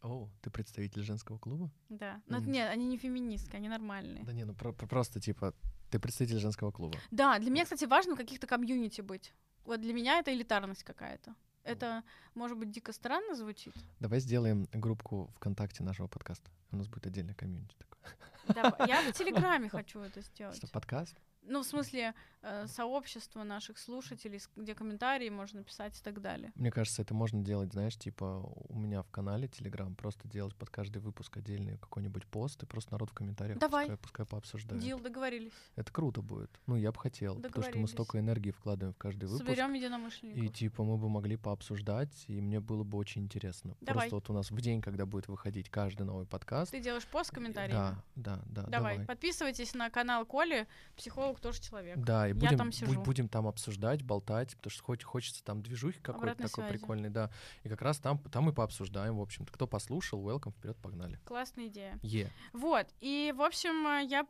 О, 0.01 0.27
ты 0.41 0.49
представитель 0.49 1.03
женского 1.03 1.37
клуба? 1.37 1.69
Да. 1.89 2.21
Но 2.25 2.39
mm. 2.39 2.49
нет, 2.49 2.69
они 2.71 2.85
не 2.87 2.97
феминистки, 2.97 3.55
они 3.55 3.69
нормальные. 3.69 4.23
Да 4.23 4.33
не, 4.33 4.45
ну 4.45 4.55
про- 4.55 4.73
просто 4.73 5.19
типа 5.19 5.53
ты 5.91 5.99
представитель 5.99 6.39
женского 6.39 6.71
клуба. 6.71 6.97
Да, 7.11 7.37
для 7.37 7.51
меня, 7.51 7.65
кстати, 7.65 7.85
важно 7.85 8.15
в 8.15 8.17
каких-то 8.17 8.47
комьюнити 8.47 9.01
быть. 9.01 9.33
Вот 9.65 9.79
для 9.81 9.93
меня 9.93 10.19
это 10.19 10.33
элитарность 10.33 10.83
какая-то. 10.83 11.35
Это, 11.63 12.03
может 12.33 12.57
быть, 12.57 12.71
дико 12.71 12.91
странно 12.93 13.35
звучит. 13.35 13.73
Давай 13.99 14.19
сделаем 14.19 14.67
группку 14.73 15.29
ВКонтакте 15.35 15.83
нашего 15.83 16.07
подкаста. 16.07 16.49
У 16.71 16.77
нас 16.77 16.87
будет 16.87 17.07
отдельная 17.07 17.35
комьюнити 17.35 17.75
такое. 17.77 18.01
Да, 18.47 18.85
я 18.87 19.01
в 19.01 19.13
Телеграме 19.17 19.69
хочу 19.69 19.99
это 19.99 20.21
сделать. 20.21 20.57
Что, 20.57 20.67
подкаст? 20.67 21.15
Ну, 21.43 21.63
в 21.63 21.65
смысле, 21.65 22.13
э, 22.41 22.67
сообщество 22.67 23.43
наших 23.43 23.77
слушателей, 23.77 24.39
где 24.55 24.75
комментарии 24.75 25.29
можно 25.29 25.63
писать 25.63 25.99
и 25.99 26.03
так 26.03 26.21
далее. 26.21 26.51
Мне 26.55 26.71
кажется, 26.71 27.01
это 27.01 27.13
можно 27.13 27.43
делать, 27.43 27.71
знаешь, 27.71 27.97
типа 27.97 28.43
у 28.69 28.77
меня 28.77 29.01
в 29.01 29.09
канале 29.09 29.47
Telegram 29.47 29.93
просто 29.95 30.27
делать 30.27 30.55
под 30.55 30.69
каждый 30.69 30.99
выпуск 30.99 31.37
отдельный 31.37 31.77
какой-нибудь 31.77 32.25
пост, 32.27 32.61
и 32.63 32.65
просто 32.65 32.93
народ 32.93 33.09
в 33.09 33.13
комментариях 33.13 33.59
Давай. 33.59 33.85
Пускай, 33.85 33.97
пускай 33.97 34.25
пообсуждает. 34.25 34.81
Дил, 34.81 34.99
договорились. 34.99 35.53
Это 35.75 35.91
круто 35.91 36.21
будет. 36.21 36.59
Ну, 36.67 36.75
я 36.75 36.91
бы 36.91 36.99
хотел, 36.99 37.41
потому 37.41 37.63
что 37.63 37.77
мы 37.77 37.87
столько 37.87 38.19
энергии 38.19 38.51
вкладываем 38.51 38.93
в 38.93 38.97
каждый 38.97 39.25
выпуск. 39.25 39.45
Соберем 39.45 39.73
единомышленников. 39.73 40.43
И 40.43 40.49
типа 40.49 40.83
мы 40.83 40.97
бы 40.97 41.09
могли 41.09 41.37
пообсуждать, 41.37 42.25
и 42.27 42.39
мне 42.39 42.59
было 42.59 42.83
бы 42.83 42.97
очень 42.97 43.23
интересно. 43.23 43.75
Давай. 43.81 44.09
Просто 44.09 44.15
вот 44.15 44.29
у 44.29 44.33
нас 44.33 44.51
в 44.51 44.61
день, 44.61 44.81
когда 44.81 45.05
будет 45.05 45.27
выходить 45.27 45.69
каждый 45.69 46.03
новый 46.03 46.25
подкаст. 46.25 46.71
Ты 46.71 46.79
делаешь 46.79 47.07
пост 47.07 47.29
с 47.29 47.31
комментариями? 47.31 47.73
Да, 47.73 48.03
да, 48.15 48.41
да. 48.45 48.61
Давай. 48.67 48.93
давай. 48.93 49.07
Подписывайтесь 49.07 49.73
на 49.73 49.89
канал 49.89 50.25
Коли, 50.25 50.67
психолог 50.95 51.30
тоже 51.39 51.61
человек. 51.61 51.97
Да, 51.97 52.27
и 52.27 52.33
будем, 52.33 52.57
там 52.57 52.71
сижу. 52.71 53.01
будем 53.01 53.27
там 53.27 53.47
обсуждать, 53.47 54.01
болтать, 54.03 54.55
потому 54.57 54.71
что 54.71 54.83
хоть 54.83 55.03
хочется 55.03 55.43
там 55.43 55.61
движухи 55.61 55.99
какой-то 55.99 56.35
такой 56.35 56.65
связи. 56.65 56.69
прикольный, 56.69 57.09
да. 57.09 57.29
И 57.63 57.69
как 57.69 57.81
раз 57.81 57.99
там, 57.99 58.19
там 58.19 58.45
мы 58.45 58.53
пообсуждаем, 58.53 59.17
в 59.17 59.21
общем-то. 59.21 59.51
Кто 59.51 59.67
послушал, 59.67 60.27
welcome, 60.27 60.51
вперед, 60.51 60.77
погнали. 60.77 61.19
Классная 61.25 61.67
идея. 61.67 61.99
Е. 62.01 62.23
Yeah. 62.23 62.31
Вот, 62.53 62.87
и, 62.99 63.33
в 63.35 63.41
общем, 63.41 63.87
э, 63.87 64.05
я 64.05 64.25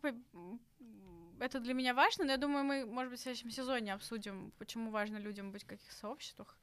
это 1.41 1.59
для 1.59 1.73
меня 1.73 1.93
важно, 1.93 2.25
но 2.25 2.31
я 2.31 2.37
думаю, 2.37 2.63
мы, 2.63 2.85
может 2.85 3.11
быть, 3.11 3.19
в 3.19 3.23
следующем 3.23 3.49
сезоне 3.49 3.93
обсудим, 3.93 4.53
почему 4.59 4.91
важно 4.91 5.17
людям 5.17 5.51
быть 5.51 5.63
в 5.63 5.67
каких 5.67 5.91
сообществах. 5.91 6.55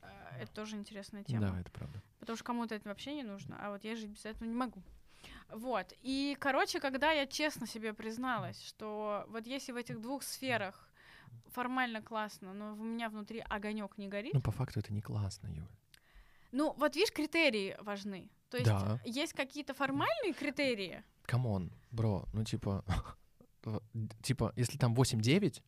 Э, 0.00 0.06
это 0.40 0.52
тоже 0.52 0.76
интересная 0.76 1.24
тема. 1.24 1.48
Да, 1.48 1.60
это 1.60 1.70
правда. 1.70 2.02
Потому 2.20 2.36
что 2.36 2.44
кому-то 2.44 2.74
это 2.74 2.88
вообще 2.88 3.14
не 3.14 3.22
нужно, 3.22 3.58
а 3.60 3.70
вот 3.70 3.84
я 3.84 3.94
жить 3.96 4.10
без 4.10 4.24
этого 4.24 4.48
не 4.48 4.54
могу. 4.54 4.82
Вот. 5.50 5.92
И, 6.02 6.36
короче, 6.40 6.80
когда 6.80 7.12
я 7.12 7.26
честно 7.26 7.66
себе 7.66 7.92
призналась, 7.92 8.60
что 8.62 9.24
вот 9.28 9.46
если 9.46 9.72
в 9.72 9.76
этих 9.76 10.00
двух 10.00 10.22
сферах 10.22 10.88
формально 11.52 12.02
классно, 12.02 12.52
но 12.52 12.72
у 12.72 12.84
меня 12.84 13.08
внутри 13.08 13.40
огонек 13.48 13.98
не 13.98 14.08
горит. 14.08 14.34
Ну, 14.34 14.40
по 14.40 14.50
факту 14.50 14.80
это 14.80 14.92
не 14.92 15.00
классно, 15.00 15.48
Юля. 15.48 15.68
Ну, 16.52 16.74
вот 16.76 16.96
видишь, 16.96 17.12
критерии 17.12 17.76
важны. 17.80 18.28
То 18.50 18.58
есть 18.58 18.70
да. 18.70 19.00
есть 19.04 19.32
какие-то 19.32 19.74
формальные 19.74 20.32
критерии. 20.32 21.02
Come 21.26 21.52
on, 21.52 21.72
bro, 21.90 22.26
ну 22.32 22.44
типа, 22.44 22.84
типа, 24.22 24.52
если 24.56 24.78
там 24.78 24.94
8-9, 24.94 25.62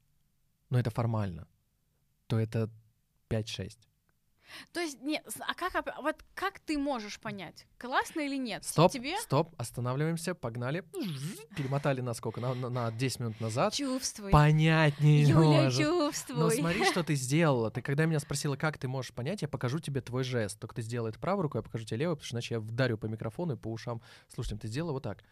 ну 0.71 0.79
это 0.79 0.91
формально, 0.91 1.49
то 2.27 2.39
это 2.39 2.71
5-6. 3.29 3.77
То 4.73 4.81
есть, 4.81 5.01
не, 5.03 5.23
а 5.41 5.55
как, 5.55 5.75
вот 6.03 6.17
как 6.35 6.61
ты 6.61 6.79
можешь 6.79 7.19
понять, 7.21 7.67
классно 7.79 8.21
или 8.21 8.37
нет? 8.37 8.65
Стоп, 8.65 8.93
Тебе? 8.93 9.17
стоп, 9.19 9.55
останавливаемся, 9.59 10.35
погнали. 10.35 10.85
Перемотали 11.57 12.01
на 12.01 12.15
сколько? 12.15 12.41
На, 12.41 12.55
на, 12.55 12.69
на 12.69 12.93
10 12.93 13.21
минут 13.21 13.41
назад. 13.41 13.75
Чувствуй. 13.75 14.31
Понять 14.31 15.01
не 15.01 15.23
Юля, 15.23 15.65
может. 15.65 15.81
чувствуй. 15.81 16.37
Но 16.37 16.51
смотри, 16.51 16.85
что 16.85 17.03
ты 17.03 17.15
сделала. 17.15 17.71
Ты 17.71 17.83
когда 17.83 18.07
меня 18.07 18.21
спросила, 18.21 18.57
как 18.57 18.79
ты 18.79 18.89
можешь 18.89 19.13
понять, 19.13 19.43
я 19.43 19.49
покажу 19.49 19.79
тебе 19.79 20.01
твой 20.01 20.25
жест. 20.25 20.59
Только 20.59 20.77
ты 20.77 20.83
сделай 20.83 21.11
это 21.11 21.19
правой 21.19 21.43
рукой, 21.43 21.61
я 21.61 21.63
покажу 21.63 21.85
тебе 21.85 21.99
левой, 21.99 22.17
потому 22.17 22.27
что 22.27 22.37
иначе 22.37 22.55
я 22.55 22.61
вдарю 22.61 22.99
по 22.99 23.07
микрофону 23.07 23.55
и 23.55 23.57
по 23.57 23.69
ушам. 23.69 24.01
Слушай, 24.33 24.59
ты 24.59 24.69
сделала 24.69 24.93
вот 24.93 25.03
так. 25.03 25.23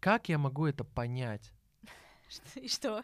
Как 0.00 0.28
я 0.28 0.38
могу 0.38 0.66
это 0.66 0.84
понять? 0.84 1.52
Что? 2.66 3.02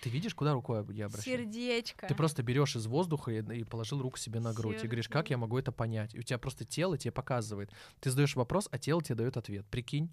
Ты 0.00 0.10
видишь, 0.10 0.34
куда 0.34 0.52
рукой 0.52 0.84
я 0.94 1.06
обращаюсь? 1.06 1.40
Сердечко. 1.40 2.06
Ты 2.06 2.14
просто 2.14 2.42
берешь 2.42 2.76
из 2.76 2.86
воздуха 2.86 3.30
и, 3.30 3.60
и 3.60 3.64
положил 3.64 4.02
руку 4.02 4.18
себе 4.18 4.40
на 4.40 4.52
грудь. 4.52 4.82
И 4.82 4.86
говоришь, 4.86 5.08
как 5.08 5.30
я 5.30 5.38
могу 5.38 5.58
это 5.58 5.72
понять? 5.72 6.14
И 6.14 6.18
у 6.18 6.22
тебя 6.22 6.38
просто 6.38 6.64
тело 6.64 6.98
тебе 6.98 7.12
показывает. 7.12 7.70
Ты 8.00 8.10
задаешь 8.10 8.36
вопрос, 8.36 8.68
а 8.70 8.78
тело 8.78 9.02
тебе 9.02 9.16
дает 9.16 9.36
ответ. 9.36 9.66
Прикинь. 9.66 10.10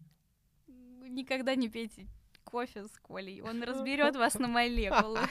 Никогда 1.09 1.55
не 1.55 1.69
пейте 1.69 2.07
кофе 2.43 2.85
с 2.85 2.91
Колей. 2.99 3.41
Он 3.41 3.63
разберет 3.63 4.15
вас 4.15 4.35
на 4.35 4.47
молекулы. 4.47 5.19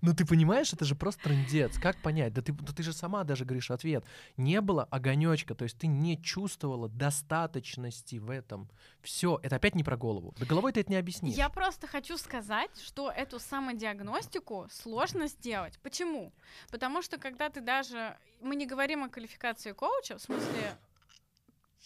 Ну 0.00 0.14
ты 0.14 0.24
понимаешь, 0.24 0.72
это 0.72 0.84
же 0.84 0.94
просто 0.94 1.24
трендец. 1.24 1.78
Как 1.78 2.00
понять? 2.02 2.32
Да 2.32 2.42
ты, 2.42 2.52
да 2.52 2.72
ты 2.72 2.82
же 2.82 2.92
сама 2.92 3.24
даже 3.24 3.44
говоришь 3.44 3.70
ответ. 3.70 4.04
Не 4.36 4.60
было 4.60 4.84
огонечка, 4.84 5.54
то 5.54 5.64
есть 5.64 5.78
ты 5.78 5.86
не 5.86 6.20
чувствовала 6.22 6.88
достаточности 6.88 8.16
в 8.16 8.30
этом. 8.30 8.68
Все, 9.02 9.40
это 9.42 9.56
опять 9.56 9.74
не 9.74 9.84
про 9.84 9.96
голову. 9.96 10.34
Да 10.38 10.46
головой 10.46 10.72
ты 10.72 10.80
это 10.80 10.90
не 10.90 10.96
объяснишь. 10.96 11.34
Я 11.34 11.48
просто 11.48 11.86
хочу 11.86 12.16
сказать, 12.16 12.70
что 12.80 13.10
эту 13.10 13.38
самодиагностику 13.40 14.68
сложно 14.70 15.28
сделать. 15.28 15.78
Почему? 15.82 16.32
Потому 16.70 17.02
что 17.02 17.18
когда 17.18 17.48
ты 17.50 17.60
даже... 17.60 18.16
Мы 18.40 18.54
не 18.54 18.66
говорим 18.66 19.02
о 19.04 19.08
квалификации 19.08 19.72
коуча, 19.72 20.18
в 20.18 20.22
смысле 20.22 20.78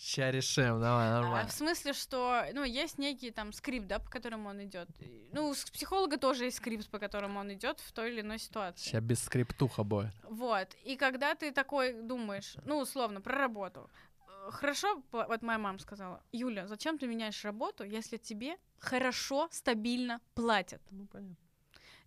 Сейчас 0.05 0.35
решим, 0.35 0.81
давай, 0.81 1.09
А, 1.09 1.21
нормально. 1.21 1.49
в 1.49 1.53
смысле, 1.53 1.93
что, 1.93 2.45
ну, 2.55 2.65
есть 2.65 2.99
некий 2.99 3.31
там 3.31 3.53
скрипт, 3.53 3.87
да, 3.87 4.01
по 4.01 4.11
которому 4.11 4.49
он 4.49 4.63
идет. 4.65 4.89
Ну, 5.33 5.51
у 5.51 5.53
психолога 5.73 6.17
тоже 6.17 6.45
есть 6.47 6.57
скрипт, 6.57 6.89
по 6.91 6.99
которому 6.99 7.39
он 7.39 7.53
идет 7.53 7.79
в 7.81 7.93
той 7.93 8.11
или 8.11 8.21
иной 8.21 8.39
ситуации. 8.41 8.83
Сейчас 8.91 9.03
без 9.03 9.23
скриптуха 9.23 9.85
будет. 9.85 10.13
Вот. 10.25 10.69
И 10.85 10.97
когда 10.97 11.35
ты 11.37 11.53
такой 11.53 11.93
думаешь, 12.03 12.57
ну, 12.65 12.79
условно, 12.79 13.21
про 13.21 13.37
работу. 13.39 13.89
э, 14.27 14.51
Хорошо, 14.51 15.03
вот 15.13 15.43
моя 15.43 15.59
мама 15.59 15.79
сказала, 15.79 16.21
Юля, 16.33 16.67
зачем 16.67 16.99
ты 16.99 17.07
меняешь 17.07 17.45
работу, 17.45 17.85
если 17.85 18.17
тебе 18.17 18.57
хорошо, 18.81 19.49
стабильно 19.53 20.21
платят? 20.35 20.83
Ну, 20.91 21.07
понятно. 21.07 21.37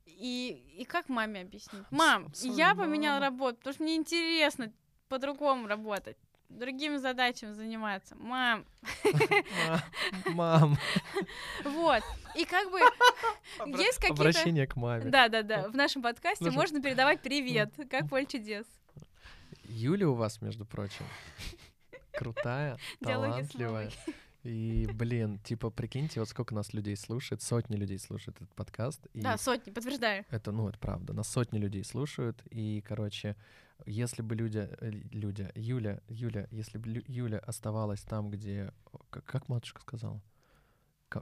И, 0.05 0.75
и 0.79 0.83
как 0.83 1.07
маме 1.09 1.41
объяснить? 1.41 1.85
Мам, 1.91 2.33
с- 2.33 2.43
я 2.43 2.75
поменяла 2.75 3.15
мама. 3.19 3.25
работу, 3.25 3.57
потому 3.57 3.73
что 3.73 3.83
мне 3.83 3.95
интересно 3.95 4.71
по-другому 5.07 5.67
работать, 5.67 6.17
другими 6.49 6.97
задачами 6.97 7.53
заниматься. 7.53 8.15
Мам, 8.15 8.65
Мам. 10.27 10.77
вот. 11.63 12.03
И 12.35 12.45
как 12.45 12.69
бы 12.71 12.79
есть 13.77 13.99
какие-то... 13.99 14.21
Обращение 14.21 14.67
к 14.67 14.75
маме. 14.75 15.09
Да, 15.09 15.29
да, 15.29 15.41
да. 15.43 15.69
В 15.69 15.75
нашем 15.75 16.01
подкасте 16.01 16.49
можно 16.51 16.81
передавать 16.81 17.21
привет, 17.21 17.73
как 17.89 18.09
поле 18.09 18.25
чудес. 18.25 18.65
Юля 19.67 20.09
у 20.09 20.13
вас, 20.13 20.41
между 20.41 20.65
прочим, 20.65 21.05
крутая, 22.13 22.77
талантливая. 23.01 23.91
И, 24.43 24.87
блин, 24.93 25.39
типа, 25.39 25.71
прикиньте, 25.71 26.19
вот 26.19 26.29
сколько 26.29 26.53
нас 26.53 26.71
людей 26.73 26.95
слушает, 26.95 27.41
сотни 27.41 27.75
людей 27.75 27.97
слушают 27.97 28.37
этот 28.37 28.53
подкаст. 28.53 29.03
И 29.13 29.21
Да, 29.21 29.37
сотни, 29.37 29.71
подтверждаю. 29.71 30.23
это, 30.29 30.51
ну, 30.51 30.69
это 30.69 30.77
правда, 30.77 31.13
нас 31.13 31.27
сотни 31.27 31.57
людей 31.57 31.83
слушают. 31.83 32.43
И, 32.51 32.83
короче, 32.87 33.35
если 33.85 34.21
бы 34.21 34.35
люди, 34.35 34.67
э, 34.79 34.89
Людя, 34.89 35.51
Юля, 35.55 36.01
Юля, 36.07 36.47
если 36.51 36.77
бы 36.77 37.03
Юля 37.07 37.39
оставалась 37.39 38.01
там, 38.01 38.29
где, 38.29 38.71
как, 39.09 39.25
как 39.25 39.49
матушка 39.49 39.81
сказала, 39.81 40.21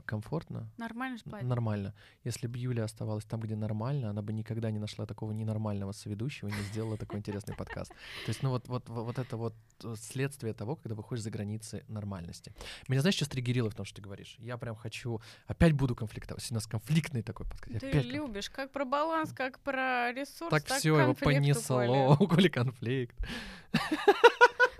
комфортно, 0.00 0.70
Нормально 0.76 1.18
платят. 1.24 1.48
Нормально. 1.48 1.94
Если 2.24 2.46
бы 2.46 2.58
Юля 2.58 2.84
оставалась 2.84 3.24
там, 3.24 3.40
где 3.40 3.56
нормально, 3.56 4.10
она 4.10 4.22
бы 4.22 4.32
никогда 4.32 4.70
не 4.70 4.78
нашла 4.78 5.06
такого 5.06 5.32
ненормального 5.32 5.92
соведущего 5.92 6.48
и 6.48 6.52
не 6.52 6.62
сделала 6.62 6.96
такой 6.96 7.18
интересный 7.18 7.54
подкаст. 7.54 7.90
То 7.90 8.28
есть, 8.28 8.42
ну 8.42 8.50
вот, 8.50 8.68
вот, 8.68 8.88
вот 8.88 9.18
это 9.18 9.36
вот 9.36 9.54
э, 9.82 9.94
следствие 9.98 10.54
того, 10.54 10.76
когда 10.76 10.94
выходишь 10.94 11.24
за 11.24 11.30
границы 11.30 11.84
нормальности. 11.88 12.52
Меня, 12.88 13.00
знаешь, 13.00 13.14
что 13.14 13.24
с 13.24 13.28
triggerило 13.28 13.70
в 13.70 13.74
том, 13.74 13.84
что 13.84 13.96
ты 13.96 14.02
говоришь? 14.02 14.36
Я 14.38 14.56
прям 14.56 14.76
хочу... 14.76 15.20
Опять 15.46 15.72
буду 15.72 15.94
конфликтовать. 15.94 16.46
У 16.50 16.54
нас 16.54 16.66
конфликтный 16.66 17.22
такой 17.22 17.46
подкаст. 17.46 17.80
Ты 17.80 17.88
опять 17.88 18.06
любишь 18.06 18.50
как 18.50 18.70
про 18.72 18.84
баланс, 18.84 19.32
как 19.32 19.58
про 19.60 20.12
ресурс, 20.12 20.50
Так 20.50 20.64
так 20.64 20.78
все, 20.78 20.98
его 20.98 21.14
понесло. 21.14 21.76
Коли. 21.76 22.16
У 22.24 22.28
Коли 22.28 22.48
конфликт. 22.48 23.16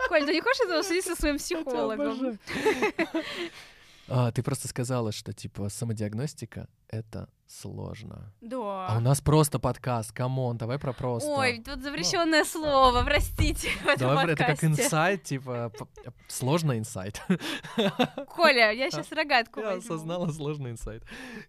Коль, 0.07 0.25
ты 0.25 0.33
не 0.33 0.41
хочешь 0.41 0.61
этого 0.61 0.79
обсудить 0.79 1.05
со 1.05 1.15
своим 1.15 1.37
психологом? 1.37 2.39
А, 4.07 4.31
ты 4.31 4.43
просто 4.43 4.67
сказала, 4.67 5.11
что 5.11 5.33
типа 5.33 5.69
самодиагностика— 5.69 6.67
это 6.89 7.27
сложно. 7.47 8.31
А 8.41 8.45
у 8.45 8.49
Да. 8.49 8.99
нас 8.99 9.21
просто 9.21 9.57
подкаст, 9.59 10.11
come 10.11 10.37
on, 10.37 10.57
давай 10.57 10.77
про 10.79 10.93
просто. 10.93 11.29
Ой, 11.29 11.59
тут 11.63 11.81
запрещенное 11.81 12.43
слово, 12.43 13.03
простите, 13.03 13.69
в 13.83 13.97
Давай, 13.99 14.27
это 14.27 14.45
как 14.45 14.63
инсайт, 14.63 15.23
типа, 15.23 15.71
п- 15.77 16.11
сложно 16.27 16.77
инсайт. 16.77 17.21
Коля, 18.27 18.71
я 18.71 18.89
сейчас 18.91 19.11
рогатку 19.11 19.59
Я 19.59 19.67
возьму. 19.75 19.79
осознала 19.95 20.27
сложный 20.31 20.71
инсайт. 20.71 21.03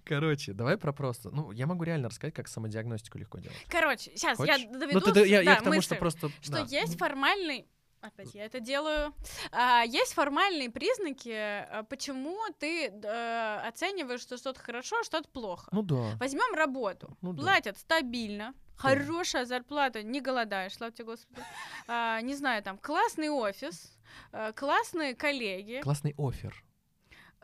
Короче, 0.05 0.53
давай 0.53 0.77
про 0.77 0.93
просто. 0.93 1.31
Ну, 1.31 1.51
я 1.53 1.67
могу 1.67 1.85
реально 1.85 2.09
рассказать, 2.09 2.35
как 2.35 2.49
самодиагностику 2.49 3.19
легко 3.19 3.39
делать. 3.39 3.57
Короче, 3.69 4.13
сейчас 4.17 4.37
Хочешь? 4.39 4.59
я 4.59 4.69
Ну, 4.71 4.79
доведу 4.79 5.01
ты- 5.01 5.13
ты- 5.13 5.29
я, 5.29 5.41
я 5.43 5.55
да, 5.55 5.61
к 5.61 5.65
тому, 5.65 5.81
что 5.83 5.95
мысль. 5.95 6.01
просто... 6.01 6.31
что 6.41 6.53
да. 6.53 6.67
есть 6.71 6.99
формальный 6.99 7.67
опять 8.07 8.35
я 8.35 8.45
это 8.45 8.61
делаю. 8.61 9.15
А, 9.53 9.83
есть 9.85 10.15
формальные 10.15 10.71
признаки, 10.71 11.33
а, 11.33 11.85
почему 11.89 12.39
ты 12.59 12.89
э, 12.89 13.61
оцениваешь, 13.67 14.21
что 14.21 14.37
что-то 14.37 14.61
хорошо, 14.61 15.01
а 15.01 15.05
что-то 15.05 15.29
плохо. 15.29 15.69
Ну 15.73 15.83
да. 15.83 16.17
Возьмем 16.19 16.55
работу. 16.55 17.17
Ну 17.23 17.33
да. 17.33 17.43
Платят 17.43 17.79
стабильно. 17.79 18.55
Хорошая 18.77 19.47
зарплата, 19.47 20.03
не 20.03 20.21
голодаешь, 20.21 20.75
слава 20.75 20.93
тебе, 20.93 21.07
Господи. 21.07 21.41
А, 21.89 22.21
не 22.21 22.35
знаю, 22.35 22.63
там, 22.63 22.77
классный 22.79 23.31
офис, 23.31 23.97
э, 24.33 24.53
классные 24.53 25.15
коллеги, 25.15 25.81
Классный 25.81 26.15
офер. 26.19 26.63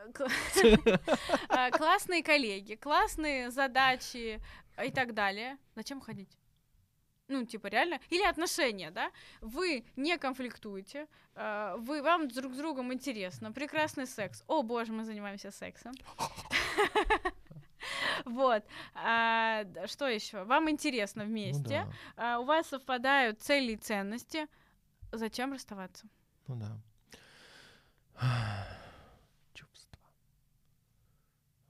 А, 1.48 1.70
классные 1.70 2.22
коллеги, 2.24 2.74
классные 2.74 3.50
задачи 3.50 4.42
и 4.84 4.90
так 4.90 5.14
далее. 5.14 5.58
Зачем 5.76 6.00
ходить? 6.00 6.36
Ну, 7.28 7.44
типа, 7.46 7.68
реально. 7.68 7.98
Или 8.10 8.22
отношения, 8.24 8.90
да? 8.90 9.10
Вы 9.40 9.84
не 9.96 10.18
конфликтуете, 10.18 11.06
а, 11.34 11.76
вы, 11.78 12.02
вам 12.02 12.28
друг 12.28 12.52
с 12.52 12.56
другом 12.56 12.92
интересно, 12.92 13.52
прекрасный 13.52 14.06
секс. 14.06 14.44
О, 14.48 14.62
боже, 14.62 14.92
мы 14.92 15.04
занимаемся 15.04 15.50
сексом. 15.50 15.92
Вот. 18.24 18.62
А, 18.94 19.64
Что 19.86 20.06
еще? 20.06 20.44
Вам 20.44 20.70
интересно 20.70 21.24
Ну 21.24 21.30
вместе. 21.30 21.62
да. 22.16 22.34
а, 22.36 22.38
У 22.38 22.44
вас 22.44 22.68
совпадают 22.68 23.40
цели 23.42 23.72
и 23.72 23.76
ценности. 23.76 24.46
Зачем 25.10 25.52
расставаться? 25.52 26.06
Ну 26.46 26.56
да. 26.56 26.78
Чувства. 29.54 29.98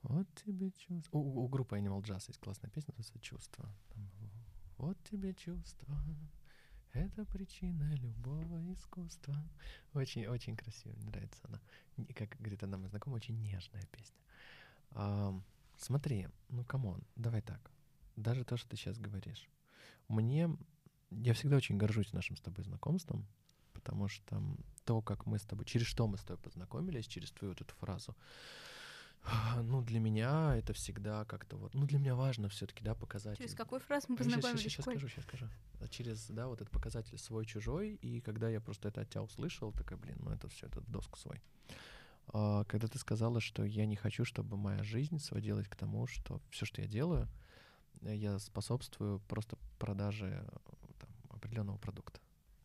Вот 0.03 0.27
тебе 0.35 0.71
чувства. 0.73 1.17
У, 1.17 1.21
у- 1.21 1.45
у 1.45 1.49
группы 1.49 1.79
Animal 1.79 2.03
Jazz 2.03 2.25
есть 2.29 2.41
классная 2.41 2.71
песня, 2.71 2.93
называется 2.97 3.19
«Чувства». 3.21 3.65
Там, 3.95 4.11
вот 4.83 4.99
тебе 5.05 5.33
чувства. 5.33 5.97
Это 6.93 7.25
причина 7.25 7.95
любого 7.95 8.61
искусства. 8.73 9.35
Очень, 9.95 10.27
очень 10.27 10.57
красиво, 10.57 10.95
мне 10.97 11.07
нравится 11.07 11.41
она. 11.45 11.61
Как 12.15 12.37
говорит 12.39 12.63
одна 12.65 12.77
моя 12.77 12.89
знакомая, 12.89 13.17
очень 13.17 13.41
нежная 13.41 13.87
песня. 13.93 14.21
Ам, 14.91 15.45
смотри, 15.79 16.29
ну 16.49 16.65
come 16.65 16.87
on, 16.87 17.03
давай 17.15 17.43
так. 17.43 17.71
Даже 18.17 18.45
то, 18.45 18.57
что 18.57 18.69
ты 18.69 18.77
сейчас 18.77 18.99
говоришь. 18.99 19.49
Мне... 20.09 20.51
Я 21.11 21.33
всегда 21.35 21.57
очень 21.57 21.77
горжусь 21.77 22.13
нашим 22.13 22.37
с 22.37 22.41
тобой 22.41 22.65
знакомством, 22.65 23.27
потому 23.75 24.09
что 24.09 24.43
то, 24.85 25.01
как 25.01 25.27
мы 25.27 25.39
с 25.39 25.43
тобой, 25.43 25.65
через 25.65 25.87
что 25.87 26.09
мы 26.09 26.17
с 26.17 26.23
тобой 26.23 26.43
познакомились, 26.43 27.07
через 27.07 27.31
твою 27.31 27.53
вот 27.53 27.61
эту 27.61 27.75
фразу, 27.77 28.17
ну, 29.63 29.83
для 29.83 30.01
меня 30.01 30.57
это 30.57 30.73
всегда 30.73 31.25
как-то 31.25 31.57
вот, 31.57 31.75
ну, 31.75 31.87
для 31.87 31.99
меня 31.99 32.15
важно 32.15 32.49
все-таки, 32.49 32.83
да, 32.83 32.95
показать. 32.95 33.39
Через 33.39 33.55
какой 33.55 33.79
фраз 33.81 34.09
мы 34.09 34.17
Сейчас, 34.17 34.27
познакомились? 34.27 34.63
сейчас 34.63 34.85
Коль? 34.85 34.95
скажу, 34.95 35.09
сейчас 35.09 35.25
скажу. 35.25 35.49
А 35.81 35.89
Через, 35.89 36.27
да, 36.29 36.49
вот 36.49 36.61
этот 36.61 36.71
показатель 36.71 37.19
свой-чужой, 37.19 37.95
и 37.95 38.21
когда 38.21 38.49
я 38.49 38.61
просто 38.61 38.89
это 38.89 39.03
от 39.03 39.11
тебя 39.11 39.23
услышал, 39.23 39.73
такая, 39.73 39.99
блин, 39.99 40.17
ну 40.21 40.31
это 40.31 40.49
все, 40.49 40.67
это 40.67 40.81
в 40.81 40.91
доску 40.91 41.19
свой. 41.19 41.41
А, 42.29 42.65
когда 42.65 42.89
ты 42.89 42.99
сказала, 42.99 43.41
что 43.41 43.65
я 43.65 43.87
не 43.87 43.97
хочу, 43.97 44.25
чтобы 44.25 44.57
моя 44.57 44.83
жизнь 44.83 45.19
сводилась 45.19 45.69
к 45.69 45.77
тому, 45.77 46.07
что 46.07 46.41
все, 46.51 46.67
что 46.67 46.81
я 46.83 46.89
делаю, 46.89 47.29
э, 48.03 48.15
я 48.17 48.39
способствую 48.39 49.21
просто 49.21 49.57
продаже 49.79 50.45
э, 50.47 50.59
там, 50.99 51.11
определенного 51.31 51.79
продукта, 51.79 52.21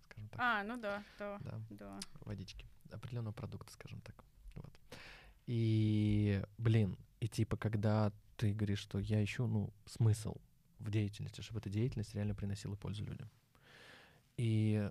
скажем 0.09 0.29
так, 0.29 0.39
А, 0.41 0.63
ну 0.63 0.79
да, 0.79 1.03
да, 1.19 1.37
да, 1.41 1.61
да. 1.69 1.99
водички, 2.21 2.65
определенного 2.91 3.33
продукта, 3.33 3.71
скажем 3.73 4.01
так. 4.01 4.23
И, 5.47 6.43
блин, 6.57 6.97
и 7.19 7.27
типа, 7.27 7.57
когда 7.57 8.11
ты 8.35 8.53
говоришь, 8.53 8.79
что 8.79 8.99
я 8.99 9.23
ищу, 9.23 9.47
ну, 9.47 9.73
смысл 9.85 10.35
в 10.79 10.91
деятельности, 10.91 11.41
чтобы 11.41 11.59
эта 11.59 11.69
деятельность 11.69 12.13
реально 12.13 12.35
приносила 12.35 12.75
пользу 12.75 13.03
людям. 13.05 13.29
И, 14.35 14.89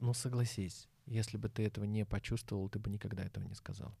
ну, 0.00 0.14
согласись, 0.14 0.88
если 1.06 1.38
бы 1.38 1.48
ты 1.48 1.64
этого 1.64 1.84
не 1.84 2.04
почувствовал, 2.04 2.68
ты 2.68 2.78
бы 2.78 2.90
никогда 2.90 3.24
этого 3.24 3.44
не 3.44 3.54
сказал. 3.54 3.96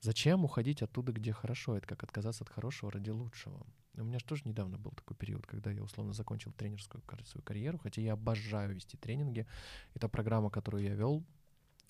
Зачем 0.00 0.44
уходить 0.44 0.82
оттуда, 0.82 1.12
где 1.12 1.32
хорошо? 1.32 1.76
Это 1.76 1.86
как 1.86 2.02
отказаться 2.04 2.44
от 2.44 2.50
хорошего 2.50 2.90
ради 2.90 3.10
лучшего. 3.10 3.66
У 3.94 4.04
меня 4.04 4.20
же 4.20 4.24
тоже 4.24 4.42
недавно 4.44 4.78
был 4.78 4.92
такой 4.92 5.16
период, 5.16 5.44
когда 5.44 5.72
я 5.72 5.82
условно 5.82 6.12
закончил 6.12 6.52
тренерскую 6.52 7.02
свою 7.24 7.42
карьеру, 7.42 7.78
хотя 7.78 8.00
я 8.00 8.12
обожаю 8.12 8.74
вести 8.74 8.96
тренинги. 8.96 9.44
Это 9.94 10.08
программа, 10.08 10.50
которую 10.50 10.84
я 10.84 10.94
вел, 10.94 11.24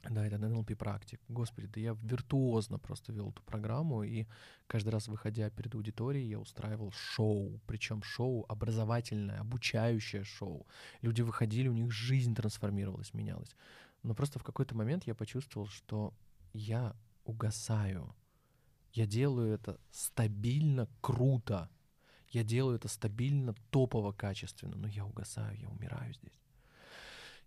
Да, 0.04 0.26
это 0.26 0.36
NLP 0.36 0.76
практик. 0.76 1.20
Господи, 1.28 1.66
да 1.66 1.80
я 1.80 1.96
виртуозно 2.02 2.78
просто 2.78 3.12
вел 3.12 3.30
эту 3.30 3.42
программу, 3.42 4.04
и 4.04 4.26
каждый 4.66 4.90
раз, 4.90 5.08
выходя 5.08 5.50
перед 5.50 5.74
аудиторией, 5.74 6.28
я 6.28 6.38
устраивал 6.38 6.92
шоу. 6.92 7.60
Причем 7.66 8.02
шоу 8.02 8.46
образовательное, 8.48 9.40
обучающее 9.40 10.24
шоу. 10.24 10.66
Люди 11.02 11.22
выходили, 11.22 11.68
у 11.68 11.74
них 11.74 11.90
жизнь 11.90 12.34
трансформировалась, 12.34 13.12
менялась. 13.12 13.54
Но 14.02 14.14
просто 14.14 14.38
в 14.38 14.44
какой-то 14.44 14.76
момент 14.76 15.06
я 15.06 15.14
почувствовал, 15.14 15.66
что 15.66 16.14
я 16.52 16.94
угасаю. 17.24 18.14
Я 18.92 19.06
делаю 19.06 19.52
это 19.52 19.78
стабильно, 19.90 20.88
круто. 21.00 21.68
Я 22.28 22.44
делаю 22.44 22.76
это 22.76 22.88
стабильно, 22.88 23.54
топово, 23.70 24.12
качественно. 24.12 24.76
Но 24.76 24.88
я 24.88 25.04
угасаю, 25.04 25.58
я 25.58 25.68
умираю 25.68 26.14
здесь. 26.14 26.38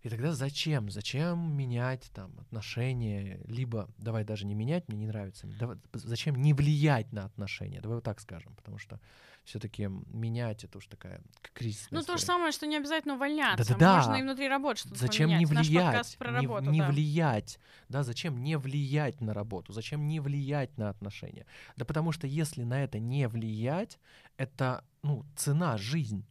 И 0.02 0.08
тогда 0.08 0.32
зачем? 0.32 0.90
Зачем 0.90 1.56
менять 1.56 2.10
там 2.12 2.32
отношения? 2.40 3.40
Либо, 3.46 3.88
давай 3.98 4.24
даже 4.24 4.46
не 4.46 4.54
менять, 4.54 4.88
мне 4.88 4.98
не 4.98 5.06
нравится. 5.06 5.46
Давай, 5.60 5.76
зачем 5.92 6.34
не 6.34 6.52
влиять 6.54 7.12
на 7.12 7.24
отношения? 7.24 7.80
Давай 7.80 7.96
вот 7.98 8.04
так 8.04 8.20
скажем, 8.20 8.54
потому 8.56 8.78
что 8.78 9.00
все-таки 9.44 9.88
менять 10.12 10.64
это 10.64 10.78
уж 10.78 10.86
такая 10.86 11.20
кризисная 11.54 11.98
Ну, 11.98 12.00
история. 12.00 12.16
то 12.16 12.20
же 12.20 12.26
самое, 12.26 12.52
что 12.52 12.66
не 12.66 12.76
обязательно 12.76 13.14
увольняться. 13.14 13.64
Да-да-да. 13.74 13.96
Можно 13.98 14.14
и 14.16 14.22
внутри 14.22 14.48
работы 14.48 14.80
что-то 14.80 14.96
Зачем 14.96 15.28
поменять. 15.30 15.40
не 15.50 15.56
влиять? 15.56 16.16
про 16.18 16.30
не, 16.30 16.36
работу, 16.36 16.70
не 16.70 16.80
да. 16.80 16.88
влиять, 16.88 17.58
да? 17.88 18.02
Зачем 18.02 18.42
не 18.42 18.56
влиять 18.56 19.20
на 19.20 19.34
работу? 19.34 19.72
Зачем 19.72 20.06
не 20.08 20.18
влиять 20.18 20.76
на 20.78 20.88
отношения? 20.90 21.46
Да 21.76 21.84
потому 21.84 22.10
что 22.10 22.26
если 22.26 22.64
на 22.64 22.82
это 22.82 22.98
не 22.98 23.28
влиять, 23.28 23.98
это 24.36 24.84
ну 25.02 25.24
цена 25.36 25.76
жизнь. 25.76 26.24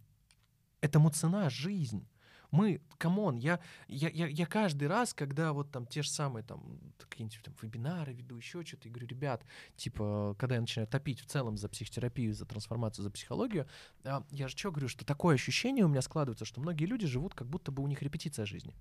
Этому 0.81 1.09
цена 1.09 1.49
жизнь. 1.49 2.05
Мы, 2.51 2.81
come 2.97 3.20
on, 3.20 3.37
я, 3.37 3.59
я, 3.87 4.09
я, 4.09 4.27
я 4.27 4.45
каждый 4.45 4.89
раз, 4.89 5.13
когда 5.13 5.53
вот 5.53 5.71
там 5.71 5.85
те 5.85 6.01
же 6.01 6.09
самые 6.09 6.43
там 6.43 6.79
какие-нибудь 6.97 7.41
там 7.43 7.55
вебинары 7.61 8.13
веду, 8.13 8.35
еще 8.35 8.63
что-то, 8.65 8.87
и 8.87 8.91
говорю, 8.91 9.07
ребят, 9.07 9.43
типа, 9.77 10.35
когда 10.37 10.55
я 10.55 10.61
начинаю 10.61 10.87
топить 10.87 11.21
в 11.21 11.25
целом 11.25 11.57
за 11.57 11.69
психотерапию, 11.69 12.33
за 12.33 12.45
трансформацию, 12.45 13.03
за 13.03 13.11
психологию, 13.11 13.67
а, 14.03 14.25
я 14.31 14.47
же 14.47 14.57
что 14.57 14.71
говорю, 14.71 14.89
что 14.89 15.05
такое 15.05 15.35
ощущение 15.35 15.85
у 15.85 15.87
меня 15.87 16.01
складывается, 16.01 16.45
что 16.45 16.59
многие 16.59 16.85
люди 16.85 17.07
живут, 17.07 17.33
как 17.33 17.47
будто 17.47 17.71
бы 17.71 17.81
у 17.81 17.87
них 17.87 18.01
репетиция 18.01 18.45
жизни. 18.45 18.75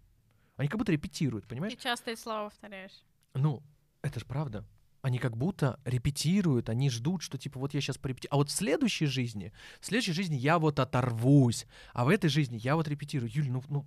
Они 0.56 0.68
как 0.68 0.78
будто 0.78 0.92
репетируют, 0.92 1.46
понимаешь? 1.46 1.76
Часто 1.78 2.10
эти 2.10 2.20
слова 2.20 2.50
повторяешь. 2.50 3.04
Ну, 3.34 3.62
это 4.02 4.20
же 4.20 4.26
правда. 4.26 4.64
Они 5.02 5.18
как 5.18 5.36
будто 5.36 5.80
репетируют, 5.84 6.68
они 6.68 6.90
ждут, 6.90 7.22
что 7.22 7.38
типа 7.38 7.58
вот 7.58 7.72
я 7.74 7.80
сейчас 7.80 7.96
порепетирую. 7.96 8.34
А 8.34 8.36
вот 8.36 8.50
в 8.50 8.52
следующей 8.52 9.06
жизни, 9.06 9.52
в 9.80 9.86
следующей 9.86 10.12
жизни 10.12 10.36
я 10.36 10.58
вот 10.58 10.78
оторвусь, 10.78 11.66
а 11.94 12.04
в 12.04 12.08
этой 12.08 12.28
жизни 12.28 12.58
я 12.58 12.76
вот 12.76 12.86
репетирую. 12.88 13.30
Юль, 13.32 13.50
ну, 13.50 13.62
ну 13.68 13.86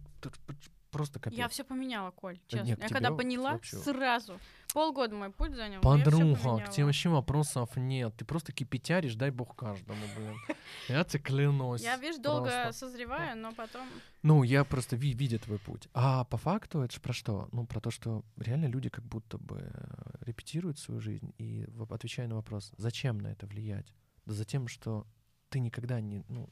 просто 0.93 1.19
капец. 1.19 1.37
Я 1.37 1.47
все 1.47 1.63
поменяла, 1.63 2.11
Коль, 2.11 2.39
честно. 2.47 2.65
нет, 2.65 2.79
я 2.81 2.87
когда 2.87 3.11
поняла, 3.11 3.53
вообще- 3.53 3.77
сразу. 3.77 4.39
Полгода 4.73 5.15
мой 5.15 5.29
путь 5.31 5.53
занял. 5.53 5.81
Подруга, 5.81 6.59
к 6.65 6.69
тебе 6.71 6.85
вообще 6.85 7.09
вопросов 7.09 7.75
нет. 7.75 8.15
Ты 8.17 8.25
просто 8.25 8.51
кипятяришь, 8.51 9.15
дай 9.15 9.29
бог 9.29 9.55
каждому, 9.55 9.99
блин. 10.15 10.35
Я 10.89 11.03
тебе 11.03 11.21
клянусь. 11.21 11.81
Я, 11.83 11.97
видишь, 11.97 12.19
долго 12.19 12.71
созреваю, 12.71 13.37
но 13.37 13.53
потом... 13.53 13.87
Ну, 14.23 14.43
я 14.43 14.63
просто 14.63 14.95
ви- 14.95 15.13
видя 15.13 15.37
твой 15.37 15.59
путь. 15.59 15.89
А 15.93 16.23
по 16.23 16.37
факту 16.37 16.81
это 16.81 16.93
же 16.95 17.01
про 17.01 17.13
что? 17.13 17.49
Ну, 17.51 17.67
про 17.67 17.81
то, 17.81 17.91
что 17.91 18.23
реально 18.37 18.65
люди 18.67 18.89
как 18.89 19.03
будто 19.05 19.37
бы 19.37 19.69
э, 19.73 20.25
репетируют 20.25 20.79
свою 20.79 21.01
жизнь. 21.01 21.33
И 21.37 21.67
отвечая 21.89 22.27
на 22.27 22.35
вопрос, 22.35 22.71
зачем 22.77 23.19
на 23.19 23.27
это 23.27 23.45
влиять? 23.45 23.93
Да 24.25 24.33
за 24.33 24.45
тем, 24.45 24.67
что 24.67 25.05
ты 25.49 25.59
никогда 25.59 26.01
не... 26.01 26.23
Ну, 26.29 26.47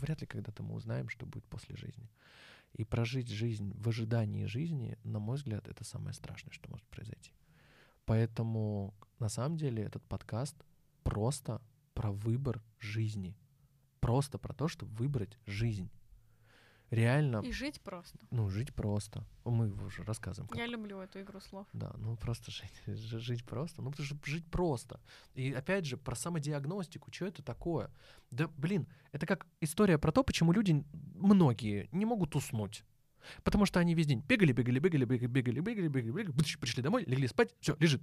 вряд 0.00 0.20
ли 0.20 0.26
когда-то 0.26 0.62
мы 0.62 0.74
узнаем, 0.74 1.08
что 1.08 1.26
будет 1.26 1.44
после 1.46 1.76
жизни. 1.76 2.08
И 2.74 2.84
прожить 2.84 3.28
жизнь 3.28 3.72
в 3.74 3.88
ожидании 3.88 4.46
жизни, 4.46 4.98
на 5.04 5.18
мой 5.18 5.36
взгляд, 5.36 5.68
это 5.68 5.84
самое 5.84 6.12
страшное, 6.12 6.52
что 6.52 6.68
может 6.70 6.86
произойти. 6.88 7.32
Поэтому, 8.04 8.94
на 9.18 9.28
самом 9.28 9.56
деле, 9.56 9.82
этот 9.82 10.02
подкаст 10.04 10.56
просто 11.04 11.62
про 11.94 12.10
выбор 12.10 12.62
жизни. 12.80 13.36
Просто 14.00 14.38
про 14.38 14.52
то, 14.52 14.68
чтобы 14.68 14.92
выбрать 14.96 15.38
жизнь. 15.46 15.90
Реально, 16.94 17.40
И 17.42 17.52
жить 17.52 17.80
просто. 17.80 18.18
ну, 18.30 18.48
жить 18.48 18.74
просто. 18.74 19.24
Мы 19.44 19.70
уже 19.84 20.02
рассказываем. 20.04 20.48
как. 20.48 20.58
Я 20.58 20.66
люблю 20.66 20.98
эту 21.00 21.20
игру 21.20 21.40
слов. 21.40 21.66
Да, 21.72 21.92
ну 21.98 22.16
просто 22.16 22.50
жить, 22.50 22.72
жи- 22.86 23.18
жить 23.18 23.44
просто. 23.44 23.82
Ну, 23.82 23.90
потому 23.90 24.06
что 24.06 24.16
жить 24.24 24.46
просто. 24.50 25.00
И 25.34 25.52
опять 25.52 25.84
же, 25.86 25.96
про 25.96 26.14
самодиагностику, 26.14 27.12
что 27.12 27.26
это 27.26 27.42
такое? 27.42 27.90
Да, 28.30 28.48
блин, 28.56 28.86
это 29.12 29.26
как 29.26 29.46
история 29.60 29.98
про 29.98 30.12
то, 30.12 30.22
почему 30.22 30.52
люди, 30.52 30.84
многие, 31.14 31.88
не 31.92 32.04
могут 32.04 32.36
уснуть. 32.36 32.84
Потому 33.42 33.64
что 33.66 33.80
они 33.80 33.94
весь 33.94 34.06
день 34.06 34.20
бегали, 34.26 34.52
бегали, 34.52 34.78
бегали, 34.78 35.04
бегали, 35.04 35.26
бегали, 35.26 35.60
бегали, 35.60 35.88
бегали, 35.88 36.10
бегали, 36.10 36.56
пришли 36.60 36.82
домой, 36.82 37.04
легли 37.06 37.26
спать, 37.26 37.54
все, 37.60 37.76
лежит. 37.80 38.02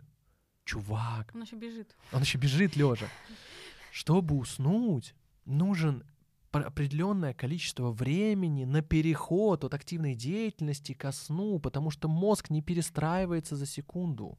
Чувак, 0.66 1.32
Он 1.34 1.42
еще 1.44 1.56
бежит. 1.56 1.96
он 2.12 2.22
еще 2.22 2.38
бежит 2.38 2.76
лежа. 2.76 3.08
Чтобы 3.92 4.36
уснуть, 4.38 5.16
нужен 5.46 6.04
определенное 6.52 7.34
количество 7.34 7.92
времени 7.92 8.66
на 8.66 8.82
переход 8.82 9.64
от 9.64 9.74
активной 9.74 10.16
деятельности 10.16 10.94
ко 10.94 11.12
сну, 11.12 11.60
потому 11.60 11.92
что 11.92 12.08
мозг 12.08 12.50
не 12.50 12.62
перестраивается 12.62 13.56
за 13.56 13.66
секунду. 13.66 14.38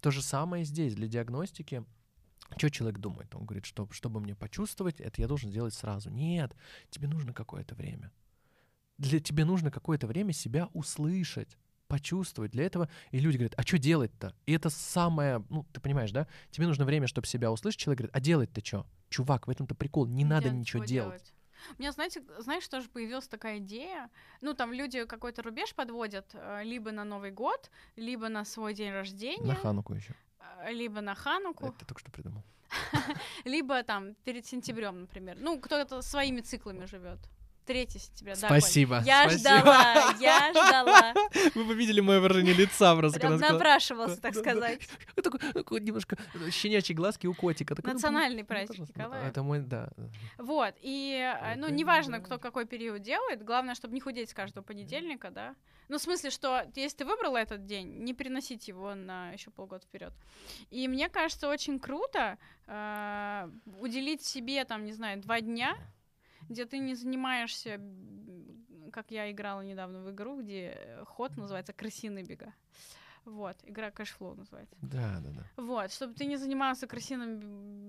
То 0.00 0.10
же 0.10 0.22
самое 0.22 0.64
здесь 0.64 0.94
для 0.94 1.08
диагностики. 1.08 1.84
Что 2.56 2.70
человек 2.70 3.00
думает? 3.00 3.34
Он 3.34 3.44
говорит, 3.44 3.64
что 3.64 3.88
чтобы 3.90 4.20
мне 4.20 4.34
почувствовать, 4.34 5.00
это 5.00 5.20
я 5.20 5.26
должен 5.26 5.50
сделать 5.50 5.74
сразу. 5.74 6.10
Нет, 6.10 6.54
тебе 6.90 7.08
нужно 7.08 7.32
какое-то 7.32 7.74
время. 7.74 8.12
Для 8.98 9.18
тебе 9.18 9.44
нужно 9.44 9.70
какое-то 9.70 10.06
время 10.06 10.32
себя 10.32 10.68
услышать, 10.72 11.56
почувствовать. 11.88 12.52
Для 12.52 12.64
этого 12.64 12.88
и 13.10 13.18
люди 13.18 13.36
говорят, 13.36 13.54
а 13.56 13.62
что 13.62 13.78
делать-то? 13.78 14.34
И 14.46 14.52
это 14.52 14.70
самое, 14.70 15.44
ну, 15.48 15.66
ты 15.72 15.80
понимаешь, 15.80 16.12
да? 16.12 16.28
Тебе 16.50 16.66
нужно 16.66 16.84
время, 16.84 17.08
чтобы 17.08 17.26
себя 17.26 17.50
услышать. 17.50 17.80
Человек 17.80 17.98
говорит, 17.98 18.16
а 18.16 18.20
делать-то 18.20 18.64
что? 18.64 18.86
Чувак, 19.14 19.46
в 19.46 19.50
этом-то 19.50 19.76
прикол, 19.76 20.06
не 20.06 20.24
надо 20.24 20.46
Делать 20.46 20.58
ничего 20.58 20.84
чего 20.84 20.88
делать. 20.88 21.34
У 21.78 21.82
меня, 21.82 21.92
знаете, 21.92 22.20
знаешь, 22.40 22.66
тоже 22.66 22.88
появилась 22.88 23.28
такая 23.28 23.58
идея. 23.58 24.10
Ну, 24.40 24.54
там 24.54 24.72
люди 24.72 25.04
какой-то 25.04 25.42
рубеж 25.42 25.72
подводят 25.72 26.34
э, 26.34 26.64
либо 26.64 26.90
на 26.90 27.04
Новый 27.04 27.30
год, 27.30 27.70
либо 27.94 28.28
на 28.28 28.44
свой 28.44 28.74
день 28.74 28.90
рождения, 28.90 29.46
На 29.46 29.54
Хануку 29.54 29.94
еще. 29.94 30.16
э, 30.64 30.72
либо 30.72 31.00
на 31.00 31.14
Хануку, 31.14 31.66
Это 31.66 31.86
только 31.86 32.00
что 32.00 32.10
придумал. 32.10 32.42
либо 33.44 33.84
там 33.84 34.14
перед 34.24 34.46
сентябрем, 34.46 35.02
например. 35.02 35.36
Ну, 35.38 35.60
кто-то 35.60 36.02
своими 36.02 36.40
циклами 36.40 36.86
живет. 36.86 37.20
3 37.66 37.88
сентября, 37.90 38.34
да, 38.34 38.46
Спасибо, 38.46 38.96
Коль? 38.98 39.06
Я 39.06 39.28
спасибо. 39.28 39.38
ждала, 39.38 40.14
я 40.20 40.50
ждала. 40.50 41.14
Вы 41.54 41.64
бы 41.64 41.74
видели 41.74 42.00
мое 42.00 42.20
выражение 42.20 42.54
лица 42.54 42.94
просто, 42.96 43.18
Прям 43.18 43.36
напрашивался, 43.38 44.20
так 44.20 44.34
сказать. 44.34 44.80
Такой, 45.54 45.80
немножко 45.80 46.16
э, 46.34 46.50
щенячьи 46.50 46.94
глазки 46.94 47.26
у 47.26 47.34
котика. 47.34 47.74
Ну, 47.82 47.92
Национальный 47.92 48.42
ну, 48.42 48.46
праздник. 48.46 48.88
Николая. 48.88 49.28
Это 49.28 49.42
мой, 49.42 49.60
да. 49.60 49.88
Вот, 50.38 50.74
и, 50.80 51.18
э, 51.42 51.54
ну, 51.56 51.68
неважно, 51.68 52.20
кто 52.20 52.38
какой 52.38 52.66
период 52.66 53.02
делает, 53.02 53.44
главное, 53.44 53.74
чтобы 53.74 53.94
не 53.94 54.00
худеть 54.00 54.30
с 54.30 54.34
каждого 54.34 54.62
понедельника, 54.62 55.30
да. 55.30 55.54
Ну, 55.88 55.98
в 55.98 56.02
смысле, 56.02 56.30
что 56.30 56.66
если 56.74 56.98
ты 56.98 57.04
выбрала 57.04 57.36
этот 57.36 57.66
день, 57.66 58.04
не 58.04 58.14
переносить 58.14 58.68
его 58.68 58.94
на 58.94 59.32
еще 59.32 59.50
полгода 59.50 59.84
вперед. 59.84 60.12
И 60.70 60.88
мне 60.88 61.08
кажется, 61.08 61.48
очень 61.48 61.78
круто 61.78 62.38
э, 62.66 63.50
уделить 63.80 64.22
себе, 64.22 64.64
там, 64.64 64.84
не 64.84 64.92
знаю, 64.92 65.20
два 65.20 65.40
дня, 65.40 65.76
где 66.48 66.66
ты 66.66 66.78
не 66.78 66.94
занимаешься, 66.94 67.80
как 68.92 69.10
я 69.10 69.30
играла 69.30 69.62
недавно 69.62 70.00
в 70.00 70.10
игру, 70.10 70.40
где 70.42 70.76
э, 70.76 71.04
ход 71.04 71.36
называется 71.36 71.72
«Крысиные 71.72 72.24
бега». 72.24 72.54
Вот, 73.24 73.56
игра 73.64 73.90
Cashflow 73.90 74.34
называется. 74.34 74.76
Да, 74.82 75.20
да, 75.20 75.30
да. 75.30 75.62
Вот, 75.62 75.92
чтобы 75.92 76.14
ты 76.14 76.26
не 76.26 76.36
занимался 76.36 76.86
крысиными 76.86 77.36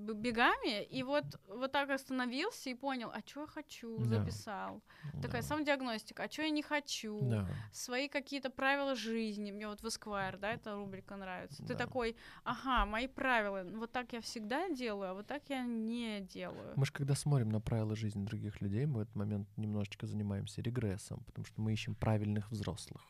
б- 0.05 0.13
бегами, 0.13 0.83
и 0.83 1.03
вот, 1.03 1.25
вот 1.47 1.71
так 1.71 1.89
остановился 1.89 2.69
и 2.69 2.73
понял, 2.73 3.09
а 3.13 3.19
что 3.25 3.41
я 3.41 3.47
хочу, 3.47 3.97
Да. 3.99 4.05
записал. 4.05 4.81
Такая 5.21 5.41
да. 5.41 5.47
самодиагностика, 5.47 6.23
а 6.23 6.31
что 6.31 6.43
я 6.43 6.49
не 6.49 6.61
хочу, 6.63 7.19
Да. 7.21 7.47
свои 7.73 8.07
какие-то 8.07 8.49
правила 8.49 8.95
жизни. 8.95 9.51
Мне 9.51 9.67
вот 9.67 9.81
в 9.81 9.85
Esquire, 9.85 10.37
да, 10.39 10.51
эта 10.53 10.75
рубрика 10.75 11.15
нравится. 11.17 11.63
Ты 11.63 11.73
Да. 11.73 11.85
такой, 11.85 12.15
ага, 12.43 12.85
мои 12.85 13.07
правила, 13.07 13.63
вот 13.77 13.91
так 13.91 14.13
я 14.13 14.21
всегда 14.21 14.69
делаю, 14.69 15.11
а 15.11 15.13
вот 15.13 15.27
так 15.27 15.43
я 15.49 15.65
не 15.65 16.21
делаю. 16.21 16.73
Мы 16.75 16.85
же 16.85 16.91
когда 16.93 17.15
смотрим 17.15 17.49
на 17.49 17.59
правила 17.59 17.95
жизни 17.95 18.23
других 18.25 18.61
людей, 18.61 18.85
мы 18.85 18.99
в 18.99 18.99
этот 18.99 19.15
момент 19.15 19.47
немножечко 19.57 20.07
занимаемся 20.07 20.61
регрессом, 20.61 21.23
потому 21.25 21.45
что 21.45 21.59
мы 21.61 21.73
ищем 21.73 21.95
правильных 21.95 22.51
взрослых. 22.51 23.01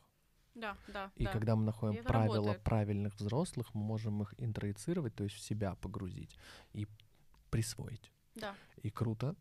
Да, 0.55 0.77
да, 0.87 1.11
И 1.15 1.25
да. 1.25 1.31
когда 1.31 1.55
мы 1.55 1.65
находим 1.65 1.99
это 1.99 2.07
правила 2.07 2.37
работает. 2.37 2.63
правильных 2.63 3.15
взрослых, 3.15 3.73
мы 3.73 3.83
можем 3.83 4.21
их 4.21 4.33
интроицировать, 4.37 5.13
то 5.13 5.23
есть 5.23 5.35
в 5.35 5.41
себя 5.41 5.75
погрузить 5.75 6.37
и 6.73 6.87
присвоить. 7.49 8.11
Да. 8.35 8.55
И 8.81 8.89
круто, 8.89 9.35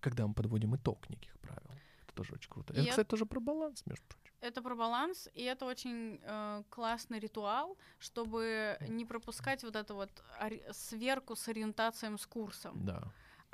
когда 0.00 0.26
мы 0.26 0.34
подводим 0.34 0.76
итог 0.76 1.10
неких 1.10 1.38
правил. 1.40 1.70
Это 2.04 2.14
тоже 2.14 2.34
очень 2.34 2.50
круто. 2.50 2.72
И 2.74 2.80
это, 2.80 2.90
кстати, 2.90 3.08
тоже 3.08 3.26
про 3.26 3.40
баланс, 3.40 3.82
между 3.86 4.04
прочим. 4.06 4.34
Это 4.40 4.62
про 4.62 4.74
баланс, 4.76 5.28
и 5.34 5.42
это 5.42 5.64
очень 5.64 6.20
э, 6.22 6.62
классный 6.68 7.18
ритуал, 7.18 7.78
чтобы 7.98 8.76
не 8.88 9.04
пропускать 9.04 9.62
вот 9.64 9.74
эту 9.74 9.94
вот 9.94 10.10
сверку 10.72 11.34
с 11.34 11.48
ориентацией 11.48 12.16
с 12.16 12.26
курсом. 12.26 12.84
Да. 12.84 13.02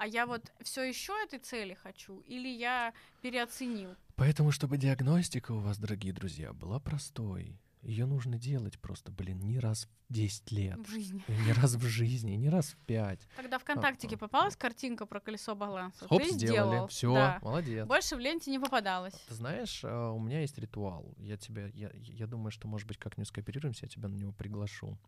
А 0.00 0.06
я 0.06 0.24
вот 0.24 0.50
все 0.62 0.82
еще 0.82 1.12
этой 1.24 1.38
цели 1.40 1.74
хочу, 1.74 2.20
или 2.20 2.48
я 2.48 2.94
переоценил? 3.20 3.94
Поэтому, 4.16 4.50
чтобы 4.50 4.78
диагностика 4.78 5.52
у 5.52 5.58
вас, 5.58 5.76
дорогие 5.78 6.14
друзья, 6.14 6.54
была 6.54 6.80
простой, 6.80 7.60
Ее 7.82 8.06
нужно 8.06 8.38
делать 8.38 8.78
просто, 8.78 9.12
блин, 9.12 9.40
не 9.40 9.58
раз 9.58 9.88
в 10.08 10.12
10 10.14 10.52
лет. 10.52 10.78
В 10.78 10.90
жизни. 10.90 11.22
И 11.28 11.32
Не 11.32 11.52
раз 11.52 11.74
в 11.74 11.82
жизни, 11.86 12.32
не 12.32 12.48
раз 12.48 12.68
в 12.68 12.76
5. 12.86 13.28
Когда 13.36 13.58
ВКонтактике 13.58 14.16
попалась 14.16 14.56
картинка 14.56 15.04
про 15.04 15.20
колесо 15.20 15.54
баланса, 15.54 16.06
Хоп, 16.08 16.22
ты 16.22 16.30
сделали. 16.30 16.68
сделал. 16.70 16.88
Все, 16.88 17.12
Да. 17.14 17.38
молодец. 17.42 17.86
Больше 17.86 18.16
в 18.16 18.20
ленте 18.20 18.50
не 18.50 18.58
попадалось. 18.58 19.14
Ты 19.28 19.34
знаешь, 19.34 19.82
а, 19.84 20.12
у 20.12 20.18
меня 20.18 20.40
есть 20.40 20.56
ритуал. 20.58 21.14
Я 21.18 21.36
тебя, 21.36 21.66
я, 21.74 21.90
я 21.94 22.26
думаю, 22.26 22.50
что, 22.52 22.68
может 22.68 22.88
быть, 22.88 22.96
как-нибудь 22.96 23.28
скооперируемся, 23.28 23.84
я 23.84 23.88
тебя 23.90 24.08
на 24.08 24.14
него 24.16 24.32
приглашу. 24.32 24.98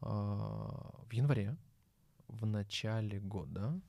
А, 0.00 1.00
В 1.08 1.12
январе, 1.12 1.56
в 2.28 2.46
начале 2.46 3.18
года, 3.20 3.80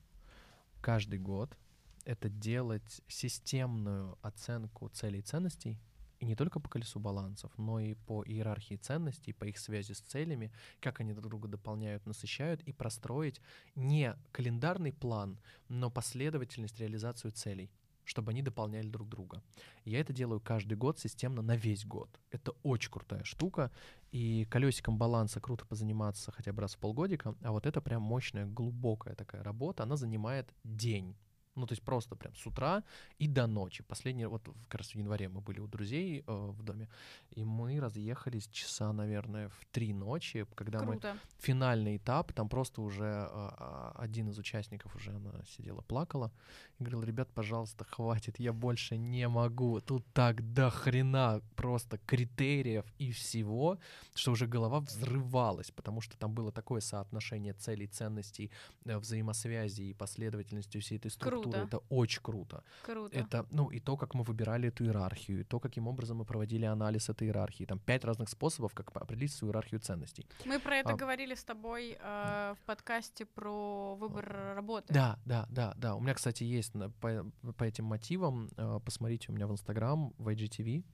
каждый 0.84 1.18
год, 1.18 1.56
это 2.04 2.28
делать 2.28 3.00
системную 3.08 4.18
оценку 4.20 4.90
целей 4.90 5.20
и 5.20 5.22
ценностей, 5.22 5.80
и 6.20 6.26
не 6.26 6.36
только 6.36 6.60
по 6.60 6.68
колесу 6.68 7.00
балансов, 7.00 7.50
но 7.56 7.80
и 7.80 7.94
по 7.94 8.22
иерархии 8.22 8.76
ценностей, 8.76 9.32
по 9.32 9.44
их 9.44 9.58
связи 9.58 9.92
с 9.92 10.00
целями, 10.00 10.52
как 10.80 11.00
они 11.00 11.14
друг 11.14 11.28
друга 11.30 11.48
дополняют, 11.48 12.04
насыщают, 12.04 12.60
и 12.64 12.72
простроить 12.74 13.40
не 13.74 14.14
календарный 14.30 14.92
план, 14.92 15.38
но 15.70 15.90
последовательность, 15.90 16.78
реализацию 16.78 17.30
целей 17.30 17.70
чтобы 18.04 18.30
они 18.30 18.42
дополняли 18.42 18.88
друг 18.88 19.08
друга. 19.08 19.42
Я 19.84 20.00
это 20.00 20.12
делаю 20.12 20.40
каждый 20.40 20.76
год 20.76 20.98
системно 20.98 21.42
на 21.42 21.56
весь 21.56 21.84
год. 21.84 22.08
Это 22.30 22.52
очень 22.62 22.90
крутая 22.90 23.24
штука. 23.24 23.70
И 24.12 24.44
колесиком 24.44 24.96
баланса 24.96 25.40
круто 25.40 25.66
позаниматься 25.66 26.30
хотя 26.30 26.52
бы 26.52 26.62
раз 26.62 26.74
в 26.74 26.78
полгодика, 26.78 27.34
а 27.42 27.50
вот 27.50 27.66
это 27.66 27.80
прям 27.80 28.02
мощная, 28.02 28.46
глубокая 28.46 29.14
такая 29.14 29.42
работа. 29.42 29.82
Она 29.82 29.96
занимает 29.96 30.54
день. 30.62 31.16
Ну, 31.56 31.66
то 31.66 31.72
есть 31.72 31.82
просто 31.82 32.16
прям 32.16 32.34
с 32.34 32.46
утра 32.46 32.82
и 33.18 33.28
до 33.28 33.46
ночи. 33.46 33.82
Последний, 33.82 34.26
вот 34.26 34.48
как 34.68 34.80
раз 34.80 34.94
в 34.94 34.96
январе 34.96 35.28
мы 35.28 35.40
были 35.40 35.60
у 35.60 35.66
друзей 35.66 36.24
э, 36.26 36.32
в 36.32 36.62
доме, 36.62 36.88
и 37.30 37.44
мы 37.44 37.80
разъехались 37.80 38.48
часа, 38.48 38.92
наверное, 38.92 39.48
в 39.48 39.64
три 39.70 39.92
ночи, 39.92 40.46
когда 40.54 40.80
мы 40.80 40.92
Круто. 40.92 41.16
финальный 41.38 41.96
этап, 41.96 42.32
там 42.32 42.48
просто 42.48 42.82
уже 42.82 43.04
а, 43.04 43.92
а, 43.96 44.02
один 44.02 44.28
из 44.30 44.38
участников 44.38 44.96
уже 44.96 45.10
она 45.10 45.32
сидела, 45.46 45.80
плакала 45.82 46.32
и 46.78 46.84
говорила, 46.84 47.04
ребят, 47.04 47.28
пожалуйста, 47.32 47.84
хватит, 47.84 48.40
я 48.40 48.52
больше 48.52 48.96
не 48.96 49.28
могу, 49.28 49.80
тут 49.80 50.04
так 50.12 50.52
до 50.54 50.70
хрена 50.70 51.40
просто 51.54 51.98
критериев 51.98 52.84
и 52.98 53.12
всего, 53.12 53.78
что 54.14 54.32
уже 54.32 54.46
голова 54.46 54.80
взрывалась, 54.80 55.70
потому 55.70 56.00
что 56.00 56.16
там 56.16 56.34
было 56.34 56.50
такое 56.52 56.80
соотношение 56.80 57.52
целей, 57.54 57.86
ценностей, 57.86 58.50
э, 58.84 58.98
взаимосвязи 58.98 59.82
и 59.82 59.94
последовательности 59.94 60.78
всей 60.78 60.98
этой 60.98 61.10
структуры. 61.10 61.42
Круто. 61.42 61.43
Это 61.50 61.78
очень 61.88 62.22
круто. 62.22 62.62
Круто. 62.82 63.18
Это, 63.18 63.46
ну, 63.50 63.70
и 63.70 63.80
то, 63.80 63.96
как 63.96 64.14
мы 64.14 64.22
выбирали 64.22 64.68
эту 64.68 64.84
иерархию, 64.84 65.40
и 65.40 65.44
то, 65.44 65.60
каким 65.60 65.88
образом 65.88 66.18
мы 66.18 66.24
проводили 66.24 66.64
анализ 66.64 67.08
этой 67.08 67.28
иерархии. 67.28 67.64
Там 67.64 67.78
пять 67.78 68.04
разных 68.04 68.28
способов, 68.28 68.74
как 68.74 68.90
определить 68.96 69.32
свою 69.32 69.52
иерархию 69.52 69.80
ценностей. 69.80 70.26
Мы 70.44 70.58
про 70.58 70.76
это 70.76 70.90
а- 70.90 70.96
говорили 70.96 71.34
с 71.34 71.44
тобой 71.44 71.96
э, 72.00 72.54
в 72.60 72.66
подкасте 72.66 73.26
про 73.26 73.94
выбор 73.96 74.54
работы. 74.54 74.92
Да, 74.92 75.18
да, 75.24 75.46
да, 75.50 75.74
да. 75.76 75.94
У 75.94 76.00
меня, 76.00 76.14
кстати, 76.14 76.44
есть 76.44 76.72
по, 77.00 77.26
по 77.56 77.64
этим 77.64 77.84
мотивам, 77.84 78.50
э, 78.56 78.80
посмотрите 78.84 79.30
у 79.30 79.34
меня 79.34 79.46
в 79.46 79.52
Инстаграм, 79.52 80.12
в 80.18 80.28
IGTV, 80.28 80.84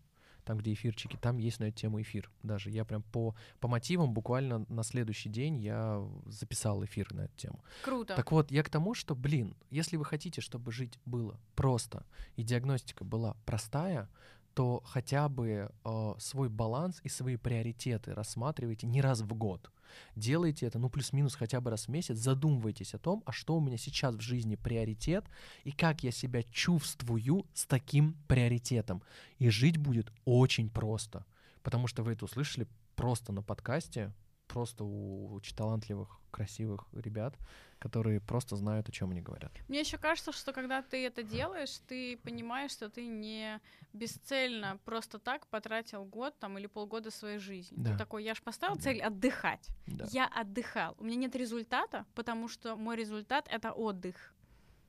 там, 0.45 0.59
где 0.59 0.73
эфирчики, 0.73 1.17
там 1.17 1.39
есть 1.39 1.61
на 1.61 1.65
эту 1.65 1.77
тему 1.77 2.01
эфир. 2.01 2.31
Даже 2.43 2.71
я 2.71 2.85
прям 2.85 3.03
по, 3.03 3.35
по 3.61 3.69
мотивам 3.69 4.13
буквально 4.13 4.65
на 4.69 4.83
следующий 4.83 5.29
день 5.29 5.59
я 5.59 6.07
записал 6.27 6.85
эфир 6.85 7.13
на 7.13 7.23
эту 7.23 7.37
тему. 7.37 7.65
Круто. 7.85 8.15
Так 8.15 8.33
вот, 8.33 8.51
я 8.51 8.63
к 8.63 8.71
тому, 8.71 8.95
что, 8.95 9.15
блин, 9.15 9.57
если 9.71 9.97
вы 9.97 10.05
хотите, 10.05 10.41
чтобы 10.41 10.73
жить 10.73 10.99
было 11.05 11.39
просто 11.55 12.05
и 12.37 12.43
диагностика 12.43 13.05
была 13.05 13.37
простая, 13.45 14.09
то 14.55 14.83
хотя 14.85 15.29
бы 15.29 15.71
э, 15.85 16.15
свой 16.19 16.49
баланс 16.49 17.01
и 17.05 17.09
свои 17.09 17.37
приоритеты 17.37 18.15
рассматривайте 18.15 18.87
не 18.87 19.01
раз 19.01 19.21
в 19.21 19.35
год. 19.35 19.71
Делайте 20.17 20.67
это, 20.67 20.79
ну, 20.79 20.89
плюс-минус 20.89 21.35
хотя 21.35 21.61
бы 21.61 21.71
раз 21.71 21.87
в 21.87 21.89
месяц, 21.89 22.17
задумывайтесь 22.17 22.95
о 22.95 22.99
том, 22.99 23.23
а 23.27 23.33
что 23.33 23.57
у 23.57 23.61
меня 23.61 23.77
сейчас 23.77 24.15
в 24.15 24.21
жизни 24.21 24.57
приоритет, 24.57 25.25
и 25.65 25.73
как 25.73 26.03
я 26.03 26.11
себя 26.11 26.43
чувствую 26.43 27.47
с 27.55 27.67
таким 27.67 28.17
приоритетом. 28.29 29.03
И 29.39 29.49
жить 29.49 29.77
будет 29.77 30.13
очень 30.25 30.71
просто, 30.71 31.25
потому 31.63 31.87
что 31.87 32.03
вы 32.03 32.13
это 32.13 32.25
услышали 32.25 32.67
просто 32.97 33.33
на 33.33 33.43
подкасте, 33.43 34.13
просто 34.53 34.85
у 34.85 35.33
очень 35.35 35.55
талантливых, 35.57 36.09
красивых 36.31 36.87
ребят, 36.93 37.35
которые 37.79 38.21
просто 38.21 38.57
знают, 38.57 38.89
о 38.89 38.93
чем 38.93 39.11
они 39.11 39.21
говорят. 39.23 39.53
Мне 39.69 39.81
еще 39.81 39.97
кажется, 39.99 40.33
что 40.33 40.53
когда 40.53 40.83
ты 40.83 41.07
это 41.07 41.23
делаешь, 41.23 41.79
ты 41.89 42.17
понимаешь, 42.19 42.73
что 42.73 42.89
ты 42.89 43.07
не 43.07 43.61
бесцельно 43.93 44.79
просто 44.85 45.19
так 45.19 45.47
потратил 45.47 46.05
год 46.05 46.39
там 46.39 46.59
или 46.59 46.67
полгода 46.67 47.11
своей 47.11 47.39
жизни. 47.39 47.77
Да. 47.79 47.93
Ты 47.93 47.99
такой, 47.99 48.25
я 48.25 48.35
же 48.35 48.43
поставил 48.43 48.77
Да. 48.77 48.83
цель 48.83 49.01
отдыхать. 49.01 49.69
Да. 49.87 50.07
Я 50.11 50.27
отдыхал. 50.27 50.95
У 50.99 51.05
меня 51.05 51.17
нет 51.17 51.37
результата, 51.37 52.05
потому 52.15 52.49
что 52.49 52.77
мой 52.77 52.97
результат 52.97 53.47
это 53.51 53.73
отдых. 53.73 54.35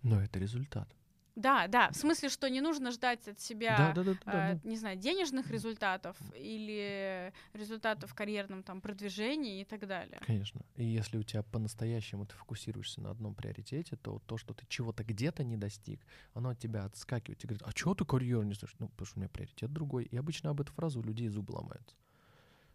Но 0.04 0.22
это 0.22 0.40
результат. 0.40 0.88
Да, 1.36 1.68
да, 1.68 1.90
в 1.92 1.96
смысле, 1.96 2.28
что 2.30 2.50
не 2.50 2.60
нужно 2.60 2.92
ждать 2.92 3.26
от 3.28 3.40
себя, 3.40 3.78
Да, 3.78 3.94
да, 3.94 4.04
да, 4.04 4.18
да, 4.26 4.52
э, 4.52 4.56
да. 4.56 4.70
не 4.70 4.76
знаю, 4.76 4.98
денежных 4.98 5.50
результатов 5.50 6.18
или 6.36 7.32
результатов 7.54 8.12
в 8.12 8.14
карьерном 8.14 8.64
там 8.64 8.82
продвижении 8.82 9.62
и 9.62 9.66
так 9.66 9.88
далее. 9.88 10.20
Конечно. 10.26 10.62
И 10.76 10.84
если 10.84 11.18
у 11.18 11.24
тебя 11.24 11.44
по-настоящему 11.44 12.26
ты 12.26 12.36
фокусируешься 12.36 13.00
на 13.02 13.12
одном 13.12 13.34
приоритете, 13.34 13.96
то 13.96 14.20
то, 14.26 14.38
что 14.38 14.54
ты 14.54 14.66
чего-то 14.68 15.04
где-то 15.06 15.44
не 15.46 15.56
достиг, 15.56 16.02
оно 16.34 16.50
от 16.50 16.60
тебя 16.60 16.84
отскакивает 16.84 17.42
и 17.44 17.48
говорит, 17.48 17.64
а 17.66 17.72
чего 17.72 17.96
ты 17.96 18.04
карьеру 18.04 18.44
не 18.44 18.54
знаешь? 18.54 18.76
Ну, 18.80 18.90
потому 18.90 19.06
что 19.06 19.18
у 19.18 19.22
меня 19.22 19.30
приоритет 19.30 19.72
другой. 19.72 20.04
И 20.06 20.18
обычно 20.18 20.50
об 20.50 20.60
эту 20.60 20.74
фразу 20.74 21.00
у 21.00 21.04
людей 21.04 21.30
зубы 21.30 21.54
ломаются. 21.54 21.96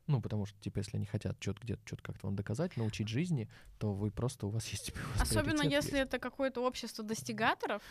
Ну, 0.07 0.21
потому 0.21 0.47
что, 0.47 0.57
типа, 0.61 0.79
если 0.79 0.97
они 0.99 1.07
хотят 1.07 1.37
что-то 1.41 1.61
где-то 1.63 1.83
что-то 1.85 2.03
как-то 2.05 2.27
вам 2.27 2.37
доказать, 2.37 2.77
научить 2.77 3.09
жизни, 3.09 3.49
то 3.81 3.93
вы 3.93 4.13
просто, 4.13 4.47
у 4.47 4.51
вас 4.51 4.67
есть, 4.69 4.87
типа, 4.87 4.99
Особенно 5.21 5.63
если 5.63 5.97
есть. 5.97 6.09
это 6.09 6.21
какое-то 6.21 6.61
общество 6.65 7.03
достигаторов, 7.03 7.83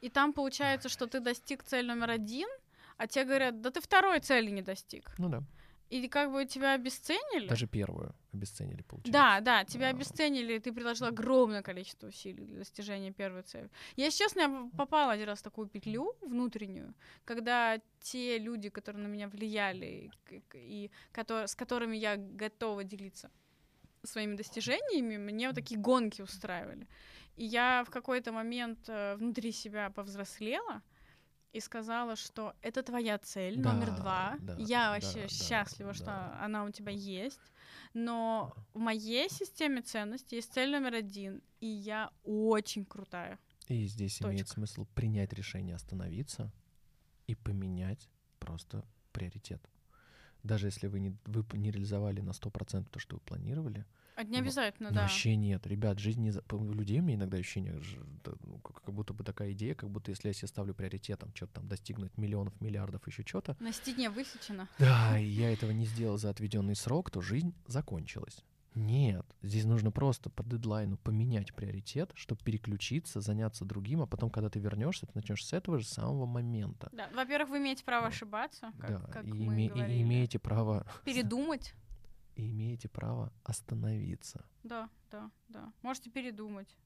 и 0.00 0.08
там 0.08 0.32
получается, 0.32 0.88
что 0.88 1.06
ты 1.06 1.20
достиг 1.20 1.62
цель 1.62 1.86
номер 1.86 2.10
один, 2.10 2.48
а 2.96 3.06
те 3.06 3.24
говорят, 3.24 3.60
да 3.60 3.70
ты 3.70 3.80
второй 3.80 4.20
цели 4.20 4.50
не 4.50 4.62
достиг. 4.62 5.14
Ну 5.18 5.28
да. 5.28 5.42
И 5.90 6.06
как 6.08 6.30
бы 6.30 6.44
тебя 6.44 6.74
обесценили. 6.74 7.48
Даже 7.48 7.66
первую 7.66 8.14
обесценили, 8.32 8.82
получается. 8.82 9.12
Да, 9.12 9.40
да, 9.40 9.64
тебя 9.64 9.88
А. 9.88 9.90
обесценили, 9.90 10.54
и 10.54 10.58
ты 10.60 10.72
приложил 10.72 11.08
огромное 11.08 11.62
количество 11.62 12.06
усилий 12.06 12.44
для 12.44 12.58
достижения 12.58 13.10
первой 13.12 13.42
цели. 13.42 13.68
Я, 13.96 14.04
если 14.04 14.18
честно, 14.24 14.40
я 14.40 14.70
попала 14.76 15.12
один 15.12 15.26
раз 15.26 15.40
в 15.40 15.42
такую 15.42 15.66
петлю 15.66 16.14
внутреннюю, 16.20 16.94
когда 17.24 17.80
те 17.98 18.38
люди, 18.38 18.68
которые 18.68 19.02
на 19.02 19.08
меня 19.08 19.28
влияли, 19.28 20.12
и, 20.54 20.90
с 21.12 21.54
которыми 21.56 21.96
я 21.96 22.16
готова 22.16 22.84
делиться 22.84 23.30
своими 24.04 24.36
достижениями, 24.36 25.16
мне 25.16 25.48
вот 25.48 25.56
такие 25.56 25.80
гонки 25.80 26.22
устраивали. 26.22 26.86
И 27.40 27.44
я 27.46 27.84
в 27.86 27.90
какой-то 27.90 28.32
момент 28.32 28.78
э, 28.88 29.16
внутри 29.16 29.50
себя 29.52 29.88
повзрослела 29.88 30.82
и 31.54 31.60
сказала, 31.60 32.14
что 32.14 32.54
это 32.60 32.82
твоя 32.82 33.16
цель 33.16 33.56
Да, 33.56 33.72
номер 33.72 33.96
два. 33.96 34.36
да, 34.40 34.56
я 34.58 34.84
да, 34.84 34.90
вообще 34.90 35.22
да, 35.22 35.28
счастлива, 35.28 35.94
что 35.94 36.04
да. 36.04 36.38
она 36.44 36.64
у 36.64 36.70
тебя 36.70 36.92
есть. 36.92 37.40
Но 37.94 38.52
в 38.74 38.78
моей 38.78 39.30
системе 39.30 39.80
ценностей 39.80 40.36
есть 40.36 40.52
цель 40.52 40.70
номер 40.70 40.96
один, 40.96 41.40
и 41.60 41.66
я 41.66 42.10
очень 42.24 42.84
крутая. 42.84 43.38
И 43.68 43.86
здесь 43.86 44.20
имеет 44.20 44.40
Точка. 44.40 44.54
смысл 44.56 44.86
принять 44.94 45.32
решение 45.32 45.76
остановиться 45.76 46.52
и 47.26 47.34
поменять 47.34 48.10
просто 48.38 48.84
приоритет. 49.12 49.62
Даже 50.42 50.66
если 50.66 50.88
вы 50.88 51.00
не, 51.00 51.16
вы 51.24 51.42
не 51.54 51.70
реализовали 51.70 52.20
на 52.20 52.32
100% 52.32 52.86
то, 52.90 52.98
что 52.98 53.16
вы 53.16 53.20
планировали, 53.20 53.86
А 54.20 54.24
не 54.24 54.38
обязательно, 54.38 54.90
ну, 54.90 54.94
да. 54.96 55.02
вообще 55.02 55.34
нет. 55.34 55.66
Ребят, 55.66 55.98
жизнь 55.98 56.20
не... 56.20 56.30
У 56.30 56.72
людей 56.72 57.00
меня 57.00 57.16
иногда 57.16 57.38
ощущение, 57.38 57.80
ну, 58.42 58.58
как 58.58 58.94
будто 58.94 59.14
бы 59.14 59.24
такая 59.24 59.52
идея, 59.52 59.74
как 59.74 59.88
будто 59.90 60.10
если 60.10 60.28
я 60.28 60.34
себе 60.34 60.48
ставлю 60.48 60.74
приоритетом 60.74 61.32
что-то 61.34 61.54
там 61.54 61.68
достигнуть 61.68 62.16
миллионов, 62.18 62.52
миллиардов, 62.60 63.06
еще 63.06 63.22
что-то, 63.26 63.56
На 63.60 63.72
стене 63.72 64.10
высечено. 64.10 64.68
да, 64.78 65.18
и 65.18 65.24
я 65.24 65.50
этого 65.52 65.70
не 65.70 65.86
сделал 65.86 66.18
за 66.18 66.28
отведенный 66.28 66.76
срок, 66.76 67.10
то 67.10 67.22
жизнь 67.22 67.54
закончилась. 67.66 68.44
Нет, 68.74 69.26
здесь 69.42 69.64
нужно 69.64 69.90
просто 69.90 70.30
по 70.30 70.44
дедлайну 70.44 70.96
поменять 70.98 71.52
приоритет, 71.54 72.12
чтобы 72.14 72.42
переключиться, 72.44 73.20
заняться 73.20 73.64
другим, 73.64 74.02
а 74.02 74.06
потом, 74.06 74.30
когда 74.30 74.48
ты 74.48 74.60
вернешься, 74.60 75.06
ты 75.06 75.12
начнешь 75.14 75.44
с 75.44 75.52
этого 75.52 75.78
же 75.78 75.86
самого 75.86 76.26
момента. 76.26 76.88
Да. 76.92 77.08
Во-первых, 77.14 77.50
вы 77.50 77.58
имеете 77.58 77.84
право 77.84 78.06
ошибаться, 78.08 78.70
как, 78.78 78.90
да, 78.90 79.00
как 79.12 79.24
и, 79.24 79.32
мы 79.32 79.54
име- 79.54 79.64
и 79.64 79.68
говорили. 79.70 80.02
имеете 80.02 80.38
право, 80.38 80.86
Передумать. 81.04 81.74
И 82.40 82.50
имеете 82.50 82.88
право 82.88 83.32
остановиться. 83.44 84.44
Да, 84.64 84.88
да, 85.10 85.30
да. 85.48 85.72
Можете 85.82 86.10
передумать. 86.10 86.76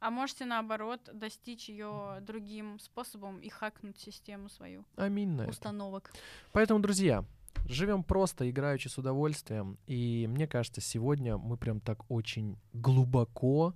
А 0.00 0.10
можете, 0.10 0.46
наоборот, 0.46 1.00
достичь 1.12 1.68
ее 1.68 2.18
другим 2.22 2.78
способом 2.78 3.38
и 3.40 3.48
хакнуть 3.50 3.98
систему 3.98 4.48
свою 4.48 4.84
Аминь 4.96 5.30
на 5.30 5.42
это. 5.42 5.50
установок. 5.50 6.12
Поэтому, 6.52 6.80
друзья, 6.80 7.24
живем 7.66 8.02
просто, 8.02 8.48
играючи 8.48 8.88
с 8.88 8.96
удовольствием. 8.98 9.78
И 9.86 10.26
мне 10.28 10.46
кажется, 10.46 10.80
сегодня 10.80 11.36
мы 11.36 11.56
прям 11.58 11.80
так 11.80 12.10
очень 12.10 12.56
глубоко 12.72 13.74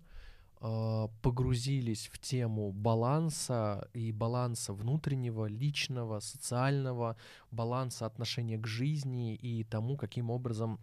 э, 0.63 1.09
погрузились 1.21 2.09
в 2.11 2.19
тему 2.19 2.73
баланса 2.73 3.91
и 3.93 4.11
баланса 4.11 4.73
внутреннего, 4.73 5.45
личного, 5.45 6.21
социального, 6.21 7.17
баланса 7.51 8.07
отношения 8.07 8.57
к 8.57 8.67
жизни 8.67 9.35
и 9.35 9.63
тому, 9.65 9.99
каким 9.99 10.31
образом 10.31 10.81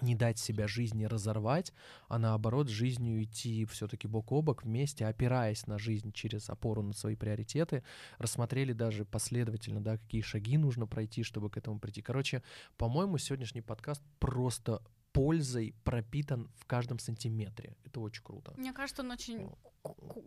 не 0.00 0.14
дать 0.14 0.38
себя 0.38 0.66
жизни 0.66 1.04
разорвать, 1.04 1.72
а 2.08 2.18
наоборот 2.18 2.68
жизнью 2.68 3.22
идти 3.22 3.64
все-таки 3.66 4.08
бок 4.08 4.32
о 4.32 4.42
бок 4.42 4.64
вместе, 4.64 5.06
опираясь 5.06 5.66
на 5.66 5.78
жизнь 5.78 6.12
через 6.12 6.50
опору 6.50 6.82
на 6.82 6.92
свои 6.92 7.16
приоритеты, 7.16 7.82
рассмотрели 8.18 8.72
даже 8.72 9.04
последовательно, 9.04 9.80
да, 9.80 9.98
какие 9.98 10.22
шаги 10.22 10.58
нужно 10.58 10.86
пройти, 10.86 11.22
чтобы 11.22 11.50
к 11.50 11.56
этому 11.56 11.78
прийти. 11.78 12.02
Короче, 12.02 12.42
по-моему, 12.76 13.18
сегодняшний 13.18 13.62
подкаст 13.62 14.02
просто 14.18 14.82
пользой 15.12 15.74
пропитан 15.84 16.50
в 16.56 16.66
каждом 16.66 16.98
сантиметре. 16.98 17.76
Это 17.84 18.00
очень 18.00 18.22
круто. 18.22 18.52
Мне 18.56 18.72
кажется, 18.72 19.02
он 19.02 19.12
очень 19.12 19.48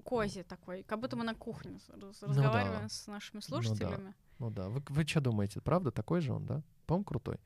кози 0.03 0.43
такой, 0.43 0.83
как 0.83 0.99
будто 1.01 1.17
мы 1.17 1.25
на 1.25 1.35
кухне 1.35 1.79
разговариваем 2.21 2.83
ну, 2.83 2.87
да. 2.87 2.89
с 2.89 3.07
нашими 3.07 3.41
слушателями. 3.41 4.15
Ну 4.39 4.49
да, 4.49 4.69
ну 4.69 4.69
да. 4.69 4.69
Вы, 4.69 4.83
вы 4.87 5.03
что 5.05 5.19
думаете, 5.19 5.59
правда 5.59 5.91
такой 5.91 6.21
же 6.21 6.31
он, 6.31 6.45
да? 6.45 6.63
По-моему, 6.85 7.03
крутой. 7.03 7.37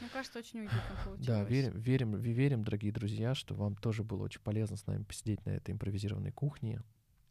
Мне 0.00 0.10
кажется, 0.10 0.38
очень 0.38 0.60
уютно 0.60 0.80
получилось. 1.04 1.26
Да, 1.26 1.44
верим, 1.44 1.78
верим, 1.78 2.16
верим, 2.16 2.64
дорогие 2.64 2.92
друзья, 2.92 3.34
что 3.34 3.54
вам 3.54 3.76
тоже 3.76 4.02
было 4.02 4.24
очень 4.24 4.40
полезно 4.40 4.76
с 4.76 4.86
нами 4.86 5.04
посидеть 5.04 5.44
на 5.46 5.50
этой 5.50 5.72
импровизированной 5.72 6.32
кухне 6.32 6.82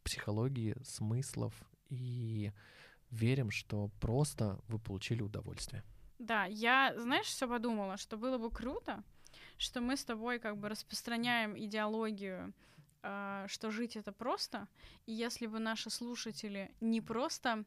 психологии, 0.02 0.76
смыслов 0.82 1.54
и 1.88 2.52
верим, 3.10 3.50
что 3.50 3.90
просто 4.00 4.58
вы 4.68 4.78
получили 4.78 5.22
удовольствие. 5.22 5.82
Да, 6.18 6.44
я, 6.44 6.94
знаешь, 6.96 7.26
все 7.26 7.48
подумала, 7.48 7.96
что 7.96 8.16
было 8.16 8.38
бы 8.38 8.50
круто, 8.50 9.02
что 9.58 9.80
мы 9.80 9.96
с 9.96 10.04
тобой 10.04 10.38
как 10.38 10.56
бы 10.56 10.68
распространяем 10.68 11.58
идеологию, 11.58 12.52
э, 13.02 13.46
что 13.48 13.70
жить 13.70 13.96
это 13.96 14.12
просто, 14.12 14.68
и 15.06 15.12
если 15.12 15.46
бы 15.46 15.58
наши 15.58 15.90
слушатели 15.90 16.70
не 16.80 17.00
просто 17.00 17.64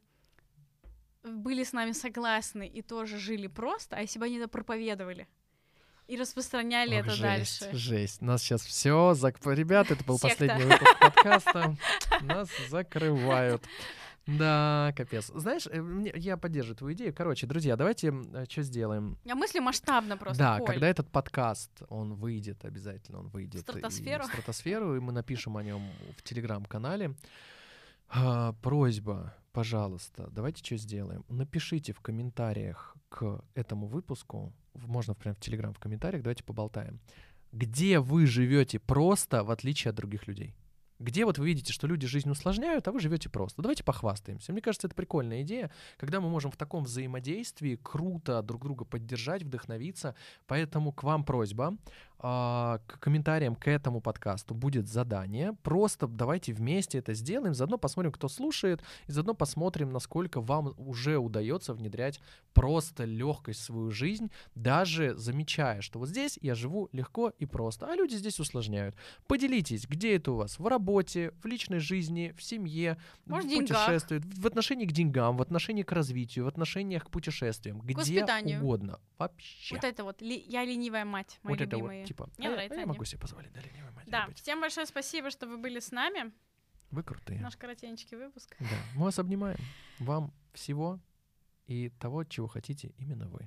были 1.22 1.64
с 1.64 1.72
нами 1.72 1.92
согласны 1.92 2.66
и 2.66 2.82
тоже 2.82 3.18
жили 3.18 3.46
просто, 3.46 3.96
а 3.96 4.00
если 4.00 4.18
бы 4.18 4.26
они 4.26 4.36
это 4.36 4.48
проповедовали 4.48 5.28
и 6.08 6.16
распространяли 6.16 6.94
Ох, 6.94 7.00
это 7.00 7.10
жесть, 7.10 7.22
дальше. 7.60 7.76
Жесть. 7.76 8.22
Нас 8.22 8.42
сейчас 8.42 8.62
все 8.62 9.14
зак... 9.14 9.38
Ребята, 9.44 9.94
это 9.94 10.04
был 10.04 10.18
Секта. 10.18 10.28
последний 10.28 10.64
выпуск 10.64 10.98
подкаста. 10.98 11.76
Нас 12.22 12.48
закрывают. 12.70 13.62
Да, 14.26 14.92
капец. 14.96 15.30
Знаешь, 15.34 15.66
э, 15.66 16.10
я 16.14 16.36
поддерживаю 16.36 16.76
твою 16.76 16.94
идею. 16.94 17.14
Короче, 17.14 17.46
друзья, 17.46 17.76
давайте 17.76 18.08
э, 18.08 18.44
что 18.48 18.62
сделаем? 18.62 19.18
Я 19.24 19.34
мыслю 19.34 19.62
масштабно 19.62 20.16
просто. 20.18 20.38
Да, 20.38 20.58
Коль. 20.58 20.66
когда 20.66 20.88
этот 20.88 21.10
подкаст, 21.10 21.70
он 21.88 22.14
выйдет, 22.14 22.64
обязательно 22.64 23.20
он 23.20 23.28
выйдет. 23.28 23.60
В 23.60 23.70
стратосферу. 23.70 24.24
И 24.24 24.26
в 24.26 24.30
стратосферу, 24.30 24.96
и 24.96 25.00
мы 25.00 25.12
напишем 25.12 25.56
о 25.56 25.62
нем 25.62 25.82
в 26.16 26.22
телеграм-канале. 26.22 27.14
А, 28.10 28.52
просьба, 28.62 29.34
пожалуйста, 29.58 30.28
давайте 30.30 30.64
что 30.64 30.76
сделаем. 30.76 31.24
Напишите 31.28 31.92
в 31.92 32.00
комментариях 32.00 32.96
к 33.08 33.42
этому 33.56 33.88
выпуску, 33.88 34.52
можно 34.74 35.14
прям 35.14 35.34
в 35.34 35.40
Телеграм 35.40 35.74
в 35.74 35.80
комментариях, 35.80 36.22
давайте 36.22 36.44
поболтаем. 36.44 37.00
Где 37.50 37.98
вы 37.98 38.26
живете 38.26 38.78
просто, 38.78 39.42
в 39.42 39.50
отличие 39.50 39.90
от 39.90 39.96
других 39.96 40.28
людей? 40.28 40.54
Где 41.00 41.24
вот 41.24 41.38
вы 41.38 41.46
видите, 41.46 41.72
что 41.72 41.88
люди 41.88 42.06
жизнь 42.06 42.30
усложняют, 42.30 42.86
а 42.86 42.92
вы 42.92 43.00
живете 43.00 43.28
просто. 43.28 43.60
Давайте 43.60 43.82
похвастаемся. 43.82 44.52
Мне 44.52 44.62
кажется, 44.62 44.86
это 44.86 44.94
прикольная 44.94 45.42
идея, 45.42 45.72
когда 45.96 46.20
мы 46.20 46.28
можем 46.28 46.52
в 46.52 46.56
таком 46.56 46.84
взаимодействии 46.84 47.74
круто 47.82 48.42
друг 48.42 48.62
друга 48.62 48.84
поддержать, 48.84 49.42
вдохновиться. 49.42 50.14
Поэтому 50.46 50.92
к 50.92 51.02
вам 51.02 51.24
просьба. 51.24 51.76
А, 52.20 52.80
к 52.86 52.98
комментариям 52.98 53.54
к 53.54 53.68
этому 53.68 54.00
подкасту 54.00 54.54
будет 54.54 54.88
задание. 54.88 55.52
Просто 55.62 56.08
давайте 56.08 56.52
вместе 56.52 56.98
это 56.98 57.14
сделаем, 57.14 57.54
заодно 57.54 57.78
посмотрим, 57.78 58.10
кто 58.10 58.28
слушает, 58.28 58.82
и 59.06 59.12
заодно 59.12 59.34
посмотрим, 59.34 59.90
насколько 59.90 60.40
вам 60.40 60.74
уже 60.78 61.18
удается 61.18 61.74
внедрять 61.74 62.20
просто 62.54 63.04
легкость 63.04 63.60
в 63.60 63.64
свою 63.64 63.90
жизнь, 63.92 64.32
даже 64.56 65.16
замечая, 65.16 65.80
что 65.80 66.00
вот 66.00 66.08
здесь 66.08 66.40
я 66.42 66.56
живу 66.56 66.88
легко 66.90 67.32
и 67.38 67.46
просто, 67.46 67.86
а 67.86 67.94
люди 67.94 68.16
здесь 68.16 68.40
усложняют. 68.40 68.96
Поделитесь, 69.28 69.86
где 69.86 70.16
это 70.16 70.32
у 70.32 70.36
вас? 70.36 70.58
В 70.58 70.66
работе, 70.66 71.32
в 71.40 71.46
личной 71.46 71.78
жизни, 71.78 72.34
в 72.36 72.42
семье, 72.42 72.98
Может, 73.26 73.48
в 73.48 73.54
путешествии, 73.54 74.20
в 74.24 74.46
отношении 74.46 74.86
к 74.86 74.92
деньгам, 74.92 75.36
в 75.36 75.42
отношении 75.42 75.84
к 75.84 75.92
развитию, 75.92 76.46
в 76.46 76.48
отношениях 76.48 77.04
к 77.04 77.10
путешествиям, 77.10 77.78
где 77.78 78.24
угодно. 78.56 78.98
Вообще. 79.18 79.76
Вот 79.76 79.84
это 79.84 80.02
вот, 80.02 80.20
я 80.20 80.64
ленивая 80.64 81.04
мать, 81.04 81.38
мои 81.44 81.54
вот 81.54 81.60
любимые. 81.60 82.07
Типа, 82.08 82.30
Мне 82.38 82.48
а, 82.48 82.52
нравится 82.52 82.78
а 82.78 82.80
я 82.80 82.86
могу 82.86 83.04
себе 83.04 83.20
позволить 83.20 83.52
да, 83.52 83.60
ленивой 83.60 83.90
мать 83.90 84.06
Да, 84.08 84.28
быть. 84.28 84.40
всем 84.40 84.62
большое 84.62 84.86
спасибо, 84.86 85.30
что 85.30 85.46
вы 85.46 85.58
были 85.58 85.78
с 85.78 85.90
нами. 85.90 86.32
Вы 86.90 87.02
крутые. 87.02 87.38
Наш 87.40 87.54
коротенький 87.54 88.16
выпуск. 88.16 88.56
Да, 88.58 88.66
мы 88.94 89.04
вас 89.04 89.18
обнимаем. 89.18 89.58
Вам 89.98 90.32
всего 90.54 91.00
и 91.66 91.90
того, 91.90 92.24
чего 92.24 92.46
хотите 92.46 92.94
именно 92.96 93.28
вы. 93.28 93.46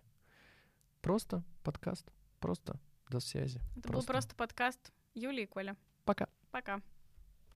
Просто 1.02 1.44
подкаст, 1.64 2.08
просто 2.40 2.80
до 3.10 3.20
связи. 3.20 3.60
Это 3.78 3.90
просто. 3.90 3.92
был 3.94 4.04
просто 4.04 4.36
подкаст 4.36 4.92
Юлии 5.16 5.44
и 5.44 5.48
Коля. 5.48 5.76
Пока. 6.06 6.30
Пока. 6.52 6.82